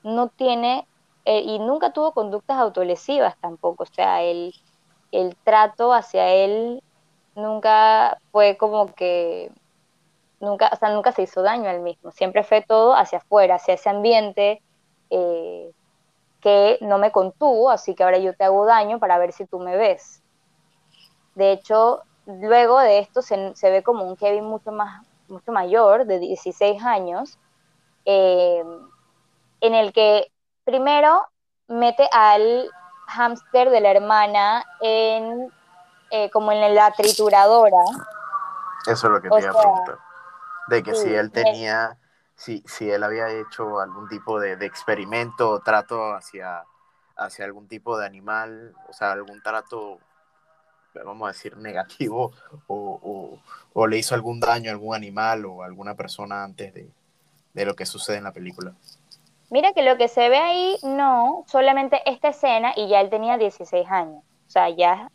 no 0.03 0.29
tiene 0.29 0.87
eh, 1.25 1.41
y 1.41 1.59
nunca 1.59 1.93
tuvo 1.93 2.13
conductas 2.13 2.59
autolesivas 2.59 3.37
tampoco. 3.41 3.83
O 3.83 3.87
sea, 3.87 4.23
el, 4.23 4.55
el 5.13 5.37
trato 5.45 5.93
hacia 5.93 6.31
él 6.31 6.83
nunca 7.35 8.19
fue 8.31 8.57
como 8.57 8.95
que 8.95 9.51
nunca, 10.41 10.71
o 10.73 10.77
sea, 10.77 10.91
nunca 10.91 11.13
se 11.13 11.23
hizo 11.23 11.43
daño 11.43 11.69
al 11.69 11.81
mismo, 11.81 12.11
siempre 12.13 12.45
fue 12.45 12.63
todo 12.63 12.95
hacia 12.95 13.19
afuera, 13.19 13.57
hacia 13.57 13.75
ese 13.75 13.89
ambiente 13.91 14.63
eh, 15.11 15.73
que 16.41 16.79
no 16.81 16.99
me 16.99 17.13
contuvo, 17.13 17.71
así 17.71 17.95
que 17.95 18.05
ahora 18.05 18.19
yo 18.19 18.35
te 18.35 18.45
hago 18.45 18.67
daño 18.67 18.99
para 18.99 19.19
ver 19.19 19.33
si 19.33 19.47
tú 19.47 19.59
me 19.59 19.77
ves. 19.77 20.23
De 21.35 21.53
hecho, 21.53 22.03
luego 22.27 22.79
de 22.81 22.99
esto 22.99 23.23
se, 23.23 23.53
ve 23.63 23.83
como 23.83 24.05
un 24.05 24.17
Kevin 24.17 24.45
mucho, 24.45 24.73
más, 24.73 25.05
mucho 25.29 25.53
mayor, 25.53 26.07
de 26.07 26.19
16 26.19 26.83
años, 26.83 27.39
eh, 28.05 28.65
en 29.61 29.75
el 29.75 29.93
que 29.93 30.31
primero 30.65 31.27
mete 31.69 32.09
al 32.13 32.71
hámster 33.07 33.71
de 33.71 33.81
la 33.81 33.91
hermana 33.91 34.65
en 34.81 35.53
eh, 36.11 36.31
como 36.31 36.53
en 36.53 36.75
la 36.75 36.93
trituradora. 36.93 37.83
Eso 38.87 39.07
es 39.07 39.13
lo 39.13 39.21
que 39.21 39.29
te 39.29 39.41
iba 39.41 39.51
a 39.51 39.61
preguntar. 39.61 39.99
De 40.69 40.83
que 40.83 40.95
si 40.95 41.13
él 41.13 41.31
tenía 41.33 41.97
si, 42.37 42.63
si 42.67 42.89
él 42.91 43.03
había 43.03 43.29
hecho 43.31 43.81
algún 43.81 44.09
tipo 44.09 44.39
de, 44.39 44.53
experimento 44.65 45.51
o 45.51 45.61
trato 45.61 46.15
hacia, 46.15 46.65
hacia 47.17 47.45
algún 47.45 47.67
tipo 47.67 47.99
de 47.99 48.07
animal, 48.07 48.75
o 48.89 48.93
sea, 48.93 49.13
algún 49.13 49.43
trato, 49.43 49.99
vamos 51.05 51.25
a 51.25 51.33
decir, 51.33 51.57
negativo, 51.57 52.33
o, 52.69 53.39
le 53.89 53.99
hizo 53.99 54.15
algún 54.15 54.39
daño 54.39 54.71
a 54.71 54.75
algún 54.75 54.95
animal 54.95 55.47
o 55.47 55.63
a 55.63 55.67
alguna 55.67 55.95
persona 55.95 56.45
antes 56.45 56.75
de, 56.75 57.65
lo 57.65 57.75
que 57.75 57.87
sucede 57.87 58.19
en 58.19 58.25
la 58.25 58.33
película. 58.33 58.75
Mira 59.49 59.73
que 59.73 59.83
lo 59.83 59.97
que 59.97 60.09
se 60.09 60.29
ve 60.29 60.37
ahí, 60.37 60.77
no, 60.83 61.45
solamente 61.47 62.03
esta 62.05 62.29
escena 62.29 62.73
y 62.77 62.89
ya 62.89 63.01
él 63.01 63.09
tenía 63.09 63.39
16 63.39 63.89
años, 63.89 64.23
o 64.47 64.51
sea, 64.51 64.69
ya 64.69 65.11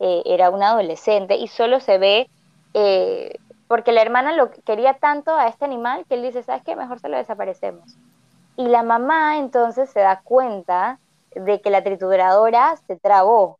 eh, 0.00 0.22
era 0.24 0.48
un 0.48 0.62
adolescente 0.62 1.36
y 1.36 1.48
solo 1.48 1.80
se 1.80 1.98
ve 1.98 2.30
eh, 2.72 3.36
porque 3.68 3.92
la 3.92 4.02
hermana 4.02 4.32
lo 4.32 4.50
quería 4.50 4.94
tanto 4.94 5.34
a 5.34 5.46
este 5.46 5.64
animal 5.64 6.04
que 6.08 6.14
él 6.14 6.22
dice, 6.22 6.42
¿sabes 6.42 6.62
qué? 6.64 6.76
Mejor 6.76 7.00
se 7.00 7.08
lo 7.08 7.16
desaparecemos. 7.16 7.96
Y 8.56 8.66
la 8.66 8.82
mamá 8.82 9.38
entonces 9.38 9.90
se 9.90 10.00
da 10.00 10.20
cuenta 10.22 11.00
de 11.34 11.60
que 11.60 11.70
la 11.70 11.82
trituradora 11.82 12.76
se 12.86 12.96
trabó 12.96 13.58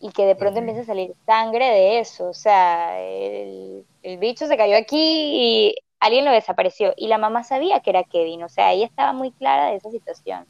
y 0.00 0.10
que 0.10 0.26
de 0.26 0.34
pronto 0.34 0.58
empieza 0.58 0.80
a 0.80 0.84
salir 0.84 1.14
sangre 1.26 1.66
de 1.66 2.00
eso. 2.00 2.28
O 2.28 2.34
sea, 2.34 3.00
el, 3.00 3.84
bicho 4.18 4.46
se 4.46 4.56
cayó 4.56 4.76
aquí 4.76 4.98
y 4.98 5.74
alguien 6.00 6.24
lo 6.24 6.32
desapareció 6.32 6.92
y 6.96 7.06
la 7.06 7.18
mamá 7.18 7.44
sabía 7.44 7.80
que 7.80 7.90
era 7.90 8.02
Kevin, 8.02 8.42
o 8.42 8.48
sea, 8.48 8.72
ella 8.72 8.86
estaba 8.86 9.12
muy 9.12 9.30
clara 9.30 9.66
de 9.66 9.76
esa 9.76 9.90
situación. 9.90 10.44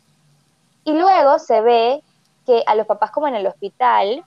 Y 0.84 0.94
luego 0.94 1.38
se 1.38 1.60
ve 1.60 2.02
que 2.46 2.62
a 2.66 2.74
los 2.74 2.86
papás 2.86 3.10
como 3.10 3.28
en 3.28 3.34
el 3.34 3.46
hospital 3.46 4.24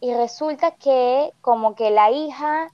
y 0.00 0.12
resulta 0.12 0.72
que 0.72 1.32
como 1.40 1.74
que 1.74 1.90
la 1.90 2.10
hija, 2.10 2.68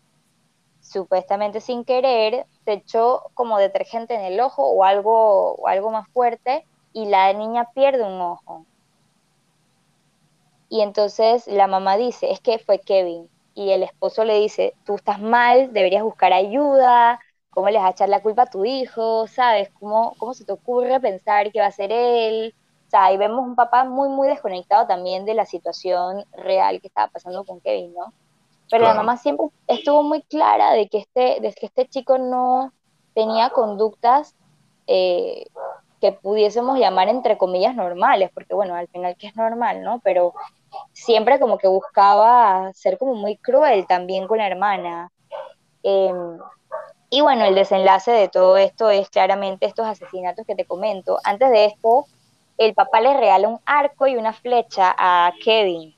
supuestamente 0.91 1.61
sin 1.61 1.85
querer, 1.85 2.47
se 2.65 2.75
echó 2.75 3.23
como 3.35 3.59
detergente 3.59 4.15
en 4.15 4.23
el 4.23 4.41
ojo 4.41 4.69
o 4.69 4.85
algo, 4.85 5.55
o 5.55 5.69
algo 5.69 5.91
más 5.91 6.09
fuerte 6.11 6.67
y 6.93 7.07
la 7.07 7.33
niña 7.33 7.71
pierde 7.75 8.05
un 8.05 8.21
ojo. 8.21 8.67
Y 10.69 10.81
entonces 10.83 11.47
la 11.47 11.67
mamá 11.67 11.97
dice, 11.97 12.31
es 12.31 12.41
que 12.41 12.59
fue 12.59 12.81
Kevin. 12.81 13.29
Y 13.55 13.71
el 13.71 13.83
esposo 13.83 14.25
le 14.25 14.39
dice, 14.39 14.75
tú 14.85 14.97
estás 14.97 15.21
mal, 15.21 15.73
deberías 15.73 16.03
buscar 16.03 16.33
ayuda, 16.33 17.21
¿cómo 17.51 17.71
le 17.71 17.79
vas 17.79 17.87
a 17.87 17.91
echar 17.91 18.09
la 18.09 18.23
culpa 18.23 18.43
a 18.43 18.51
tu 18.51 18.65
hijo? 18.65 19.27
¿Sabes? 19.29 19.71
¿Cómo, 19.81 20.15
cómo 20.19 20.35
se 20.35 20.45
te 20.45 20.53
ocurre 20.53 21.01
pensar 21.01 21.51
que 21.53 21.61
va 21.61 21.67
a 21.67 21.73
ser 21.73 21.91
él? 21.93 22.55
O 22.87 22.91
sea, 22.91 23.07
ahí 23.07 23.17
vemos 23.17 23.45
un 23.47 23.57
papá 23.57 23.85
muy, 23.85 24.09
muy 24.09 24.29
desconectado 24.29 24.87
también 24.87 25.25
de 25.25 25.35
la 25.35 25.47
situación 25.47 26.25
real 26.33 26.81
que 26.81 26.89
estaba 26.89 27.09
pasando 27.13 27.45
con 27.45 27.61
Kevin, 27.61 27.95
¿no? 27.95 28.13
Pero 28.71 28.85
la 28.85 28.95
mamá 28.95 29.17
siempre 29.17 29.47
estuvo 29.69 30.03
muy 30.03 30.23
clara 30.23 30.73
de 30.73 30.89
que 30.89 30.99
este, 30.99 31.41
de 31.41 31.53
que 31.53 31.67
este 31.67 31.87
chico 31.87 32.19
no 32.19 32.73
tenía 33.15 33.51
conductas 33.51 34.35
eh, 34.87 35.47
que 36.01 36.13
pudiésemos 36.13 36.79
llamar 36.79 37.09
entre 37.09 37.39
comillas 37.39 37.75
normales, 37.75 38.31
porque 38.35 38.55
bueno, 38.55 38.75
al 38.75 38.89
final 38.89 39.17
que 39.17 39.29
es 39.29 39.37
normal, 39.37 39.83
¿no? 39.83 40.01
Pero 40.05 40.35
siempre 40.93 41.41
como 41.41 41.59
que 41.59 41.69
buscaba 41.69 42.73
ser 42.75 42.99
como 42.99 43.15
muy 43.15 43.37
cruel 43.37 43.87
también 43.87 44.27
con 44.27 44.39
la 44.39 44.47
hermana. 44.47 45.11
Em, 45.83 46.39
y 47.09 47.21
bueno, 47.21 47.45
el 47.45 47.55
desenlace 47.55 48.11
de 48.11 48.29
todo 48.29 48.57
esto 48.57 48.91
es 48.91 49.09
claramente 49.09 49.67
estos 49.67 49.87
asesinatos 49.87 50.45
que 50.47 50.57
te 50.57 50.65
comento. 50.65 51.19
Antes 51.25 51.51
de 51.51 51.67
esto, 51.67 52.07
el 52.59 52.75
papá 52.75 53.01
le 53.01 53.17
regala 53.17 53.49
un 53.49 53.61
arco 53.65 54.07
y 54.07 54.17
una 54.17 54.33
flecha 54.33 54.95
a 54.99 55.33
Kevin 55.43 55.95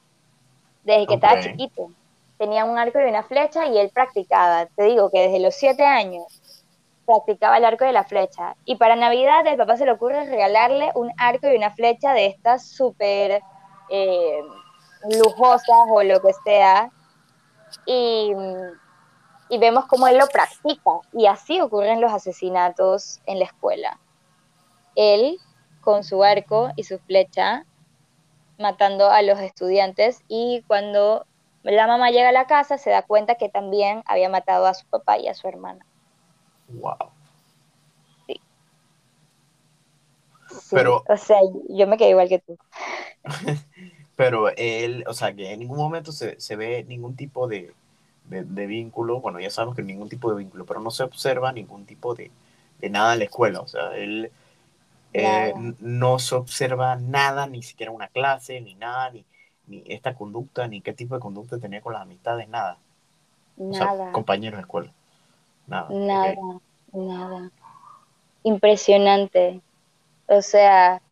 desde 0.84 1.06
que 1.06 1.14
estaba 1.14 1.40
chiquito. 1.40 1.90
Tenía 2.38 2.64
un 2.64 2.78
arco 2.78 3.00
y 3.00 3.08
una 3.08 3.24
flecha 3.24 3.66
y 3.66 3.78
él 3.78 3.90
practicaba. 3.92 4.66
Te 4.66 4.84
digo 4.84 5.10
que 5.10 5.20
desde 5.20 5.40
los 5.40 5.54
siete 5.54 5.84
años 5.84 6.24
practicaba 7.04 7.56
el 7.56 7.64
arco 7.64 7.84
y 7.84 7.92
la 7.92 8.04
flecha. 8.04 8.54
Y 8.64 8.76
para 8.76 8.94
Navidad 8.94 9.46
el 9.46 9.56
papá 9.56 9.76
se 9.76 9.84
le 9.84 9.92
ocurre 9.92 10.24
regalarle 10.26 10.92
un 10.94 11.10
arco 11.18 11.48
y 11.48 11.56
una 11.56 11.70
flecha 11.72 12.12
de 12.12 12.26
estas 12.26 12.68
súper 12.68 13.42
eh, 13.90 14.42
lujosas 15.10 15.78
o 15.90 16.02
lo 16.02 16.20
que 16.20 16.32
sea. 16.44 16.92
Y, 17.86 18.32
y 19.48 19.58
vemos 19.58 19.86
cómo 19.86 20.06
él 20.06 20.18
lo 20.18 20.26
practica. 20.28 21.00
Y 21.12 21.26
así 21.26 21.60
ocurren 21.60 22.00
los 22.00 22.12
asesinatos 22.12 23.20
en 23.26 23.38
la 23.38 23.46
escuela. 23.46 23.98
Él 24.94 25.38
con 25.80 26.04
su 26.04 26.22
arco 26.22 26.70
y 26.76 26.84
su 26.84 26.98
flecha, 26.98 27.64
matando 28.58 29.10
a 29.10 29.22
los 29.22 29.40
estudiantes 29.40 30.20
y 30.28 30.62
cuando 30.66 31.24
la 31.76 31.86
mamá 31.86 32.10
llega 32.10 32.30
a 32.30 32.32
la 32.32 32.46
casa 32.46 32.78
se 32.78 32.90
da 32.90 33.02
cuenta 33.02 33.36
que 33.36 33.48
también 33.48 34.02
había 34.06 34.28
matado 34.28 34.66
a 34.66 34.74
su 34.74 34.86
papá 34.86 35.18
y 35.18 35.28
a 35.28 35.34
su 35.34 35.48
hermana. 35.48 35.84
Wow. 36.68 37.12
Sí. 38.26 38.40
Pero, 40.70 41.04
o 41.08 41.16
sea, 41.16 41.38
yo 41.68 41.86
me 41.86 41.96
quedé 41.96 42.10
igual 42.10 42.28
que 42.28 42.38
tú. 42.38 42.56
pero 44.16 44.48
él, 44.56 45.04
o 45.06 45.14
sea, 45.14 45.34
que 45.34 45.52
en 45.52 45.60
ningún 45.60 45.78
momento 45.78 46.10
se, 46.12 46.56
ve 46.56 46.84
ningún 46.84 47.16
tipo 47.16 47.46
de, 47.46 47.72
vínculo, 48.24 49.20
bueno, 49.20 49.38
ya 49.38 49.50
sabemos 49.50 49.76
que 49.76 49.82
ningún 49.82 50.08
tipo 50.08 50.30
de 50.30 50.38
vínculo, 50.38 50.66
pero 50.66 50.80
no 50.80 50.90
se 50.90 51.04
observa 51.04 51.52
ningún 51.52 51.86
tipo 51.86 52.14
de, 52.14 52.30
de 52.80 52.90
nada 52.90 53.12
en 53.12 53.20
la 53.20 53.24
escuela, 53.26 53.60
o 53.60 53.68
sea, 53.68 53.96
él 53.96 54.32
eh, 55.12 55.54
no 55.78 56.18
se 56.18 56.34
observa 56.34 56.96
nada, 56.96 57.46
ni 57.46 57.62
siquiera 57.62 57.92
una 57.92 58.08
clase, 58.08 58.60
ni 58.60 58.74
nada, 58.74 59.10
ni, 59.10 59.24
ni, 59.68 59.82
esta 59.86 60.14
conducta, 60.14 60.66
ni 60.66 60.80
qué 60.80 60.92
tipo 60.92 61.14
de 61.14 61.20
conducta 61.20 61.58
tenía 61.58 61.80
con 61.80 61.92
las 61.92 62.02
amistades, 62.02 62.48
nada. 62.48 62.78
Nada. 63.56 64.12
compañeros 64.12 64.58
de 64.58 64.62
escuela. 64.62 64.92
Nada. 65.66 65.88
Nada, 65.90 66.36
nada. 66.92 67.50
Impresionante. 68.44 69.60
O 70.26 70.42
sea, 70.42 71.02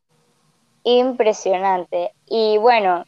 impresionante. 0.84 2.12
Y 2.26 2.58
bueno, 2.58 3.04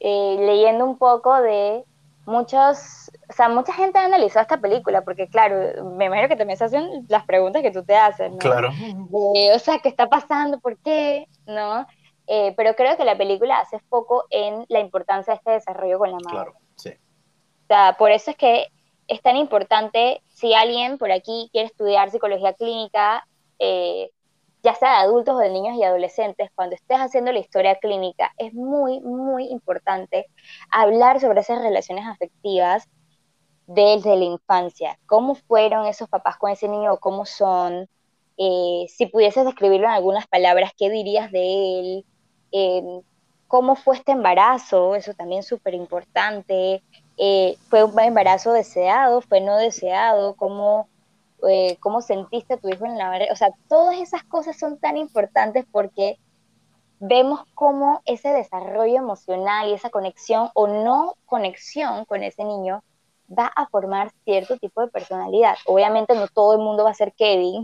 eh, 0.00 0.36
leyendo 0.38 0.84
un 0.84 0.98
poco 0.98 1.40
de 1.40 1.84
muchos, 2.26 3.10
o 3.28 3.32
sea, 3.32 3.48
mucha 3.48 3.72
gente 3.72 3.98
ha 3.98 4.04
analizado 4.04 4.42
esta 4.42 4.60
película, 4.60 5.02
porque 5.02 5.28
claro, 5.28 5.84
me 5.96 6.04
imagino 6.04 6.28
que 6.28 6.36
también 6.36 6.58
se 6.58 6.64
hacen 6.64 7.06
las 7.08 7.24
preguntas 7.24 7.62
que 7.62 7.70
tú 7.70 7.82
te 7.82 7.96
haces, 7.96 8.30
¿no? 8.30 8.38
Claro. 8.38 8.70
o 9.10 9.58
sea, 9.58 9.78
¿qué 9.78 9.88
está 9.88 10.08
pasando? 10.08 10.60
¿Por 10.60 10.76
qué? 10.78 11.26
¿No? 11.46 11.86
Eh, 12.30 12.52
pero 12.56 12.76
creo 12.76 12.96
que 12.98 13.04
la 13.04 13.16
película 13.16 13.58
hace 13.58 13.78
foco 13.88 14.26
en 14.28 14.66
la 14.68 14.80
importancia 14.80 15.32
de 15.32 15.38
este 15.38 15.50
desarrollo 15.52 15.98
con 15.98 16.10
la 16.10 16.18
madre. 16.18 16.30
Claro, 16.30 16.54
sí. 16.76 16.90
O 16.90 17.66
sea, 17.66 17.96
por 17.98 18.10
eso 18.10 18.30
es 18.30 18.36
que 18.36 18.66
es 19.08 19.22
tan 19.22 19.36
importante, 19.36 20.22
si 20.28 20.52
alguien 20.52 20.98
por 20.98 21.10
aquí 21.10 21.48
quiere 21.52 21.66
estudiar 21.68 22.10
psicología 22.10 22.52
clínica, 22.52 23.26
eh, 23.58 24.10
ya 24.62 24.74
sea 24.74 24.90
de 24.90 24.96
adultos 25.06 25.36
o 25.36 25.38
de 25.38 25.48
niños 25.48 25.76
y 25.78 25.84
adolescentes, 25.84 26.50
cuando 26.54 26.74
estés 26.74 26.98
haciendo 26.98 27.32
la 27.32 27.38
historia 27.38 27.76
clínica, 27.76 28.32
es 28.36 28.52
muy, 28.52 29.00
muy 29.00 29.46
importante 29.46 30.26
hablar 30.70 31.20
sobre 31.20 31.40
esas 31.40 31.62
relaciones 31.62 32.06
afectivas 32.06 32.86
desde 33.66 34.16
la 34.16 34.24
infancia. 34.24 34.98
¿Cómo 35.06 35.34
fueron 35.34 35.86
esos 35.86 36.08
papás 36.08 36.36
con 36.36 36.50
ese 36.50 36.68
niño 36.68 36.98
cómo 36.98 37.24
son? 37.24 37.88
Eh, 38.36 38.86
si 38.88 39.06
pudieses 39.06 39.46
describirlo 39.46 39.86
en 39.86 39.94
algunas 39.94 40.26
palabras, 40.26 40.72
¿qué 40.76 40.90
dirías 40.90 41.32
de 41.32 41.80
él? 41.80 42.06
Eh, 42.52 43.00
¿Cómo 43.46 43.76
fue 43.76 43.96
este 43.96 44.12
embarazo? 44.12 44.94
Eso 44.94 45.14
también 45.14 45.40
es 45.40 45.46
súper 45.46 45.74
importante. 45.74 46.82
Eh, 47.16 47.56
¿Fue 47.68 47.82
un 47.82 47.98
embarazo 47.98 48.52
deseado? 48.52 49.20
¿Fue 49.22 49.40
no 49.40 49.56
deseado? 49.56 50.34
¿Cómo 50.36 50.88
eh, 51.46 51.76
cómo 51.78 52.02
sentiste 52.02 52.54
a 52.54 52.56
tu 52.56 52.68
hijo 52.68 52.84
en 52.84 52.98
la 52.98 53.08
barriga, 53.08 53.32
o 53.32 53.36
sea, 53.36 53.50
todas 53.68 54.00
esas 54.00 54.24
cosas 54.24 54.58
son 54.58 54.78
tan 54.78 54.96
importantes 54.96 55.64
porque 55.70 56.18
vemos 56.98 57.42
cómo 57.54 58.02
ese 58.06 58.30
desarrollo 58.30 58.96
emocional 58.96 59.68
y 59.68 59.72
esa 59.72 59.88
conexión 59.88 60.50
o 60.54 60.66
no 60.66 61.14
conexión 61.26 62.04
con 62.06 62.24
ese 62.24 62.42
niño 62.42 62.82
va 63.30 63.46
a 63.54 63.68
formar 63.68 64.10
cierto 64.24 64.56
tipo 64.56 64.80
de 64.80 64.88
personalidad. 64.88 65.56
Obviamente 65.66 66.16
no 66.16 66.26
todo 66.26 66.54
el 66.54 66.58
mundo 66.58 66.82
va 66.82 66.90
a 66.90 66.94
ser 66.94 67.12
Kevin 67.12 67.62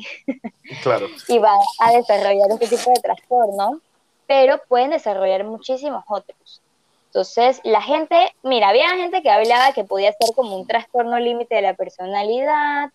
claro. 0.85 1.07
y 1.29 1.39
va 1.39 1.57
a 1.81 1.93
desarrollar 1.93 2.53
ese 2.53 2.77
tipo 2.77 2.91
de 2.91 3.01
trastorno, 3.01 3.81
pero 4.27 4.61
pueden 4.69 4.91
desarrollar 4.91 5.45
muchísimos 5.45 6.05
otros. 6.09 6.63
Entonces, 7.07 7.61
la 7.63 7.81
gente, 7.81 8.35
mira, 8.43 8.71
había 8.71 8.89
gente 8.97 9.23
que 9.23 9.31
hablaba 9.31 9.73
que 9.73 9.85
podía 9.85 10.13
ser 10.13 10.35
como 10.35 10.57
un 10.57 10.67
trastorno 10.67 11.19
límite 11.19 11.55
de 11.55 11.63
la 11.63 11.75
personalidad, 11.75 12.91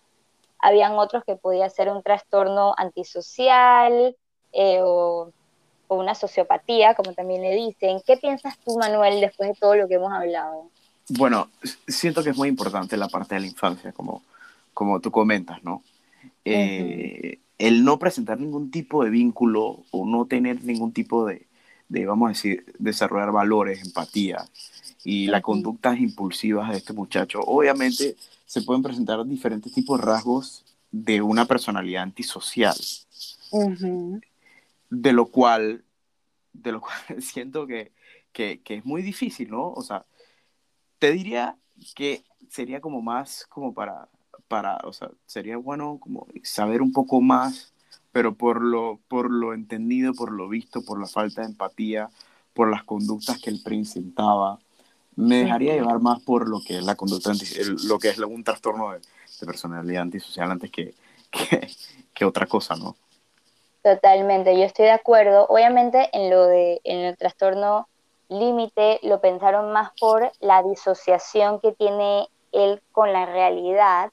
habían 0.60 0.94
otros 0.94 1.24
que 1.24 1.36
podía 1.36 1.70
ser 1.70 1.90
un 1.90 2.04
trastorno 2.04 2.74
antisocial 2.78 4.16
eh, 4.52 4.80
o, 4.84 5.32
una 5.88 6.14
sociopatía, 6.14 6.94
como 6.94 7.14
también 7.14 7.42
le 7.42 7.56
dicen. 7.56 8.00
¿Qué 8.06 8.18
piensas 8.18 8.60
tú, 8.60 8.78
Manuel, 8.78 9.22
después 9.22 9.50
de 9.50 9.56
todo 9.56 9.76
lo 9.76 9.88
que 9.88 9.96
hemos 9.96 10.14
hablado? 10.14 10.70
Bueno, 11.08 11.50
siento 11.88 12.24
que 12.24 12.30
es 12.30 12.38
muy 12.38 12.50
importante 12.50 12.96
la 12.96 13.08
parte 13.08 13.34
de 13.34 13.42
la 13.42 13.48
infancia, 13.48 13.92
como, 13.92 14.22
como 14.72 15.00
tú 15.00 15.10
comentas, 15.10 15.64
¿no? 15.64 15.82
Eh, 16.46 17.40
el 17.60 17.84
no 17.84 18.00
presentar 18.00 18.40
ningún 18.40 18.72
tipo 18.72 19.04
de 19.04 19.12
vínculo 19.12 19.84
o 19.92 20.06
no 20.06 20.26
tener 20.26 20.64
ningún 20.64 20.94
tipo 20.94 21.26
de, 21.26 21.48
de 21.90 22.06
vamos 22.06 22.28
a 22.28 22.30
decir, 22.30 22.66
desarrollar 22.80 23.32
valores, 23.32 23.86
empatía 23.86 24.46
y 25.04 25.28
las 25.28 25.42
conductas 25.42 26.00
impulsivas 26.00 26.72
de 26.72 26.78
este 26.78 26.94
muchacho, 26.94 27.42
obviamente 27.42 28.16
se 28.46 28.62
pueden 28.62 28.82
presentar 28.82 29.26
diferentes 29.26 29.74
tipos 29.74 30.00
de 30.00 30.06
rasgos 30.06 30.66
de 30.92 31.22
una 31.22 31.46
personalidad 31.46 32.04
antisocial. 32.04 32.76
De 34.90 35.14
lo 35.14 35.28
cual, 35.28 35.84
de 36.54 36.72
lo 36.72 36.82
cual 36.82 37.22
siento 37.22 37.68
que, 37.68 37.92
que, 38.32 38.62
que, 38.62 38.76
es 38.76 38.86
muy 38.86 39.02
difícil, 39.02 39.50
¿no? 39.52 39.72
O 39.72 39.82
sea, 39.82 40.06
te 40.98 41.12
diría 41.12 41.58
que 41.96 42.24
sería 42.50 42.82
como 42.82 43.02
más 43.02 43.46
como 43.48 43.74
para, 43.74 44.10
para, 44.50 44.80
o 44.84 44.92
sea, 44.92 45.10
sería 45.26 45.56
bueno 45.56 46.00
como 46.02 46.28
saber 46.44 46.82
un 46.82 46.92
poco 46.92 47.22
más, 47.22 47.72
pero 48.12 48.36
por 48.36 48.62
lo, 48.62 49.00
por 49.08 49.32
lo 49.32 49.54
entendido, 49.54 50.14
por 50.14 50.32
lo 50.34 50.50
visto, 50.50 50.82
por 50.84 51.00
la 51.00 51.08
falta 51.08 51.42
de 51.42 51.48
empatía, 51.48 52.10
por 52.54 52.70
las 52.70 52.84
conductas 52.84 53.40
que 53.40 53.50
él 53.50 53.62
presentaba, 53.64 54.60
me 55.16 55.44
dejaría 55.44 55.76
llevar 55.76 56.00
más 56.00 56.22
por 56.22 56.50
lo 56.50 56.60
que 56.66 56.78
es 56.78 56.84
la 56.84 56.96
conducta, 56.96 57.32
lo 57.88 58.00
que 58.00 58.10
es 58.10 58.18
un 58.20 58.44
trastorno 58.44 58.92
de, 58.92 59.00
personalidad 59.46 60.02
antisocial 60.02 60.52
antes 60.52 60.70
que, 60.72 60.94
que, 62.14 62.26
otra 62.26 62.46
cosa, 62.46 62.76
¿no? 62.76 62.98
Totalmente, 63.84 64.58
yo 64.58 64.66
estoy 64.66 64.86
de 64.86 64.92
acuerdo. 64.92 65.46
Obviamente 65.48 66.10
en 66.12 66.30
lo 66.30 66.46
de 66.48 66.82
en 66.84 67.00
el 67.00 67.18
trastorno 67.18 67.88
límite 68.28 69.00
lo 69.04 69.22
pensaron 69.22 69.72
más 69.72 69.92
por 70.00 70.32
la 70.42 70.64
disociación 70.64 71.60
que 71.62 71.72
tiene 71.72 72.28
él 72.52 72.82
con 72.92 73.14
la 73.14 73.26
realidad 73.26 74.12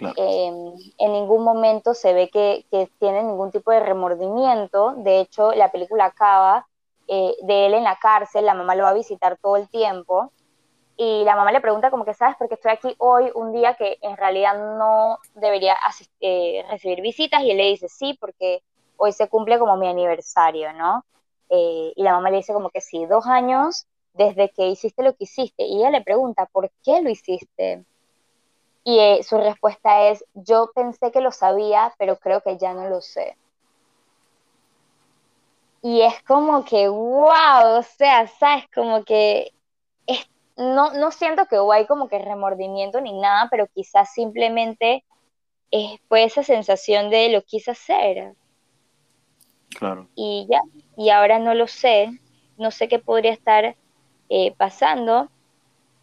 Em, 0.00 0.72
en 0.98 1.12
ningún 1.12 1.44
momento 1.44 1.94
se 1.94 2.12
ve 2.14 2.30
que, 2.30 2.64
que, 2.70 2.88
tiene 2.98 3.22
ningún 3.22 3.50
tipo 3.50 3.70
de 3.70 3.80
remordimiento. 3.80 4.94
De 4.96 5.20
hecho, 5.20 5.52
la 5.52 5.70
película 5.70 6.06
acaba 6.06 6.66
eh, 7.06 7.34
de 7.42 7.66
él 7.66 7.74
en 7.74 7.84
la 7.84 7.96
cárcel, 7.96 8.46
la 8.46 8.54
mamá 8.54 8.74
lo 8.74 8.84
va 8.84 8.90
a 8.90 8.94
visitar 8.94 9.36
todo 9.38 9.56
el 9.56 9.68
tiempo. 9.68 10.32
Y 10.96 11.24
la 11.24 11.34
mamá 11.34 11.50
le 11.50 11.60
pregunta 11.60 11.90
como 11.90 12.04
que, 12.04 12.14
¿sabes? 12.14 12.36
Porque 12.38 12.54
estoy 12.54 12.72
aquí 12.72 12.94
hoy, 12.98 13.30
un 13.34 13.52
día 13.52 13.74
que 13.74 13.98
en 14.02 14.16
realidad 14.16 14.54
no 14.78 15.18
debería 15.34 15.76
eh, 16.20 16.64
recibir 16.70 17.00
visitas. 17.00 17.42
Y 17.42 17.50
él 17.50 17.56
le 17.56 17.68
dice, 17.68 17.88
sí, 17.88 18.16
porque 18.20 18.62
hoy 18.96 19.12
se 19.12 19.28
cumple 19.28 19.58
como 19.58 19.76
mi 19.76 19.88
aniversario, 19.88 20.72
¿no? 20.74 21.04
Eh, 21.48 21.92
y 21.96 22.02
la 22.02 22.12
mamá 22.12 22.30
le 22.30 22.38
dice 22.38 22.52
como 22.52 22.70
que 22.70 22.80
sí, 22.80 23.06
dos 23.06 23.26
años 23.26 23.86
desde 24.12 24.50
que 24.50 24.68
hiciste 24.68 25.02
lo 25.02 25.14
que 25.14 25.24
hiciste. 25.24 25.64
Y 25.64 25.78
ella 25.78 25.90
le 25.90 26.02
pregunta, 26.02 26.46
¿por 26.46 26.70
qué 26.84 27.00
lo 27.02 27.10
hiciste? 27.10 27.84
Y 28.90 28.98
eh, 28.98 29.22
su 29.22 29.38
respuesta 29.38 30.08
es, 30.08 30.24
yo 30.34 30.72
pensé 30.74 31.12
que 31.12 31.20
lo 31.20 31.30
sabía, 31.30 31.94
pero 31.96 32.16
creo 32.16 32.40
que 32.40 32.58
ya 32.58 32.74
no 32.74 32.88
lo 32.88 33.00
sé. 33.00 33.36
Y 35.80 36.00
es 36.00 36.20
como 36.24 36.64
que, 36.64 36.88
wow, 36.88 37.78
o 37.78 37.82
sea, 37.84 38.26
sabes, 38.26 38.64
como 38.74 39.04
que 39.04 39.52
no, 40.56 40.92
no 40.92 41.12
siento 41.12 41.46
que 41.46 41.60
hubo 41.60 41.72
como 41.86 42.08
que 42.08 42.18
remordimiento 42.18 43.00
ni 43.00 43.18
nada, 43.18 43.46
pero 43.48 43.68
quizás 43.68 44.12
simplemente 44.12 45.04
es, 45.70 46.00
fue 46.08 46.24
esa 46.24 46.42
sensación 46.42 47.10
de 47.10 47.28
lo 47.28 47.42
quise 47.42 47.70
hacer. 47.70 48.34
Claro. 49.78 50.08
Y 50.16 50.48
ya, 50.50 50.60
y 50.96 51.10
ahora 51.10 51.38
no 51.38 51.54
lo 51.54 51.68
sé, 51.68 52.10
no 52.58 52.72
sé 52.72 52.88
qué 52.88 52.98
podría 52.98 53.32
estar 53.32 53.76
eh, 54.28 54.52
pasando. 54.56 55.30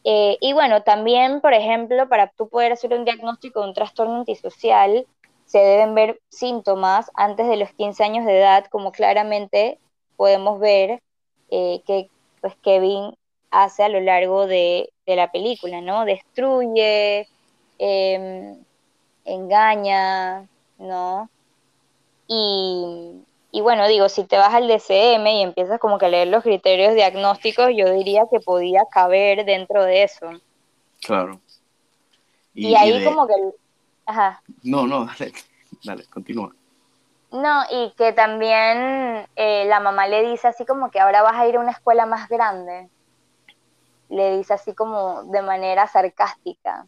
Eh, 0.04 0.38
y 0.40 0.54
bueno, 0.54 0.84
también, 0.84 1.42
por 1.42 1.54
ejemplo, 1.54 2.08
para 2.08 2.28
tú 2.30 2.48
poder 2.48 2.72
hacer 2.72 2.94
un 2.94 3.06
diagnóstico 3.06 3.62
de 3.62 3.68
un 3.68 3.74
trastorno 3.74 4.16
antisocial, 4.18 5.06
se 5.46 5.60
deben 5.60 5.96
ver 5.96 6.20
síntomas 6.30 7.10
antes 7.16 7.48
de 7.48 7.58
los 7.58 7.72
15 7.74 8.04
años 8.04 8.26
de 8.26 8.38
edad, 8.38 8.66
como 8.70 8.92
claramente 8.92 9.80
podemos 10.16 10.60
ver 10.60 11.02
eh, 11.50 11.82
que 11.86 12.10
pues, 12.42 12.56
Kevin 12.62 13.16
hace 13.52 13.84
a 13.84 13.90
lo 13.90 14.02
largo 14.02 14.46
de, 14.48 14.90
la 15.06 15.32
película, 15.32 15.80
¿no? 15.82 16.04
Destruye, 16.06 17.28
em, 17.80 18.58
engaña, 19.26 20.48
¿no? 20.78 21.30
Y, 22.28 23.24
y 23.52 23.62
bueno, 23.62 23.88
digo, 23.88 24.10
si 24.10 24.26
te 24.26 24.38
vas 24.38 24.54
al 24.54 24.68
DCM 24.68 25.26
y 25.28 25.42
empiezas 25.44 25.80
como 25.80 25.98
que 25.98 26.06
a 26.06 26.10
leer 26.10 26.28
los 26.28 26.44
criterios 26.44 26.94
diagnósticos, 26.94 27.70
yo 27.76 27.92
diría 27.92 28.24
que 28.30 28.40
podía 28.40 28.84
caber 28.92 29.46
dentro 29.46 29.84
de 29.84 30.04
eso. 30.04 30.30
Claro. 31.02 31.40
Y, 32.54 32.76
ahí 32.76 33.04
como 33.06 33.28
que... 33.28 33.34
Ajá. 34.06 34.42
No, 34.64 34.86
no, 34.86 35.06
dale, 35.06 35.32
dale, 35.84 36.06
continúa. 36.06 36.54
No, 37.32 37.64
y 37.72 37.92
que 37.98 38.14
también 38.14 39.28
eh, 39.36 39.66
la 39.66 39.80
mamá 39.80 40.08
le 40.08 40.30
dice 40.30 40.48
así 40.48 40.66
como 40.66 40.90
que 40.92 41.00
ahora 41.00 41.22
vas 41.22 41.36
a 41.36 41.48
ir 41.48 41.58
a 41.58 41.60
una 41.60 41.72
escuela 41.72 42.06
más 42.06 42.30
grande. 42.30 42.90
Le 44.10 44.38
dice 44.38 44.54
así 44.54 44.74
como 44.74 45.24
de 45.24 45.42
manera 45.42 45.88
sarcástica. 45.88 46.86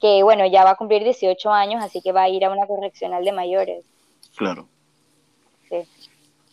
Que 0.00 0.22
bueno, 0.22 0.46
ya 0.46 0.64
va 0.64 0.70
a 0.70 0.76
cumplir 0.76 1.04
18 1.04 1.50
años, 1.50 1.82
así 1.82 2.00
que 2.02 2.12
va 2.12 2.22
a 2.22 2.28
ir 2.28 2.44
a 2.44 2.50
una 2.50 2.66
correccional 2.66 3.24
de 3.24 3.32
mayores. 3.32 3.84
Claro. 4.36 4.66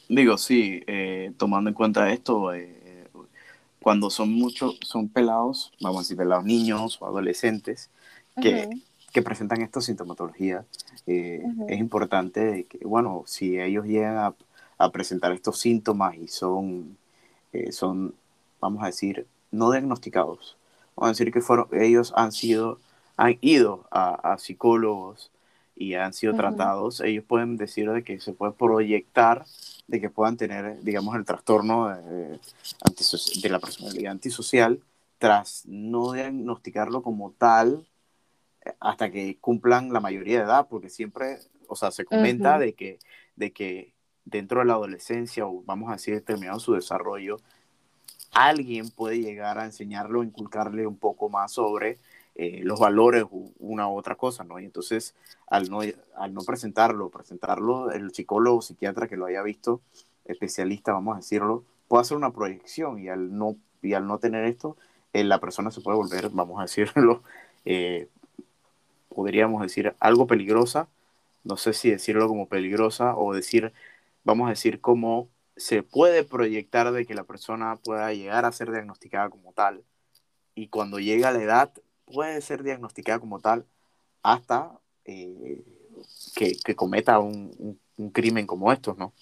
Digo, 0.09 0.39
sí, 0.39 0.83
eh, 0.87 1.33
tomando 1.37 1.69
en 1.69 1.75
cuenta 1.75 2.11
esto, 2.11 2.51
eh, 2.53 3.07
cuando 3.79 4.09
son 4.09 4.31
muchos, 4.33 4.79
son 4.81 5.07
pelados, 5.07 5.71
vamos 5.79 5.99
a 5.99 6.01
decir, 6.01 6.17
pelados 6.17 6.45
niños 6.45 6.97
o 6.99 7.05
adolescentes, 7.05 7.91
que, 8.41 8.69
que 9.11 9.21
presentan 9.21 9.61
esta 9.61 9.81
sintomatología, 9.81 10.65
eh, 11.05 11.43
es 11.67 11.79
importante 11.79 12.65
que, 12.69 12.79
bueno, 12.85 13.23
si 13.27 13.59
ellos 13.59 13.85
llegan 13.85 14.17
a, 14.17 14.35
a 14.79 14.91
presentar 14.91 15.31
estos 15.31 15.59
síntomas 15.59 16.15
y 16.15 16.27
son, 16.27 16.97
son, 17.71 18.15
vamos 18.59 18.81
a 18.81 18.87
decir, 18.87 19.27
no 19.51 19.71
diagnosticados, 19.71 20.57
vamos 20.95 21.09
a 21.09 21.11
decir 21.11 21.31
que 21.31 21.41
fueron, 21.41 21.67
ellos 21.73 22.13
han 22.15 22.31
sido, 22.31 22.79
han 23.15 23.37
ido 23.41 23.85
a, 23.91 24.33
a 24.33 24.37
psicólogos, 24.39 25.31
y 25.79 25.95
han 25.95 26.11
sido 26.11 26.35
tratados, 26.35 26.99
ellos 26.99 27.23
pueden 27.23 27.55
decir 27.55 27.89
de 27.89 28.03
que 28.03 28.19
se 28.19 28.33
puede 28.33 28.51
proyectar 28.51 29.45
de 29.87 30.01
que 30.01 30.09
puedan 30.09 30.35
tener, 30.35 30.83
digamos, 30.83 31.15
el 31.15 31.23
trastorno 31.23 31.87
de, 31.87 32.37
de 33.41 33.49
la 33.49 33.59
personalidad 33.59 34.11
antisocial 34.11 34.81
tras 35.19 35.63
no 35.65 36.11
diagnosticarlo 36.11 37.01
como 37.01 37.31
tal 37.31 37.87
eh, 38.65 38.73
hasta 38.81 39.09
que 39.09 39.37
cumplan 39.39 39.93
la 39.93 40.01
mayoría 40.01 40.39
de 40.39 40.45
edad, 40.45 40.67
porque 40.69 40.89
siempre, 40.89 41.39
o 41.69 41.77
sea, 41.77 41.91
se 41.91 42.03
comenta 42.03 42.59
de, 42.59 42.73
que, 42.73 42.99
de 43.37 43.53
que 43.53 43.93
dentro 44.25 44.59
de 44.59 44.65
la 44.65 44.73
adolescencia, 44.73 45.47
o 45.47 45.63
vamos 45.63 45.89
a 45.89 45.93
decir, 45.93 46.23
terminado 46.25 46.59
su 46.59 46.73
desarrollo, 46.73 47.37
alguien 48.33 48.89
puede 48.89 49.21
llegar 49.21 49.57
a 49.57 49.65
enseñarlo, 49.65 50.23
inculcarle 50.23 50.85
un 50.85 50.97
poco 50.97 51.29
más 51.29 51.53
sobre 51.53 51.99
eh, 52.41 52.61
los 52.63 52.79
valores 52.79 53.25
u 53.29 53.51
una 53.59 53.89
u 53.89 53.97
otra 53.97 54.15
cosa, 54.15 54.45
¿no? 54.45 54.61
Y 54.61 54.63
entonces, 54.63 55.13
al 55.47 55.69
no, 55.69 55.81
al 56.15 56.33
no 56.33 56.41
presentarlo, 56.43 57.09
presentarlo, 57.09 57.91
el 57.91 58.13
psicólogo 58.13 58.61
psiquiatra 58.61 59.09
que 59.09 59.17
lo 59.17 59.25
haya 59.25 59.43
visto, 59.43 59.81
especialista, 60.23 60.93
vamos 60.93 61.15
a 61.15 61.17
decirlo, 61.17 61.65
puede 61.89 61.99
hacer 61.99 62.15
una 62.15 62.31
proyección 62.31 62.97
y 62.97 63.09
al 63.09 63.37
no, 63.37 63.57
y 63.81 63.93
al 63.93 64.07
no 64.07 64.19
tener 64.19 64.45
esto, 64.45 64.77
eh, 65.11 65.25
la 65.25 65.41
persona 65.41 65.69
se 65.69 65.81
puede 65.81 65.97
volver, 65.97 66.29
vamos 66.29 66.59
a 66.59 66.61
decirlo, 66.61 67.23
eh, 67.65 68.07
podríamos 69.09 69.61
decir 69.61 69.93
algo 69.99 70.25
peligrosa, 70.25 70.87
no 71.43 71.57
sé 71.57 71.73
si 71.73 71.91
decirlo 71.91 72.29
como 72.29 72.47
peligrosa 72.47 73.17
o 73.17 73.33
decir, 73.33 73.73
vamos 74.23 74.47
a 74.47 74.51
decir 74.51 74.79
cómo 74.79 75.27
se 75.57 75.83
puede 75.83 76.23
proyectar 76.23 76.93
de 76.93 77.05
que 77.05 77.15
la 77.15 77.25
persona 77.25 77.75
pueda 77.83 78.13
llegar 78.13 78.45
a 78.45 78.53
ser 78.53 78.71
diagnosticada 78.71 79.29
como 79.29 79.51
tal 79.51 79.83
y 80.55 80.67
cuando 80.69 80.99
llega 80.99 81.33
la 81.33 81.43
edad 81.43 81.73
puede 82.13 82.41
ser 82.41 82.63
diagnosticada 82.63 83.19
como 83.19 83.39
tal 83.39 83.65
hasta 84.23 84.79
eh, 85.05 85.63
que, 86.35 86.75
cometa 86.75 87.19
un, 87.19 87.79
crimen 88.13 88.47
como 88.47 88.71
estos, 88.71 88.97
¿no? 88.97 89.13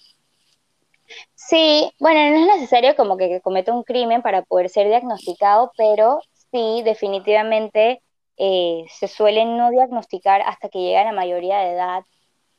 Sí, 1.34 1.90
bueno, 1.98 2.20
no 2.30 2.36
es 2.36 2.60
necesario 2.60 2.94
como 2.94 3.16
que, 3.16 3.40
cometa 3.40 3.72
un 3.72 3.82
crimen 3.82 4.22
para 4.22 4.42
poder 4.42 4.68
ser 4.68 4.88
diagnosticado, 4.88 5.72
pero 5.76 6.20
sí, 6.52 6.82
definitivamente 6.84 8.02
eh, 8.36 8.84
se 8.90 9.08
suelen 9.08 9.56
no 9.56 9.70
diagnosticar 9.70 10.42
hasta 10.42 10.68
que 10.68 10.80
llega 10.80 11.04
la 11.04 11.12
mayoría 11.12 11.58
de 11.58 11.72
edad, 11.72 12.04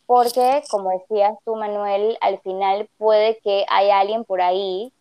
porque, 0.06 0.64
como 0.72 0.90
decías 0.90 1.36
tú, 1.46 1.56
Manuel, 1.56 2.18
al 2.22 2.40
final 2.42 2.90
puede 2.98 3.38
que 3.44 3.66
haya 3.70 4.00
alguien 4.00 4.26
por 4.26 4.42
ahí 4.42 4.92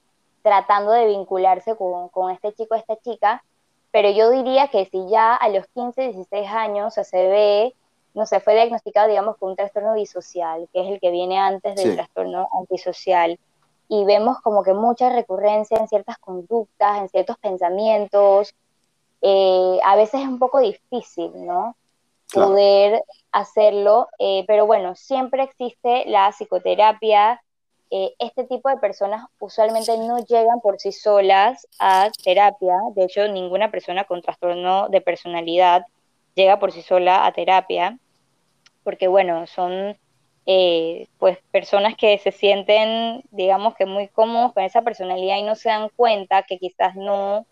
tratando 0.42 0.92
de 0.92 1.06
vincularse 1.06 1.74
con 1.76 2.30
este 2.30 2.52
chico 2.52 2.74
o 2.74 2.78
esta 2.78 2.96
chica, 3.00 3.42
pero 3.90 4.10
yo 4.10 4.30
diría 4.30 4.68
que 4.68 4.86
si 4.86 5.08
ya 5.08 5.34
a 5.34 5.48
los 5.48 5.66
15, 5.68 6.12
16 6.12 6.48
años 6.48 6.94
se 6.94 7.28
ve, 7.28 7.74
no 8.14 8.26
sé, 8.26 8.40
fue 8.40 8.54
diagnosticado, 8.54 9.08
digamos, 9.08 9.36
con 9.36 9.50
un 9.50 9.56
trastorno 9.56 9.94
disocial, 9.94 10.68
que 10.72 10.80
es 10.80 10.92
el 10.92 11.00
que 11.00 11.10
viene 11.10 11.38
antes 11.38 11.76
del 11.76 11.94
trastorno 11.94 12.48
antisocial, 12.52 13.38
y 13.88 14.04
vemos 14.04 14.40
como 14.42 14.62
que 14.62 14.74
mucha 14.74 15.08
recurrencia 15.08 15.78
en 15.78 15.88
ciertas 15.88 16.18
conductas, 16.18 16.98
en 16.98 17.08
ciertos 17.08 17.38
pensamientos, 17.38 18.54
eh, 19.22 19.78
a 19.84 19.96
veces 19.96 20.20
es 20.20 20.28
un 20.28 20.38
poco 20.38 20.60
difícil, 20.60 21.30
¿no? 21.46 21.74
Poder 22.32 23.02
hacerlo, 23.32 24.08
eh, 24.18 24.44
pero 24.46 24.66
bueno, 24.66 24.94
siempre 24.94 25.42
existe 25.44 26.04
la 26.06 26.30
psicoterapia, 26.30 27.42
eh, 27.90 28.14
este 28.18 28.44
tipo 28.44 28.68
de 28.68 28.76
personas 28.76 29.26
usualmente 29.38 29.96
no 29.96 30.18
llegan 30.18 30.60
por 30.60 30.78
sí 30.78 30.92
solas 30.92 31.66
a 31.78 32.10
terapia. 32.22 32.76
De 32.94 33.04
hecho, 33.04 33.26
ninguna 33.28 33.70
persona 33.70 34.04
con 34.04 34.20
trastorno 34.20 34.88
de 34.88 35.00
personalidad 35.00 35.86
llega 36.34 36.58
por 36.58 36.72
sí 36.72 36.82
sola 36.82 37.26
a 37.26 37.32
terapia, 37.32 37.98
porque 38.84 39.08
bueno, 39.08 39.46
son 39.46 39.96
eh, 40.46 41.08
pues 41.18 41.38
personas 41.50 41.94
que 41.96 42.18
se 42.18 42.32
sienten, 42.32 43.22
digamos 43.30 43.74
que 43.74 43.86
muy 43.86 44.08
cómodos 44.08 44.52
con 44.52 44.62
esa 44.62 44.82
personalidad 44.82 45.36
y 45.36 45.42
no 45.42 45.54
se 45.54 45.68
dan 45.68 45.88
cuenta 45.96 46.42
que 46.42 46.58
quizás 46.58 46.94
no, 46.94 47.38
o 47.38 47.46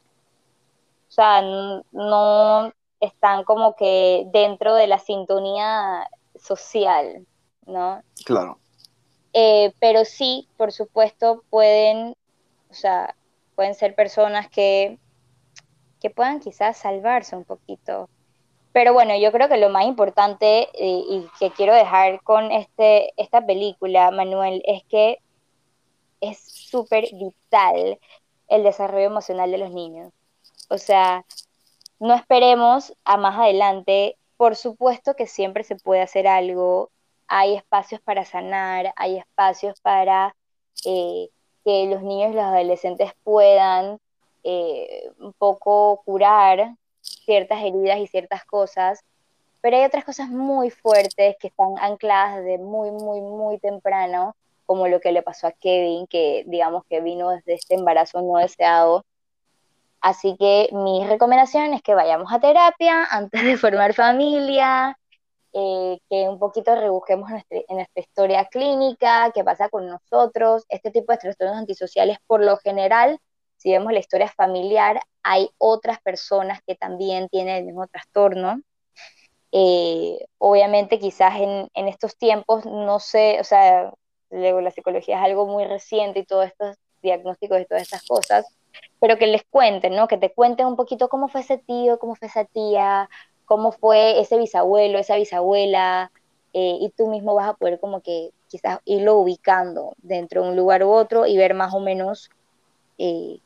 sea, 1.09 1.43
no 1.93 2.73
están 3.01 3.45
como 3.45 3.75
que 3.77 4.25
dentro 4.33 4.75
de 4.75 4.87
la 4.87 4.99
sintonía 4.99 6.09
social, 6.39 7.27
¿no? 7.67 8.03
Claro. 8.25 8.59
Eh, 9.39 9.75
pero 9.81 10.07
sí, 10.07 10.49
por 10.57 10.73
supuesto, 10.73 11.45
pueden, 11.51 12.17
o 12.71 12.75
sea, 12.75 13.15
pueden 13.55 13.75
ser 13.75 13.95
personas 13.95 14.49
que, 14.49 14.99
que 16.01 16.09
puedan 16.09 16.41
quizás 16.41 16.79
salvarse 16.79 17.37
un 17.37 17.45
poquito. 17.45 18.09
Pero 18.73 18.95
bueno, 18.95 19.15
yo 19.19 19.33
creo 19.33 19.49
que 19.49 19.59
lo 19.59 19.69
más 19.69 19.85
importante 19.85 20.69
eh, 20.73 21.03
y 21.11 21.27
que 21.39 21.51
quiero 21.51 21.75
dejar 21.75 22.23
con 22.23 22.51
este, 22.51 23.13
esta 23.19 23.45
película, 23.45 24.11
Manuel, 24.11 24.63
es 24.67 24.85
que 24.85 25.19
es 26.23 26.39
súper 26.39 27.05
vital 27.13 27.99
el 28.49 28.63
desarrollo 28.63 29.07
emocional 29.07 29.51
de 29.51 29.59
los 29.59 29.71
niños. 29.71 30.13
O 30.71 30.79
sea, 30.79 31.27
no 32.01 32.15
esperemos 32.15 32.95
a 33.05 33.19
más 33.19 33.39
adelante 33.39 34.17
por 34.39 34.57
supuesto 34.57 35.15
que 35.15 35.27
siempre 35.27 35.65
se 35.65 35.77
puede 35.77 36.03
hacer 36.03 36.27
algo, 36.27 36.91
hay 37.29 37.55
espacios 37.57 38.01
para 38.01 38.25
sanar, 38.25 38.93
hay 38.97 39.19
espacios 39.19 39.81
para 39.81 40.35
eh, 40.85 41.29
que 41.65 41.87
los 41.87 42.03
niños 42.03 42.33
y 42.33 42.35
los 42.35 42.45
adolescentes 42.45 43.13
puedan 43.25 43.99
eh, 44.45 45.11
un 45.19 45.33
poco 45.33 46.03
curar 46.05 46.75
ciertas 47.01 47.63
heridas 47.63 47.99
y 47.99 48.07
ciertas 48.07 48.45
cosas, 48.45 49.01
pero 49.61 49.77
hay 49.77 49.85
otras 49.85 50.05
cosas 50.05 50.29
muy 50.29 50.71
fuertes 50.71 51.37
que 51.41 51.49
están 51.49 51.75
ancladas 51.81 52.45
de 52.45 52.59
muy, 52.59 52.91
muy, 52.93 53.21
muy 53.21 53.59
temprano, 53.59 54.37
como 54.65 54.87
lo 54.89 55.01
que 55.01 55.13
le 55.13 55.23
pasó 55.23 55.49
a 55.49 55.53
Kevin, 55.53 56.07
que 56.07 56.45
digamos 56.47 56.85
que 56.89 57.01
vino 57.01 57.31
desde 57.31 57.55
este 57.55 57.75
embarazo 57.75 58.23
no 58.23 58.39
deseado. 58.39 59.05
Así 60.01 60.37
que 60.39 60.69
mi 60.73 61.05
recomendación 61.05 61.75
es 61.75 61.83
que 61.83 61.95
vayamos 61.95 62.33
a 62.33 62.39
terapia 62.39 63.05
antes 63.11 63.43
de 63.43 63.57
formar 63.57 63.95
familia, 63.95 64.97
eh, 65.59 66.01
que 66.11 66.29
un 66.29 66.39
poquito 66.39 66.75
rebusquemos 66.75 67.31
en 67.49 67.77
nuestra 67.77 68.03
historia 68.03 68.45
clínica, 68.45 69.33
qué 69.35 69.43
pasa 69.43 69.71
con 69.71 69.87
nosotros. 69.87 70.67
Este 70.69 70.91
tipo 70.91 71.13
de 71.13 71.19
trastornos 71.19 71.57
antisociales, 71.57 72.19
por 72.27 72.45
lo 72.45 72.59
general, 72.59 73.19
si 73.57 73.73
vemos 73.73 73.91
la 73.95 74.01
historia 74.01 74.29
familiar, 74.29 75.01
hay 75.23 75.49
otras 75.57 75.99
personas 76.03 76.61
que 76.67 76.75
también 76.75 77.31
tienen 77.31 77.57
el 77.57 77.65
mismo 77.65 77.87
trastorno. 77.87 78.61
Eh, 79.51 80.27
obviamente 80.37 80.99
quizás 80.99 81.41
en, 81.41 81.71
en, 81.73 81.89
estos 81.89 82.19
tiempos, 82.19 82.67
no 82.67 82.99
sé, 83.01 83.39
o 83.41 83.45
sea, 83.45 83.95
luego 84.29 84.61
la 84.61 84.71
psicología 84.71 85.17
es 85.17 85.25
algo 85.25 85.47
muy 85.47 85.65
reciente 85.65 86.21
y 86.21 86.27
todos 86.27 86.45
estos 86.45 86.77
diagnósticos 87.01 87.63
y 87.63 87.65
todas 87.65 87.83
estas 87.83 88.07
cosas, 88.07 88.45
pero 89.01 89.17
que 89.17 89.27
les 89.27 89.45
cuenten, 89.45 89.97
¿no? 89.97 90.07
Que 90.07 90.19
te 90.19 90.35
cuenten 90.35 90.67
un 90.67 90.77
poquito 90.77 91.09
cómo 91.09 91.29
fue 91.29 91.41
ese 91.41 91.57
tío, 91.57 91.99
cómo 91.99 92.15
fue 92.15 92.29
esa 92.29 92.45
tía, 92.45 93.09
cómo 93.47 93.73
fue 93.73 94.21
ese 94.21 94.37
bisabuelo, 94.39 94.99
esa 94.99 95.17
bisabuela, 95.17 96.11
eh, 96.53 96.79
y 96.81 96.91
tú 96.97 97.09
mismo 97.09 97.35
vas 97.35 97.49
a 97.49 97.55
poder 97.55 97.81
como 97.81 98.01
que 98.01 98.31
quizás 98.49 98.81
irlo 98.85 99.17
ubicando 99.17 99.95
dentro 99.99 100.43
de 100.43 100.51
un 100.51 100.57
lugar 100.57 100.83
u 100.83 100.91
otro 100.91 101.27
y 101.27 101.37
ver 101.37 101.55
más 101.55 101.75
o 101.75 101.81
menos 101.81 102.31
eh, 102.99 103.39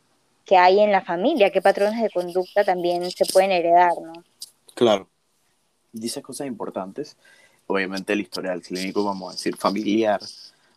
qué 0.45 0.57
hay 0.57 0.81
en 0.81 0.93
la 0.93 1.03
familia, 1.03 1.51
qué 1.51 1.63
patrones 1.63 2.03
de 2.03 2.11
conducta 2.11 2.65
también 2.65 3.11
se 3.11 3.25
pueden 3.27 3.53
heredar, 3.53 3.93
¿no? 4.01 4.13
Claro. 4.75 5.09
Dice 5.93 6.23
cosas 6.23 6.47
importantes. 6.47 7.17
Obviamente 7.67 8.13
el 8.13 8.21
historial 8.21 8.63
clínico, 8.63 9.05
vamos 9.05 9.29
a 9.29 9.33
decir, 9.33 9.57
familiar, 9.57 10.21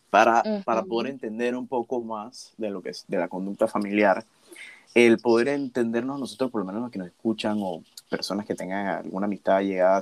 para, 0.09 0.43
para 0.63 0.84
poder 0.84 1.11
entender 1.11 1.55
un 1.55 1.67
poco 1.67 2.01
más 2.01 2.53
de 2.57 2.69
lo 2.69 2.82
que 2.82 2.89
es 2.89 3.05
de 3.07 3.17
la 3.17 3.28
conducta 3.28 3.67
familiar, 3.67 4.24
el 4.93 5.17
poder 5.17 5.47
entendernos 5.47 6.19
nosotros, 6.19 6.51
por 6.51 6.61
lo 6.61 6.65
menos 6.65 6.82
los 6.82 6.91
que 6.91 6.99
nos 6.99 7.07
escuchan 7.07 7.57
o 7.61 7.84
personas 8.14 8.45
que 8.45 8.53
tengan 8.53 8.86
alguna 8.88 9.26
amistad 9.26 9.61
llegada, 9.61 9.99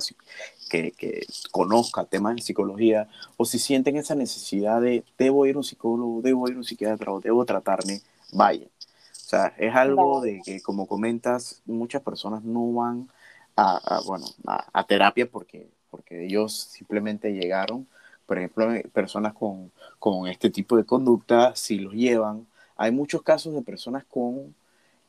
que, 0.68 0.92
que 0.92 1.26
conozca 1.50 2.04
temas 2.04 2.36
de 2.36 2.42
psicología, 2.42 3.08
o 3.38 3.46
si 3.46 3.58
sienten 3.58 3.96
esa 3.96 4.14
necesidad 4.14 4.82
de 4.82 5.02
debo 5.16 5.46
ir 5.46 5.54
a 5.54 5.58
un 5.58 5.64
psicólogo, 5.64 6.20
debo 6.20 6.46
ir 6.48 6.54
a 6.54 6.58
un 6.58 6.64
psiquiatra 6.64 7.10
o 7.10 7.20
debo 7.20 7.44
tratarme, 7.46 8.02
vaya. 8.32 8.66
O 8.66 9.28
sea, 9.32 9.54
es 9.56 9.74
algo 9.74 10.20
de 10.20 10.42
que, 10.44 10.60
como 10.60 10.86
comentas, 10.86 11.62
muchas 11.64 12.02
personas 12.02 12.42
no 12.44 12.70
van 12.74 13.08
a, 13.56 14.00
bueno, 14.04 14.26
a, 14.46 14.84
terapia 14.84 15.26
porque, 15.26 15.68
porque 15.90 16.26
ellos 16.26 16.52
simplemente 16.54 17.32
llegaron. 17.32 17.86
Por 18.26 18.36
ejemplo, 18.36 18.68
personas 18.92 19.32
con, 19.32 19.72
con 19.98 20.28
este 20.28 20.50
tipo 20.50 20.76
de 20.76 20.84
conducta, 20.84 21.56
si 21.56 21.78
los 21.78 21.94
llevan, 21.94 22.46
hay 22.76 22.90
muchos 22.90 23.22
casos 23.22 23.54
de 23.54 23.62
personas 23.62 24.04
con 24.04 24.54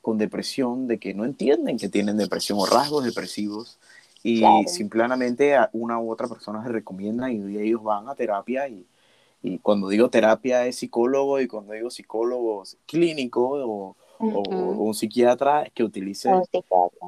con 0.04 0.18
depresión 0.18 0.86
de 0.86 1.00
que 1.00 1.14
no 1.14 1.24
entienden 1.24 1.78
que 1.78 1.88
tienen 1.88 2.18
depresión 2.18 2.60
o 2.60 2.66
rasgos 2.66 3.06
depresivos 3.06 3.80
y 4.22 4.44
simplemente 4.68 5.56
a 5.56 5.70
una 5.72 5.98
u 5.98 6.12
otra 6.12 6.28
persona 6.28 6.62
se 6.62 6.70
recomienda 6.70 7.32
y 7.32 7.58
ellos 7.58 7.82
van 7.82 8.10
a 8.10 8.16
terapia 8.16 8.68
y, 8.68 8.86
y, 9.42 9.60
cuando 9.60 9.88
digo 9.88 10.10
terapia 10.10 10.68
es 10.68 10.76
psicólogo 10.76 11.40
y 11.40 11.48
cuando 11.48 11.72
digo 11.72 11.90
psicólogo 11.90 12.64
clínico 12.86 13.50
o, 13.66 13.96
un 14.20 14.94
psiquiatra 14.94 15.70
que 15.74 15.84
utilice, 15.84 16.30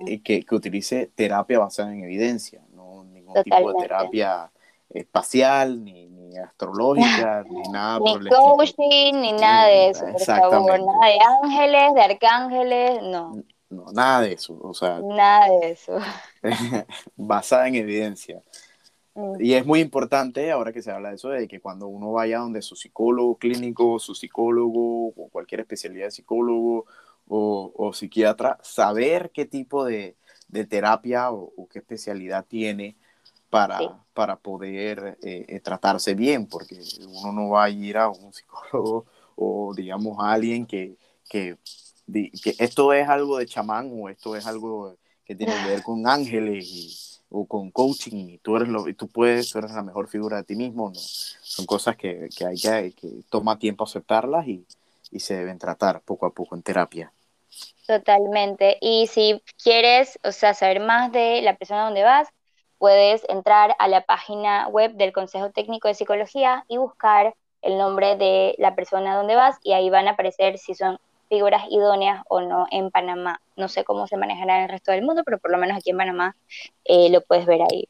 eh, 0.08 0.22
que, 0.22 0.44
que, 0.44 0.56
utilice 0.56 1.10
terapia 1.16 1.60
basada 1.60 1.94
en 1.94 2.04
evidencia, 2.04 2.62
no 2.74 3.04
ningún 3.06 3.44
tipo 3.44 3.74
de 3.74 3.80
terapia 3.82 4.52
espacial 4.96 5.84
ni, 5.84 6.06
astrológica, 6.38 7.46
ni 7.50 7.62
nada 7.72 8.00
ni 8.00 8.14
por 8.14 8.28
coaching, 8.28 9.14
ni 9.14 9.32
nada 9.34 9.68
de 9.68 9.90
eso, 9.90 10.06
por 10.06 10.22
favor. 10.22 10.80
Nada 10.80 11.08
de 11.08 11.20
ángeles, 11.44 11.94
de 11.94 12.02
arcángeles, 12.02 13.02
no. 13.04 13.44
No, 13.70 13.86
nada 13.94 14.22
de 14.22 14.34
eso, 14.34 14.60
o 14.62 14.74
sea. 14.74 15.00
Nada 15.02 15.48
de 15.48 15.72
eso. 15.72 15.98
basada 17.16 17.68
en 17.68 17.76
evidencia. 17.76 18.42
Mm. 19.16 19.36
Y 19.40 19.54
es 19.54 19.66
muy 19.66 19.80
importante, 19.80 20.52
ahora 20.52 20.72
que 20.72 20.82
se 20.82 20.92
habla 20.92 21.10
de 21.10 21.16
eso, 21.16 21.30
de 21.30 21.48
que 21.48 21.60
cuando 21.60 21.88
uno 21.88 22.12
vaya 22.12 22.40
donde 22.40 22.62
su 22.62 22.76
psicólogo 22.76 23.38
clínico, 23.38 23.98
su 24.00 24.14
psicólogo 24.14 25.08
o 25.08 25.30
cualquier 25.30 25.62
especialidad 25.62 26.06
de 26.06 26.12
psicólogo 26.12 26.86
o, 27.28 27.92
psiquiatra, 27.94 28.60
saber 28.62 29.32
qué 29.34 29.46
tipo 29.46 29.84
de, 29.86 30.16
terapia 30.70 31.32
o, 31.32 31.68
qué 31.72 31.80
especialidad 31.80 32.46
tiene 32.46 32.98
para, 33.56 33.80
para 34.14 34.36
poder 34.36 35.18
eh, 35.24 35.46
eh, 35.48 35.60
tratarse 35.62 36.14
bien, 36.14 36.46
porque 36.46 36.78
uno 37.08 37.32
no 37.32 37.50
va 37.52 37.64
a 37.64 37.70
ir 37.70 37.96
a 37.96 38.10
un 38.10 38.34
psicólogo 38.34 39.06
o 39.38 39.74
digamos 39.74 40.18
a 40.20 40.34
alguien 40.34 40.66
que, 40.66 40.98
que, 41.30 41.58
que 42.12 42.56
esto 42.60 42.92
es 42.92 43.08
algo 43.08 43.38
de 43.38 43.46
chamán 43.46 43.90
o 43.94 44.10
esto 44.10 44.36
es 44.36 44.46
algo 44.46 44.98
que 45.24 45.36
tiene 45.36 45.54
que 45.56 45.70
ver 45.70 45.84
con 45.84 46.06
ángeles 46.06 46.68
y, 46.68 46.98
o 47.30 47.46
con 47.46 47.72
coaching 47.72 48.28
y 48.28 48.38
tú 48.40 48.58
eres 48.58 48.68
lo 48.68 48.90
y 48.90 48.94
tú 48.94 49.08
puedes 49.08 49.50
tú 49.52 49.60
eres 49.60 49.72
la 49.72 49.84
mejor 49.84 50.10
figura 50.10 50.38
de 50.38 50.44
ti 50.44 50.56
mismo 50.56 50.90
no 50.90 51.00
son 51.00 51.66
cosas 51.66 51.96
que, 51.96 52.30
que 52.36 52.46
hay 52.46 52.58
que, 52.58 52.92
que 52.92 53.10
toma 53.30 53.58
tiempo 53.58 53.86
aceptarlas 53.86 54.48
y, 54.48 54.66
y 55.12 55.22
se 55.22 55.36
deben 55.36 55.60
tratar 55.60 56.02
poco 56.02 56.26
a 56.26 56.34
poco 56.34 56.56
en 56.56 56.62
terapia. 56.62 57.14
Totalmente. 57.88 58.78
Y 58.82 59.08
si 59.08 59.42
quieres 59.64 60.20
o 60.24 60.34
sea 60.34 60.54
saber 60.54 60.82
más 60.82 61.12
de 61.14 61.42
la 61.42 61.56
persona 61.56 61.86
donde 61.86 62.04
vas 62.04 62.28
puedes 62.78 63.24
entrar 63.30 63.76
a 63.80 63.88
la 63.88 64.06
página 64.06 64.68
web 64.68 64.94
del 64.94 65.14
Consejo 65.14 65.52
Técnico 65.52 65.88
de 65.88 65.94
Psicología 65.94 66.66
y 66.68 66.78
buscar 66.78 67.36
el 67.62 67.78
nombre 67.78 68.16
de 68.16 68.56
la 68.58 68.76
persona 68.76 69.16
donde 69.16 69.36
vas 69.36 69.58
y 69.64 69.74
ahí 69.74 69.90
van 69.90 70.08
a 70.08 70.12
aparecer 70.12 70.58
si 70.58 70.76
son 70.76 71.00
figuras 71.30 71.64
idóneas 71.70 72.24
o 72.30 72.42
no 72.42 72.68
en 72.72 72.92
Panamá. 72.92 73.42
No 73.56 73.68
sé 73.68 73.84
cómo 73.84 74.08
se 74.08 74.18
manejará 74.18 74.58
en 74.58 74.64
el 74.64 74.70
resto 74.70 74.92
del 74.92 75.04
mundo, 75.04 75.24
pero 75.26 75.40
por 75.40 75.52
lo 75.52 75.58
menos 75.58 75.78
aquí 75.78 75.90
en 75.90 75.98
Panamá 75.98 76.36
eh, 76.84 77.10
lo 77.10 77.22
puedes 77.22 77.46
ver 77.46 77.62
ahí. 77.62 77.88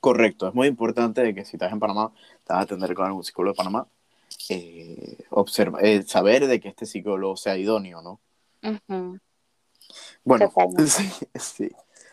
Correcto, 0.00 0.48
es 0.48 0.54
muy 0.54 0.68
importante 0.68 1.34
que 1.34 1.44
si 1.44 1.56
estás 1.56 1.72
en 1.72 1.80
Panamá, 1.80 2.12
te 2.44 2.52
vas 2.52 2.60
a 2.60 2.64
atender 2.64 2.94
con 2.94 3.06
algún 3.06 3.22
psicólogo 3.22 3.52
de 3.52 3.56
Panamá, 3.56 3.86
eh, 4.48 5.18
observa, 5.30 5.80
eh, 5.82 6.02
saber 6.02 6.46
de 6.46 6.58
que 6.58 6.68
este 6.68 6.86
psicólogo 6.86 7.36
sea 7.36 7.56
idóneo, 7.56 8.00
¿no? 8.00 8.20
Bueno, 10.24 10.50
sí, 10.86 11.10
sí. 11.34 11.70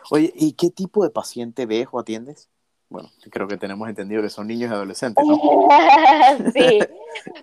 Oye, 0.10 0.32
¿y 0.36 0.54
qué 0.54 0.70
tipo 0.70 1.04
de 1.04 1.10
paciente 1.10 1.66
ves 1.66 1.88
o 1.92 2.00
atiendes? 2.00 2.50
Bueno, 2.90 3.10
creo 3.30 3.48
que 3.48 3.58
tenemos 3.58 3.90
entendido 3.90 4.22
que 4.22 4.30
son 4.30 4.48
niños 4.48 4.72
y 4.72 4.74
adolescentes, 4.74 5.26
¿no? 5.26 5.38
sí, 6.54 6.80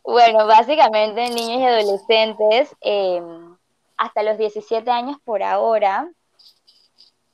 bueno, 0.03 0.47
básicamente 0.47 1.29
niños 1.29 1.61
y 1.61 1.65
adolescentes 1.65 2.75
em, 2.81 3.55
hasta 3.99 4.23
los 4.23 4.39
17 4.39 4.91
años 4.91 5.19
por 5.25 5.43
ahora. 5.43 6.11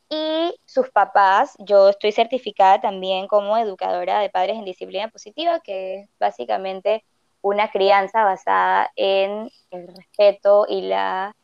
Y 0.09 0.53
sus 0.66 0.91
papás, 0.91 1.55
yo 1.61 1.89
estoy 1.89 2.11
certificada 2.11 2.81
también 2.81 3.28
como 3.28 3.57
educadora 3.57 4.18
de 4.18 4.28
padres 4.28 4.57
en 4.57 4.64
disciplina 4.64 5.07
positiva, 5.07 5.61
que 5.61 6.01
es 6.01 6.09
básicamente 6.18 7.05
una 7.43 7.70
crianza 7.70 8.24
basada 8.24 8.91
en 8.97 9.49
el 9.70 9.87
respeto 9.87 10.66
y, 10.68 10.83
la, 10.83 11.37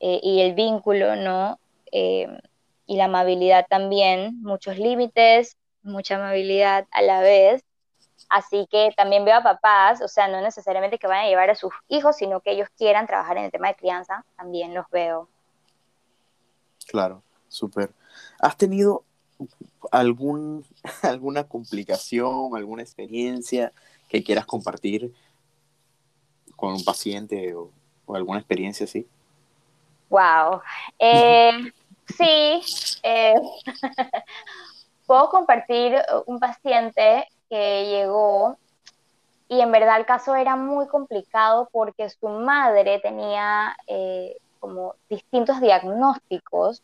eh, 0.00 0.20
y 0.22 0.40
el 0.40 0.54
vínculo, 0.54 1.16
¿no? 1.16 1.58
Em, 1.92 2.38
y 2.86 2.96
la 2.96 3.06
amabilidad 3.06 3.66
también, 3.68 4.40
muchos 4.42 4.78
límites, 4.78 5.56
mucha 5.82 6.16
amabilidad 6.16 6.86
a 6.90 7.02
la 7.02 7.20
vez. 7.20 7.62
Así 8.28 8.66
que 8.70 8.92
también 8.96 9.24
veo 9.24 9.36
a 9.36 9.42
papás, 9.42 10.00
o 10.00 10.08
sea, 10.08 10.28
no 10.28 10.40
necesariamente 10.40 10.98
que 10.98 11.06
vayan 11.06 11.26
a 11.26 11.28
llevar 11.28 11.50
a 11.50 11.54
sus 11.54 11.72
hijos, 11.88 12.16
sino 12.16 12.40
que 12.40 12.52
ellos 12.52 12.68
quieran 12.76 13.06
trabajar 13.06 13.36
en 13.36 13.44
el 13.44 13.50
tema 13.52 13.68
de 13.68 13.76
crianza, 13.76 14.24
también 14.36 14.74
los 14.74 14.88
veo. 14.90 15.28
Claro, 16.86 17.22
súper. 17.48 17.90
¿Has 18.40 18.56
tenido 18.56 19.04
algún, 19.90 20.64
alguna 21.02 21.44
complicación, 21.44 22.56
alguna 22.56 22.82
experiencia 22.82 23.72
que 24.08 24.22
quieras 24.22 24.46
compartir 24.46 25.12
con 26.56 26.74
un 26.74 26.84
paciente 26.84 27.54
o, 27.54 27.70
alguna 28.14 28.38
experiencia 28.38 28.84
así? 28.84 29.06
Wow. 30.10 30.60
Eh, 30.98 31.72
Sí, 32.06 32.62
eh, 33.02 33.34
puedo 35.06 35.28
compartir 35.30 35.96
un 36.26 36.38
paciente 36.38 37.26
que 37.48 37.86
llegó 37.86 38.58
y 39.48 39.60
en 39.60 39.72
verdad 39.72 39.98
el 39.98 40.06
caso 40.06 40.36
era 40.36 40.56
muy 40.56 40.88
complicado 40.88 41.68
porque 41.72 42.10
su 42.10 42.28
madre 42.28 43.00
tenía 43.00 43.76
eh, 43.88 44.36
como 44.60 44.96
distintos 45.08 45.60
diagnósticos 45.60 46.82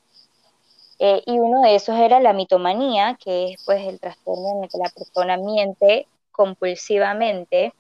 Eh, 0.99 1.23
y 1.27 1.39
uno 1.39 1.63
de 1.63 1.75
esos 1.77 1.97
era 1.99 2.21
la 2.21 2.33
mitomanía, 2.35 3.17
que 3.23 3.53
es 3.53 3.63
pues 3.65 3.87
el 3.87 3.99
trastorno 3.99 4.57
en 4.57 4.65
el 4.65 4.71
que 4.71 4.79
la 4.79 4.91
persona 4.91 5.37
miente 5.39 6.09
compulsivamente. 6.31 7.75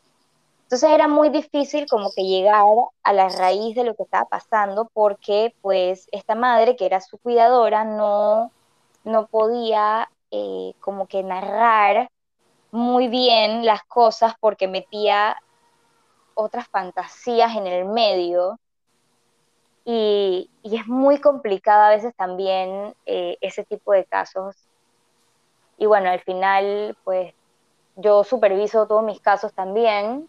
Entonces 0.70 0.90
era 0.90 1.08
muy 1.08 1.30
difícil 1.30 1.86
como 1.90 2.12
que 2.14 2.22
llegar 2.22 2.62
a 3.02 3.12
la 3.12 3.28
raíz 3.28 3.74
de 3.74 3.82
lo 3.82 3.96
que 3.96 4.04
estaba 4.04 4.26
pasando 4.26 4.88
porque 4.94 5.52
pues 5.62 6.06
esta 6.12 6.36
madre 6.36 6.76
que 6.76 6.86
era 6.86 7.00
su 7.00 7.18
cuidadora 7.18 7.82
no, 7.82 8.52
no 9.02 9.26
podía 9.26 10.08
eh, 10.30 10.74
como 10.78 11.08
que 11.08 11.24
narrar 11.24 12.08
muy 12.70 13.08
bien 13.08 13.66
las 13.66 13.82
cosas 13.82 14.34
porque 14.38 14.68
metía 14.68 15.36
otras 16.34 16.68
fantasías 16.68 17.56
en 17.56 17.66
el 17.66 17.86
medio 17.86 18.60
y, 19.84 20.48
es 20.62 20.86
muy 20.86 21.18
complicado 21.18 21.82
a 21.82 21.88
veces 21.90 22.14
también 22.14 22.94
eh, 23.06 23.36
ese 23.40 23.64
tipo 23.64 23.90
de 23.90 24.04
casos. 24.04 24.54
Y 25.78 25.86
bueno, 25.86 26.10
al 26.10 26.20
final, 26.20 26.96
pues 27.02 27.34
yo 27.96 28.22
superviso 28.22 28.86
todos 28.86 29.02
mis 29.02 29.20
casos 29.20 29.52
también, 29.52 30.28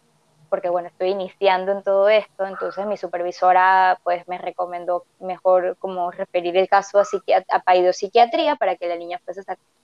porque 0.52 0.70
bueno, 0.70 0.90
estoy 0.90 1.10
iniciando 1.10 1.72
en 1.72 1.82
todo 1.82 2.10
esto, 2.10 2.46
entonces 2.46 2.86
mi 2.86 2.98
supervisora 2.98 4.00
pues 4.04 4.28
me 4.28 4.38
recomendó 4.38 5.06
mejor 5.20 5.78
como 5.80 6.12
referir 6.12 6.56
el 6.58 6.68
caso 6.68 7.00
a, 7.00 7.06
a 7.50 7.60
paidopsiquiatría 7.64 8.58
para 8.58 8.76
que 8.76 8.88
la 8.88 8.98
niña 8.98 9.20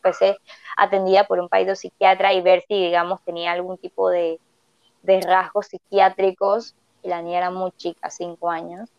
fuese, 0.01 0.37
atendida 0.77 1.23
por 1.23 1.39
un 1.39 1.49
paidopsiquiatra 1.49 2.33
y 2.33 2.41
ver 2.41 2.63
si, 2.67 2.75
digamos, 2.75 3.23
tenía 3.23 3.53
algún 3.53 3.79
tipo 3.79 4.09
de, 4.09 4.39
rasgos 5.03 5.67
psiquiátricos, 5.67 6.75
y 7.01 7.07
la 7.07 7.21
niña 7.23 7.39
era 7.39 7.49
muy 7.49 7.71
chica, 7.71 8.09
cinco 8.09 8.49
años, 8.51 8.89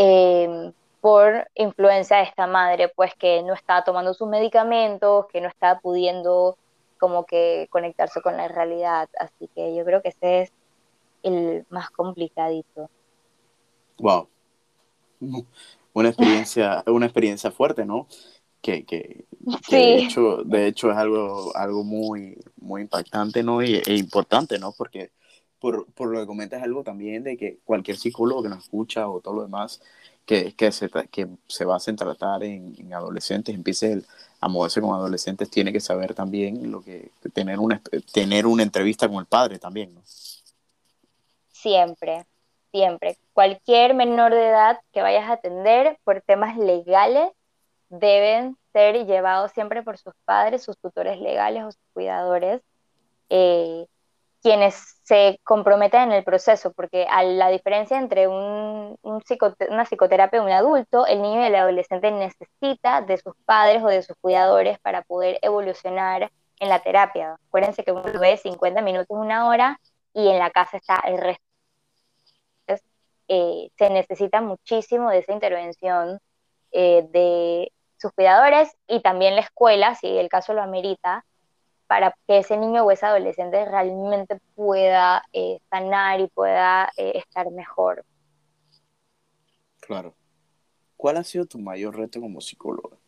Em, 0.00 0.72
por 1.00 1.48
influencia 1.56 2.18
de 2.18 2.22
esta 2.22 2.46
madre, 2.46 2.88
pues 2.88 3.14
que 3.16 3.42
no 3.42 3.52
estaba 3.54 3.82
tomando 3.82 4.14
sus 4.14 4.28
medicamentos, 4.28 5.26
que 5.26 5.40
no 5.40 5.48
estaba 5.48 5.80
pudiendo 5.80 6.56
como 6.98 7.26
que 7.26 7.66
conectarse 7.70 8.22
con 8.22 8.36
la 8.36 8.46
realidad. 8.46 9.08
Así 9.18 9.48
que 9.56 9.74
yo 9.74 9.84
creo 9.84 10.00
que 10.00 10.10
ese 10.10 10.42
es 10.42 10.52
el 11.22 11.66
más 11.70 11.90
complicadito. 11.90 12.90
Wow. 13.98 14.28
Una 15.92 16.08
experiencia, 16.08 16.84
una 16.86 17.06
experiencia 17.06 17.50
fuerte, 17.50 17.84
¿no? 17.84 18.06
Que, 18.62 18.84
que, 18.84 19.24
de, 19.70 19.98
hecho, 19.98 20.42
de 20.44 20.66
hecho 20.66 20.90
es 20.90 20.96
algo, 20.96 21.54
algo 21.56 21.84
muy, 21.84 22.38
muy 22.60 22.82
impactante, 22.82 23.42
¿no? 23.42 23.62
Y, 23.62 23.76
e 23.76 23.94
importante, 23.94 24.58
¿no? 24.58 24.72
Porque 24.72 25.10
por, 25.58 25.86
por, 25.92 26.08
lo 26.08 26.20
que 26.20 26.26
comentas 26.26 26.62
algo 26.62 26.84
también 26.84 27.24
de 27.24 27.36
que 27.36 27.58
cualquier 27.64 27.96
psicólogo 27.96 28.42
que 28.42 28.48
nos 28.48 28.64
escucha 28.64 29.08
o 29.08 29.20
todo 29.20 29.34
lo 29.34 29.42
demás 29.42 29.80
que, 30.24 30.54
que, 30.54 30.70
se, 30.72 30.90
que 31.10 31.26
se 31.48 31.64
basa 31.64 31.90
en 31.90 31.96
tratar 31.96 32.44
en, 32.44 32.74
en 32.78 32.92
adolescentes, 32.92 33.54
empiece 33.54 34.02
a 34.40 34.48
moverse 34.48 34.80
con 34.80 34.94
adolescentes, 34.94 35.50
tiene 35.50 35.72
que 35.72 35.80
saber 35.80 36.14
también 36.14 36.70
lo 36.70 36.82
que 36.82 37.10
tener 37.32 37.58
una, 37.58 37.80
tener 38.12 38.46
una 38.46 38.62
entrevista 38.62 39.08
con 39.08 39.18
el 39.18 39.26
padre 39.26 39.58
también, 39.58 39.94
¿no? 39.94 40.02
Siempre, 41.62 42.24
siempre. 42.70 43.18
Cualquier 43.32 43.94
menor 43.94 44.32
de 44.32 44.48
edad 44.48 44.80
que 44.92 45.02
vayas 45.02 45.28
a 45.28 45.34
atender 45.34 45.98
por 46.04 46.22
temas 46.22 46.56
legales 46.56 47.30
deben 47.88 48.56
ser 48.72 49.06
llevados 49.06 49.50
siempre 49.52 49.82
por 49.82 49.98
sus 49.98 50.14
padres, 50.24 50.62
sus 50.62 50.78
tutores 50.78 51.18
legales 51.20 51.64
o 51.64 51.72
sus 51.72 51.82
cuidadores. 51.92 52.62
Eh, 53.30 53.86
quienes 54.40 55.00
se 55.02 55.40
comprometen 55.42 56.02
en 56.02 56.12
el 56.12 56.24
proceso, 56.24 56.72
porque 56.72 57.06
a 57.10 57.24
la 57.24 57.48
diferencia 57.48 57.98
entre 57.98 58.28
un, 58.28 58.96
una 59.02 59.84
psicoterapia 59.84 60.40
de 60.40 60.46
un 60.46 60.52
adulto, 60.52 61.06
el 61.06 61.22
niño 61.22 61.42
y 61.42 61.46
el 61.46 61.56
adolescente 61.56 62.12
necesita 62.12 63.02
de 63.02 63.18
sus 63.18 63.34
padres 63.44 63.82
o 63.82 63.88
de 63.88 64.02
sus 64.02 64.16
cuidadores 64.20 64.78
para 64.78 65.02
poder 65.02 65.38
evolucionar 65.42 66.30
en 66.60 66.68
la 66.68 66.78
terapia. 66.80 67.36
Acuérdense 67.48 67.82
que 67.82 67.90
uno 67.92 68.04
ve 68.20 68.36
50 68.36 68.80
minutos, 68.80 69.08
una 69.10 69.48
hora, 69.48 69.80
y 70.14 70.28
en 70.28 70.38
la 70.38 70.50
casa 70.50 70.76
está 70.76 70.96
el 71.06 71.18
resto. 71.18 71.47
Eh, 73.28 73.70
se 73.76 73.90
necesita 73.90 74.40
muchísimo 74.40 75.10
de 75.10 75.18
esa 75.18 75.32
intervención 75.32 76.18
eh, 76.72 77.06
de 77.10 77.72
sus 77.98 78.12
cuidadores 78.12 78.74
y 78.86 79.00
también 79.00 79.34
la 79.34 79.42
escuela, 79.42 79.94
si 79.94 80.06
el 80.06 80.28
caso 80.28 80.54
lo 80.54 80.62
amerita, 80.62 81.24
para 81.86 82.14
que 82.26 82.38
ese 82.38 82.56
niño 82.56 82.84
o 82.84 82.90
ese 82.90 83.06
adolescente 83.06 83.64
realmente 83.64 84.38
pueda 84.54 85.24
eh, 85.32 85.58
sanar 85.70 86.20
y 86.20 86.28
pueda 86.28 86.90
eh, 86.96 87.12
estar 87.14 87.50
mejor. 87.50 88.04
Claro. 89.80 90.14
¿Cuál 90.96 91.16
ha 91.16 91.24
sido 91.24 91.46
tu 91.46 91.58
mayor 91.58 91.96
reto 91.96 92.20
como 92.20 92.40
psicóloga? 92.40 92.98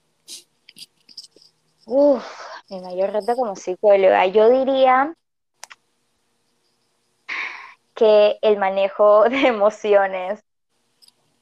Uf, 1.86 2.24
mi 2.70 2.80
mayor 2.80 3.12
reto 3.12 3.36
como 3.36 3.54
psicóloga. 3.54 4.26
Yo 4.26 4.48
diría 4.48 5.14
que 8.00 8.38
el 8.42 8.58
manejo 8.58 9.24
de 9.28 9.46
emociones 9.46 10.42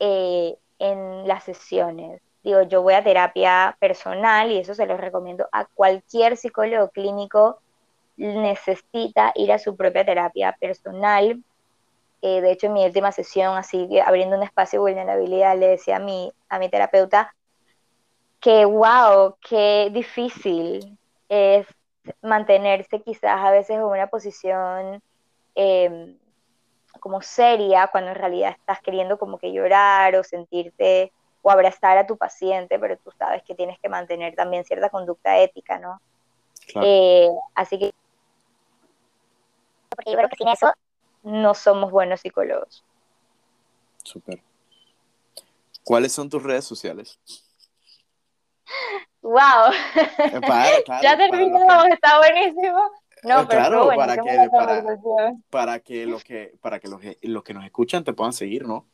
eh, 0.00 0.56
en 0.78 1.26
las 1.26 1.44
sesiones 1.44 2.20
digo, 2.48 2.62
yo 2.62 2.82
voy 2.82 2.94
a 2.94 3.04
terapia 3.04 3.76
personal 3.78 4.50
y 4.50 4.58
eso 4.58 4.74
se 4.74 4.86
lo 4.86 4.96
recomiendo 4.96 5.48
a 5.52 5.66
cualquier 5.66 6.36
psicólogo 6.36 6.88
clínico, 6.90 7.60
necesita 8.16 9.32
ir 9.34 9.52
a 9.52 9.58
su 9.58 9.76
propia 9.76 10.04
terapia 10.04 10.56
personal. 10.58 11.42
Eh, 12.22 12.40
de 12.40 12.50
hecho, 12.50 12.66
en 12.66 12.72
mi 12.72 12.84
última 12.84 13.12
sesión, 13.12 13.56
así 13.56 13.86
abriendo 14.00 14.36
un 14.36 14.42
espacio 14.42 14.78
de 14.78 14.92
vulnerabilidad, 14.92 15.58
le 15.58 15.68
decía 15.68 15.96
a 15.96 16.00
mi, 16.00 16.32
a 16.48 16.58
mi 16.58 16.68
terapeuta 16.68 17.34
que, 18.40 18.64
wow, 18.64 19.36
qué 19.46 19.90
difícil 19.92 20.98
es 21.28 21.66
mantenerse 22.22 23.02
quizás 23.02 23.44
a 23.44 23.50
veces 23.50 23.76
en 23.76 23.82
una 23.82 24.06
posición 24.06 25.02
em, 25.54 26.16
como 26.98 27.22
seria 27.22 27.88
cuando 27.88 28.10
en 28.10 28.16
realidad 28.16 28.50
estás 28.50 28.80
queriendo 28.80 29.18
como 29.18 29.38
que 29.38 29.52
llorar 29.52 30.14
o 30.16 30.24
sentirte 30.24 31.12
o 31.42 31.50
abrazar 31.50 31.98
a 31.98 32.06
tu 32.06 32.16
paciente, 32.16 32.78
pero 32.78 32.96
tú 32.98 33.10
sabes 33.18 33.42
que 33.42 33.54
tienes 33.54 33.78
que 33.78 33.88
mantener 33.88 34.34
también 34.34 34.64
cierta 34.64 34.90
conducta 34.90 35.38
ética, 35.38 35.78
¿no? 35.78 36.00
Eh, 36.82 37.28
así 37.54 37.78
que 37.78 37.94
porque 39.88 40.12
yo 40.12 40.16
creo 40.16 40.28
que 40.28 40.36
sin 40.36 40.48
eso 40.48 40.72
no 41.22 41.54
somos 41.54 41.90
buenos 41.90 42.20
psicólogos. 42.20 42.84
Súper. 44.04 44.40
¿Cuáles 45.82 46.12
son 46.12 46.28
tus 46.28 46.42
redes 46.42 46.64
sociales? 46.64 47.18
¡Wow! 49.22 49.72
Eh, 50.18 50.84
ya 51.02 51.16
terminamos, 51.16 51.86
está 51.88 52.18
buenísimo. 52.18 52.90
No, 53.22 53.42
eh, 53.42 53.46
pero 53.48 53.60
claro, 53.60 53.88
para 53.96 54.16
que, 54.16 54.48
para, 54.50 54.84
para, 55.50 55.80
que 55.80 56.06
los 56.06 56.24
que 56.24 56.54
para 56.60 56.80
que 56.80 56.88
los, 56.88 57.00
los 57.22 57.42
que 57.42 57.54
nos 57.54 57.64
escuchan 57.64 58.04
te 58.04 58.12
puedan 58.12 58.32
seguir, 58.32 58.66
¿no? 58.66 58.86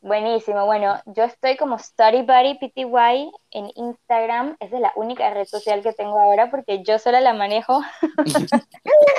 Buenísimo, 0.00 0.66
bueno, 0.66 1.00
yo 1.06 1.22
estoy 1.22 1.56
como 1.56 1.78
Study 1.78 2.22
Buddy 2.22 2.58
PTY 2.58 3.30
en 3.52 3.70
Instagram, 3.76 4.56
esa 4.58 4.74
es 4.74 4.82
la 4.82 4.92
única 4.96 5.32
red 5.32 5.44
social 5.44 5.80
que 5.80 5.92
tengo 5.92 6.18
ahora 6.18 6.50
porque 6.50 6.82
yo 6.82 6.98
sola 6.98 7.20
la 7.20 7.34
manejo. 7.34 7.80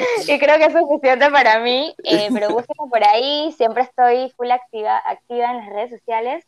Y 0.27 0.39
creo 0.39 0.57
que 0.57 0.65
es 0.65 0.73
suficiente 0.73 1.29
para 1.29 1.59
mí, 1.59 1.95
eh, 2.03 2.29
pero 2.33 2.49
búsquenme 2.53 2.89
por 2.89 3.03
ahí, 3.03 3.51
siempre 3.53 3.83
estoy 3.83 4.29
full 4.31 4.51
activa, 4.51 5.01
activa 5.05 5.51
en 5.51 5.57
las 5.57 5.69
redes 5.69 5.91
sociales. 5.91 6.45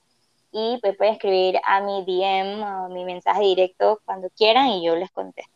Y 0.52 0.80
pues 0.82 0.96
pueden 0.96 1.14
escribir 1.16 1.60
a 1.66 1.82
mi 1.82 2.06
DM 2.06 2.64
o 2.64 2.90
mi 2.90 3.04
mensaje 3.04 3.42
directo 3.42 4.00
cuando 4.06 4.30
quieran 4.30 4.68
y 4.68 4.86
yo 4.86 4.96
les 4.96 5.12
contesto. 5.12 5.55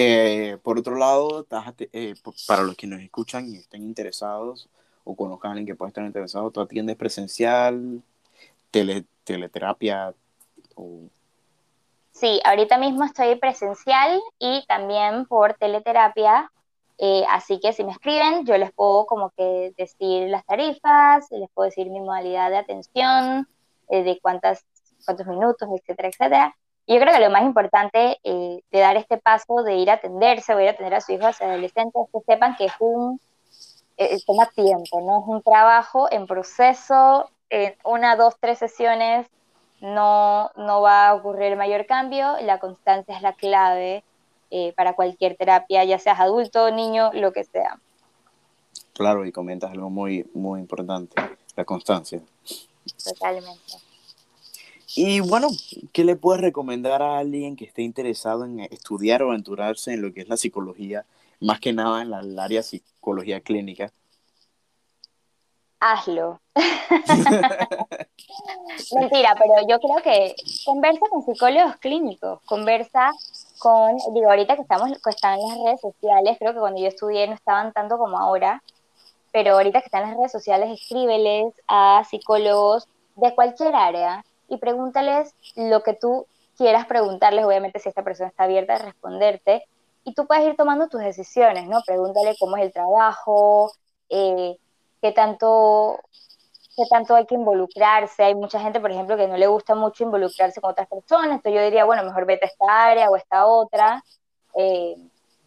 Eh, 0.00 0.58
por 0.62 0.78
otro 0.78 0.94
lado, 0.94 1.44
eh, 1.92 2.14
para 2.46 2.62
los 2.62 2.76
que 2.76 2.86
nos 2.86 3.00
escuchan 3.00 3.48
y 3.48 3.56
estén 3.56 3.82
interesados, 3.82 4.68
o 5.02 5.16
conozcan 5.16 5.48
a 5.48 5.52
alguien 5.54 5.66
que 5.66 5.74
pueda 5.74 5.88
estar 5.88 6.04
interesado, 6.04 6.52
¿tú 6.52 6.60
atiendes 6.60 6.94
presencial, 6.94 8.00
tele, 8.70 9.06
teleterapia? 9.24 10.14
O... 10.76 11.00
Sí, 12.12 12.40
ahorita 12.44 12.78
mismo 12.78 13.04
estoy 13.04 13.34
presencial 13.40 14.20
y 14.38 14.64
también 14.68 15.26
por 15.26 15.54
teleterapia, 15.54 16.52
eh, 16.98 17.24
así 17.28 17.58
que 17.58 17.72
si 17.72 17.82
me 17.82 17.90
escriben, 17.90 18.46
yo 18.46 18.56
les 18.56 18.70
puedo 18.70 19.04
como 19.04 19.30
que 19.30 19.74
decir 19.76 20.28
las 20.28 20.46
tarifas, 20.46 21.26
les 21.32 21.50
puedo 21.50 21.64
decir 21.70 21.90
mi 21.90 21.98
modalidad 21.98 22.50
de 22.50 22.58
atención, 22.58 23.48
de 23.90 24.16
cuántas, 24.22 24.64
cuántos 25.04 25.26
minutos, 25.26 25.68
etcétera, 25.74 26.08
etcétera. 26.08 26.56
Y 26.88 26.94
yo 26.94 27.00
creo 27.00 27.12
que 27.12 27.20
lo 27.20 27.30
más 27.30 27.42
importante 27.42 28.18
eh, 28.24 28.62
de 28.72 28.78
dar 28.80 28.96
este 28.96 29.18
paso 29.18 29.62
de 29.62 29.76
ir 29.76 29.90
a 29.90 29.94
atenderse 29.94 30.54
o 30.54 30.60
ir 30.60 30.68
a 30.68 30.70
atender 30.70 30.94
a 30.94 31.02
sus 31.02 31.10
hijos 31.10 31.38
adolescentes 31.42 32.02
es 32.02 32.10
que 32.10 32.32
sepan 32.32 32.56
que 32.56 32.64
es 32.64 32.72
un 32.78 33.20
eh, 33.98 34.16
toma 34.26 34.46
tiempo, 34.46 35.02
¿no? 35.02 35.20
Es 35.20 35.24
un 35.26 35.42
trabajo 35.42 36.10
en 36.10 36.26
proceso, 36.26 37.28
en 37.50 37.74
una, 37.84 38.16
dos, 38.16 38.36
tres 38.40 38.58
sesiones 38.58 39.26
no, 39.82 40.50
no 40.56 40.80
va 40.80 41.08
a 41.08 41.14
ocurrir 41.14 41.56
mayor 41.56 41.84
cambio, 41.84 42.38
la 42.40 42.58
constancia 42.58 43.14
es 43.14 43.20
la 43.20 43.34
clave 43.34 44.02
eh, 44.50 44.72
para 44.74 44.94
cualquier 44.94 45.36
terapia, 45.36 45.84
ya 45.84 45.98
seas 45.98 46.18
adulto, 46.18 46.70
niño, 46.70 47.10
lo 47.12 47.34
que 47.34 47.44
sea. 47.44 47.78
Claro, 48.94 49.26
y 49.26 49.30
comentas 49.30 49.72
algo 49.72 49.90
muy, 49.90 50.26
muy 50.32 50.58
importante, 50.60 51.20
la 51.54 51.66
constancia. 51.66 52.22
Totalmente. 53.04 53.87
Y 54.96 55.20
bueno, 55.20 55.48
¿qué 55.92 56.04
le 56.04 56.16
puedes 56.16 56.40
recomendar 56.40 57.02
a 57.02 57.18
alguien 57.18 57.56
que 57.56 57.66
esté 57.66 57.82
interesado 57.82 58.44
en 58.44 58.60
estudiar 58.60 59.22
o 59.22 59.30
aventurarse 59.30 59.92
en 59.92 60.02
lo 60.02 60.12
que 60.12 60.22
es 60.22 60.28
la 60.28 60.36
psicología, 60.36 61.04
más 61.40 61.60
que 61.60 61.72
nada 61.72 62.02
en 62.02 62.10
la, 62.10 62.20
el 62.20 62.38
área 62.38 62.62
psicología 62.62 63.40
clínica? 63.40 63.92
Hazlo. 65.80 66.40
Mentira, 68.94 69.34
pero 69.38 69.54
yo 69.68 69.78
creo 69.78 70.02
que 70.02 70.34
conversa 70.64 71.06
con 71.10 71.22
psicólogos 71.22 71.76
clínicos, 71.76 72.40
conversa 72.46 73.12
con, 73.58 73.96
digo, 74.14 74.30
ahorita 74.30 74.56
que 74.56 74.62
estamos, 74.62 74.90
que 74.90 75.10
están 75.10 75.38
en 75.38 75.48
las 75.48 75.58
redes 75.64 75.80
sociales, 75.80 76.36
creo 76.38 76.54
que 76.54 76.60
cuando 76.60 76.80
yo 76.80 76.88
estudié 76.88 77.28
no 77.28 77.34
estaban 77.34 77.72
tanto 77.72 77.98
como 77.98 78.18
ahora, 78.18 78.62
pero 79.32 79.52
ahorita 79.52 79.80
que 79.80 79.86
están 79.86 80.02
en 80.04 80.08
las 80.08 80.16
redes 80.16 80.32
sociales, 80.32 80.70
escríbeles 80.80 81.54
a 81.68 82.02
psicólogos 82.08 82.88
de 83.16 83.34
cualquier 83.34 83.74
área 83.74 84.24
y 84.48 84.58
pregúntales 84.58 85.34
lo 85.56 85.82
que 85.82 85.94
tú 85.94 86.26
quieras 86.56 86.86
preguntarles, 86.86 87.44
obviamente 87.44 87.78
si 87.78 87.88
esta 87.88 88.02
persona 88.02 88.28
está 88.28 88.44
abierta 88.44 88.74
a 88.74 88.78
responderte, 88.78 89.64
y 90.04 90.14
tú 90.14 90.26
puedes 90.26 90.44
ir 90.46 90.56
tomando 90.56 90.88
tus 90.88 91.00
decisiones, 91.00 91.68
¿no? 91.68 91.82
Pregúntale 91.86 92.34
cómo 92.38 92.56
es 92.56 92.64
el 92.64 92.72
trabajo, 92.72 93.72
eh, 94.08 94.56
qué 95.00 95.12
tanto 95.12 96.00
qué 96.78 96.84
tanto 96.88 97.16
hay 97.16 97.26
que 97.26 97.34
involucrarse. 97.34 98.22
Hay 98.22 98.34
mucha 98.36 98.60
gente, 98.60 98.78
por 98.80 98.92
ejemplo, 98.92 99.16
que 99.16 99.26
no 99.26 99.36
le 99.36 99.48
gusta 99.48 99.74
mucho 99.74 100.04
involucrarse 100.04 100.60
con 100.60 100.70
otras 100.70 100.88
personas, 100.88 101.30
entonces 101.30 101.54
yo 101.54 101.64
diría, 101.64 101.84
bueno, 101.84 102.04
mejor 102.04 102.24
vete 102.24 102.46
a 102.46 102.48
esta 102.48 102.86
área 102.86 103.10
o 103.10 103.16
a 103.16 103.18
esta 103.18 103.46
otra. 103.46 104.04
Eh, 104.54 104.94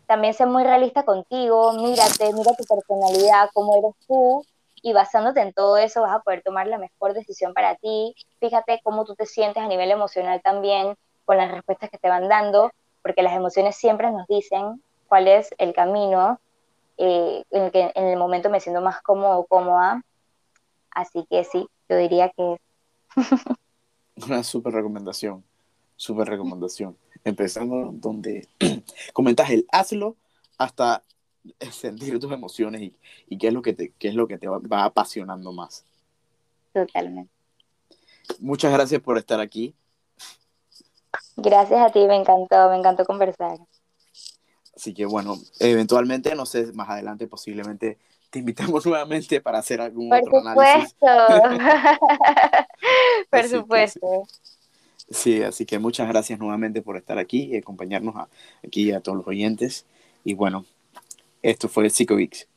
también 0.08 0.34
sé 0.34 0.46
muy 0.46 0.64
realista 0.64 1.04
contigo, 1.04 1.72
mírate, 1.74 2.34
mira 2.34 2.52
tu 2.54 2.66
personalidad, 2.66 3.50
cómo 3.54 3.78
eres 3.78 3.96
tú, 4.08 4.44
y 4.82 4.94
basándote 4.94 5.42
en 5.42 5.54
todo 5.54 5.78
eso 5.78 6.02
vas 6.02 6.16
a 6.16 6.20
poder 6.20 6.42
tomar 6.44 6.68
la 6.68 6.78
mejor 6.78 7.14
decisión 7.14 7.54
para 7.54 7.76
ti. 7.76 8.16
Fíjate 8.40 8.82
cómo 8.84 9.06
tú 9.06 9.16
te 9.16 9.26
sientes 9.26 9.62
a 9.62 9.68
nivel 9.68 9.92
emocional 9.92 10.42
también 10.42 10.96
con 11.26 11.38
las 11.38 11.52
respuestas 11.52 11.90
que 11.90 11.98
te 11.98 12.10
van 12.10 12.28
dando, 12.28 12.72
porque 13.02 13.22
las 13.22 13.34
emociones 13.34 13.76
siempre 13.76 14.12
nos 14.12 14.28
dicen 14.28 14.82
cuál 15.08 15.28
es 15.28 15.50
el 15.58 15.74
camino 15.74 16.40
eh, 16.98 17.44
en 17.52 17.64
el 17.64 17.72
que 17.72 17.92
en 17.96 18.06
el 18.06 18.18
momento 18.18 18.50
me 18.50 18.60
siento 18.60 18.82
más 18.82 19.02
cómodo 19.02 19.40
o 19.40 19.46
cómoda 19.46 20.02
Así 20.92 21.26
que 21.30 21.44
sí, 21.44 21.68
yo 21.90 21.98
diría 21.98 22.30
que... 22.30 22.58
Una 24.28 24.44
súper 24.44 24.74
recomendación, 24.74 25.44
súper 25.96 26.28
recomendación. 26.28 26.98
Empezando 27.24 27.92
donde 27.94 28.48
comentas 29.14 29.50
el 29.50 29.66
hazlo 29.72 30.16
hasta 30.58 31.04
sentir 31.72 32.20
tus 32.20 32.32
emociones 32.32 32.82
y, 32.82 32.94
y, 33.28 33.38
qué 33.38 33.48
es 33.48 33.54
lo 33.54 33.62
que 33.62 33.74
te, 33.74 33.92
qué 33.98 34.10
es 34.10 34.16
lo 34.16 34.28
que 34.28 34.38
te 34.38 34.48
va, 34.48 34.60
va 34.60 34.86
apasionando 34.86 35.52
más. 35.52 35.86
Totalmente. 36.74 37.32
Muchas 38.40 38.72
gracias 38.72 39.02
por 39.02 39.18
estar 39.18 39.40
aquí. 39.40 39.74
Gracias 41.36 41.80
a 41.80 41.92
ti, 41.92 42.06
me 42.08 42.16
encantó, 42.16 42.70
me 42.70 42.78
encantó 42.78 43.06
conversar. 43.06 43.58
Así 44.76 44.94
que 44.94 45.06
bueno, 45.06 45.38
eventualmente, 45.60 46.34
no 46.36 46.46
sé, 46.46 46.72
más 46.74 46.90
adelante 46.90 47.28
posiblemente 47.28 47.98
te 48.30 48.40
invitamos 48.40 48.86
nuevamente 48.86 49.42
para 49.42 49.60
hacer 49.60 49.82
algún 49.82 50.10
Por 50.10 50.20
otro 50.20 50.40
supuesto. 50.40 50.48
análisis. 50.48 50.96
Por 53.30 53.40
Así 53.40 53.50
que 53.52 53.58
supuesto. 53.58 54.24
Sí, 55.10 55.44
así 55.44 55.66
que 55.66 55.78
muchas 55.78 56.08
gracias 56.08 56.40
nuevamente 56.40 56.82
por 56.82 56.96
estar 56.96 57.18
aquí 57.18 57.44
y 57.54 57.58
acompañarnos 57.58 58.16
a- 58.16 58.30
aquí 58.66 58.92
a 58.94 59.02
todos 59.02 59.18
los 59.18 59.28
oyentes. 59.28 59.86
Y 60.24 60.36
bueno, 60.36 60.66
esto 61.42 61.68
fue 61.68 61.86
el 61.86 61.92
Psicogeeks. 61.92 62.48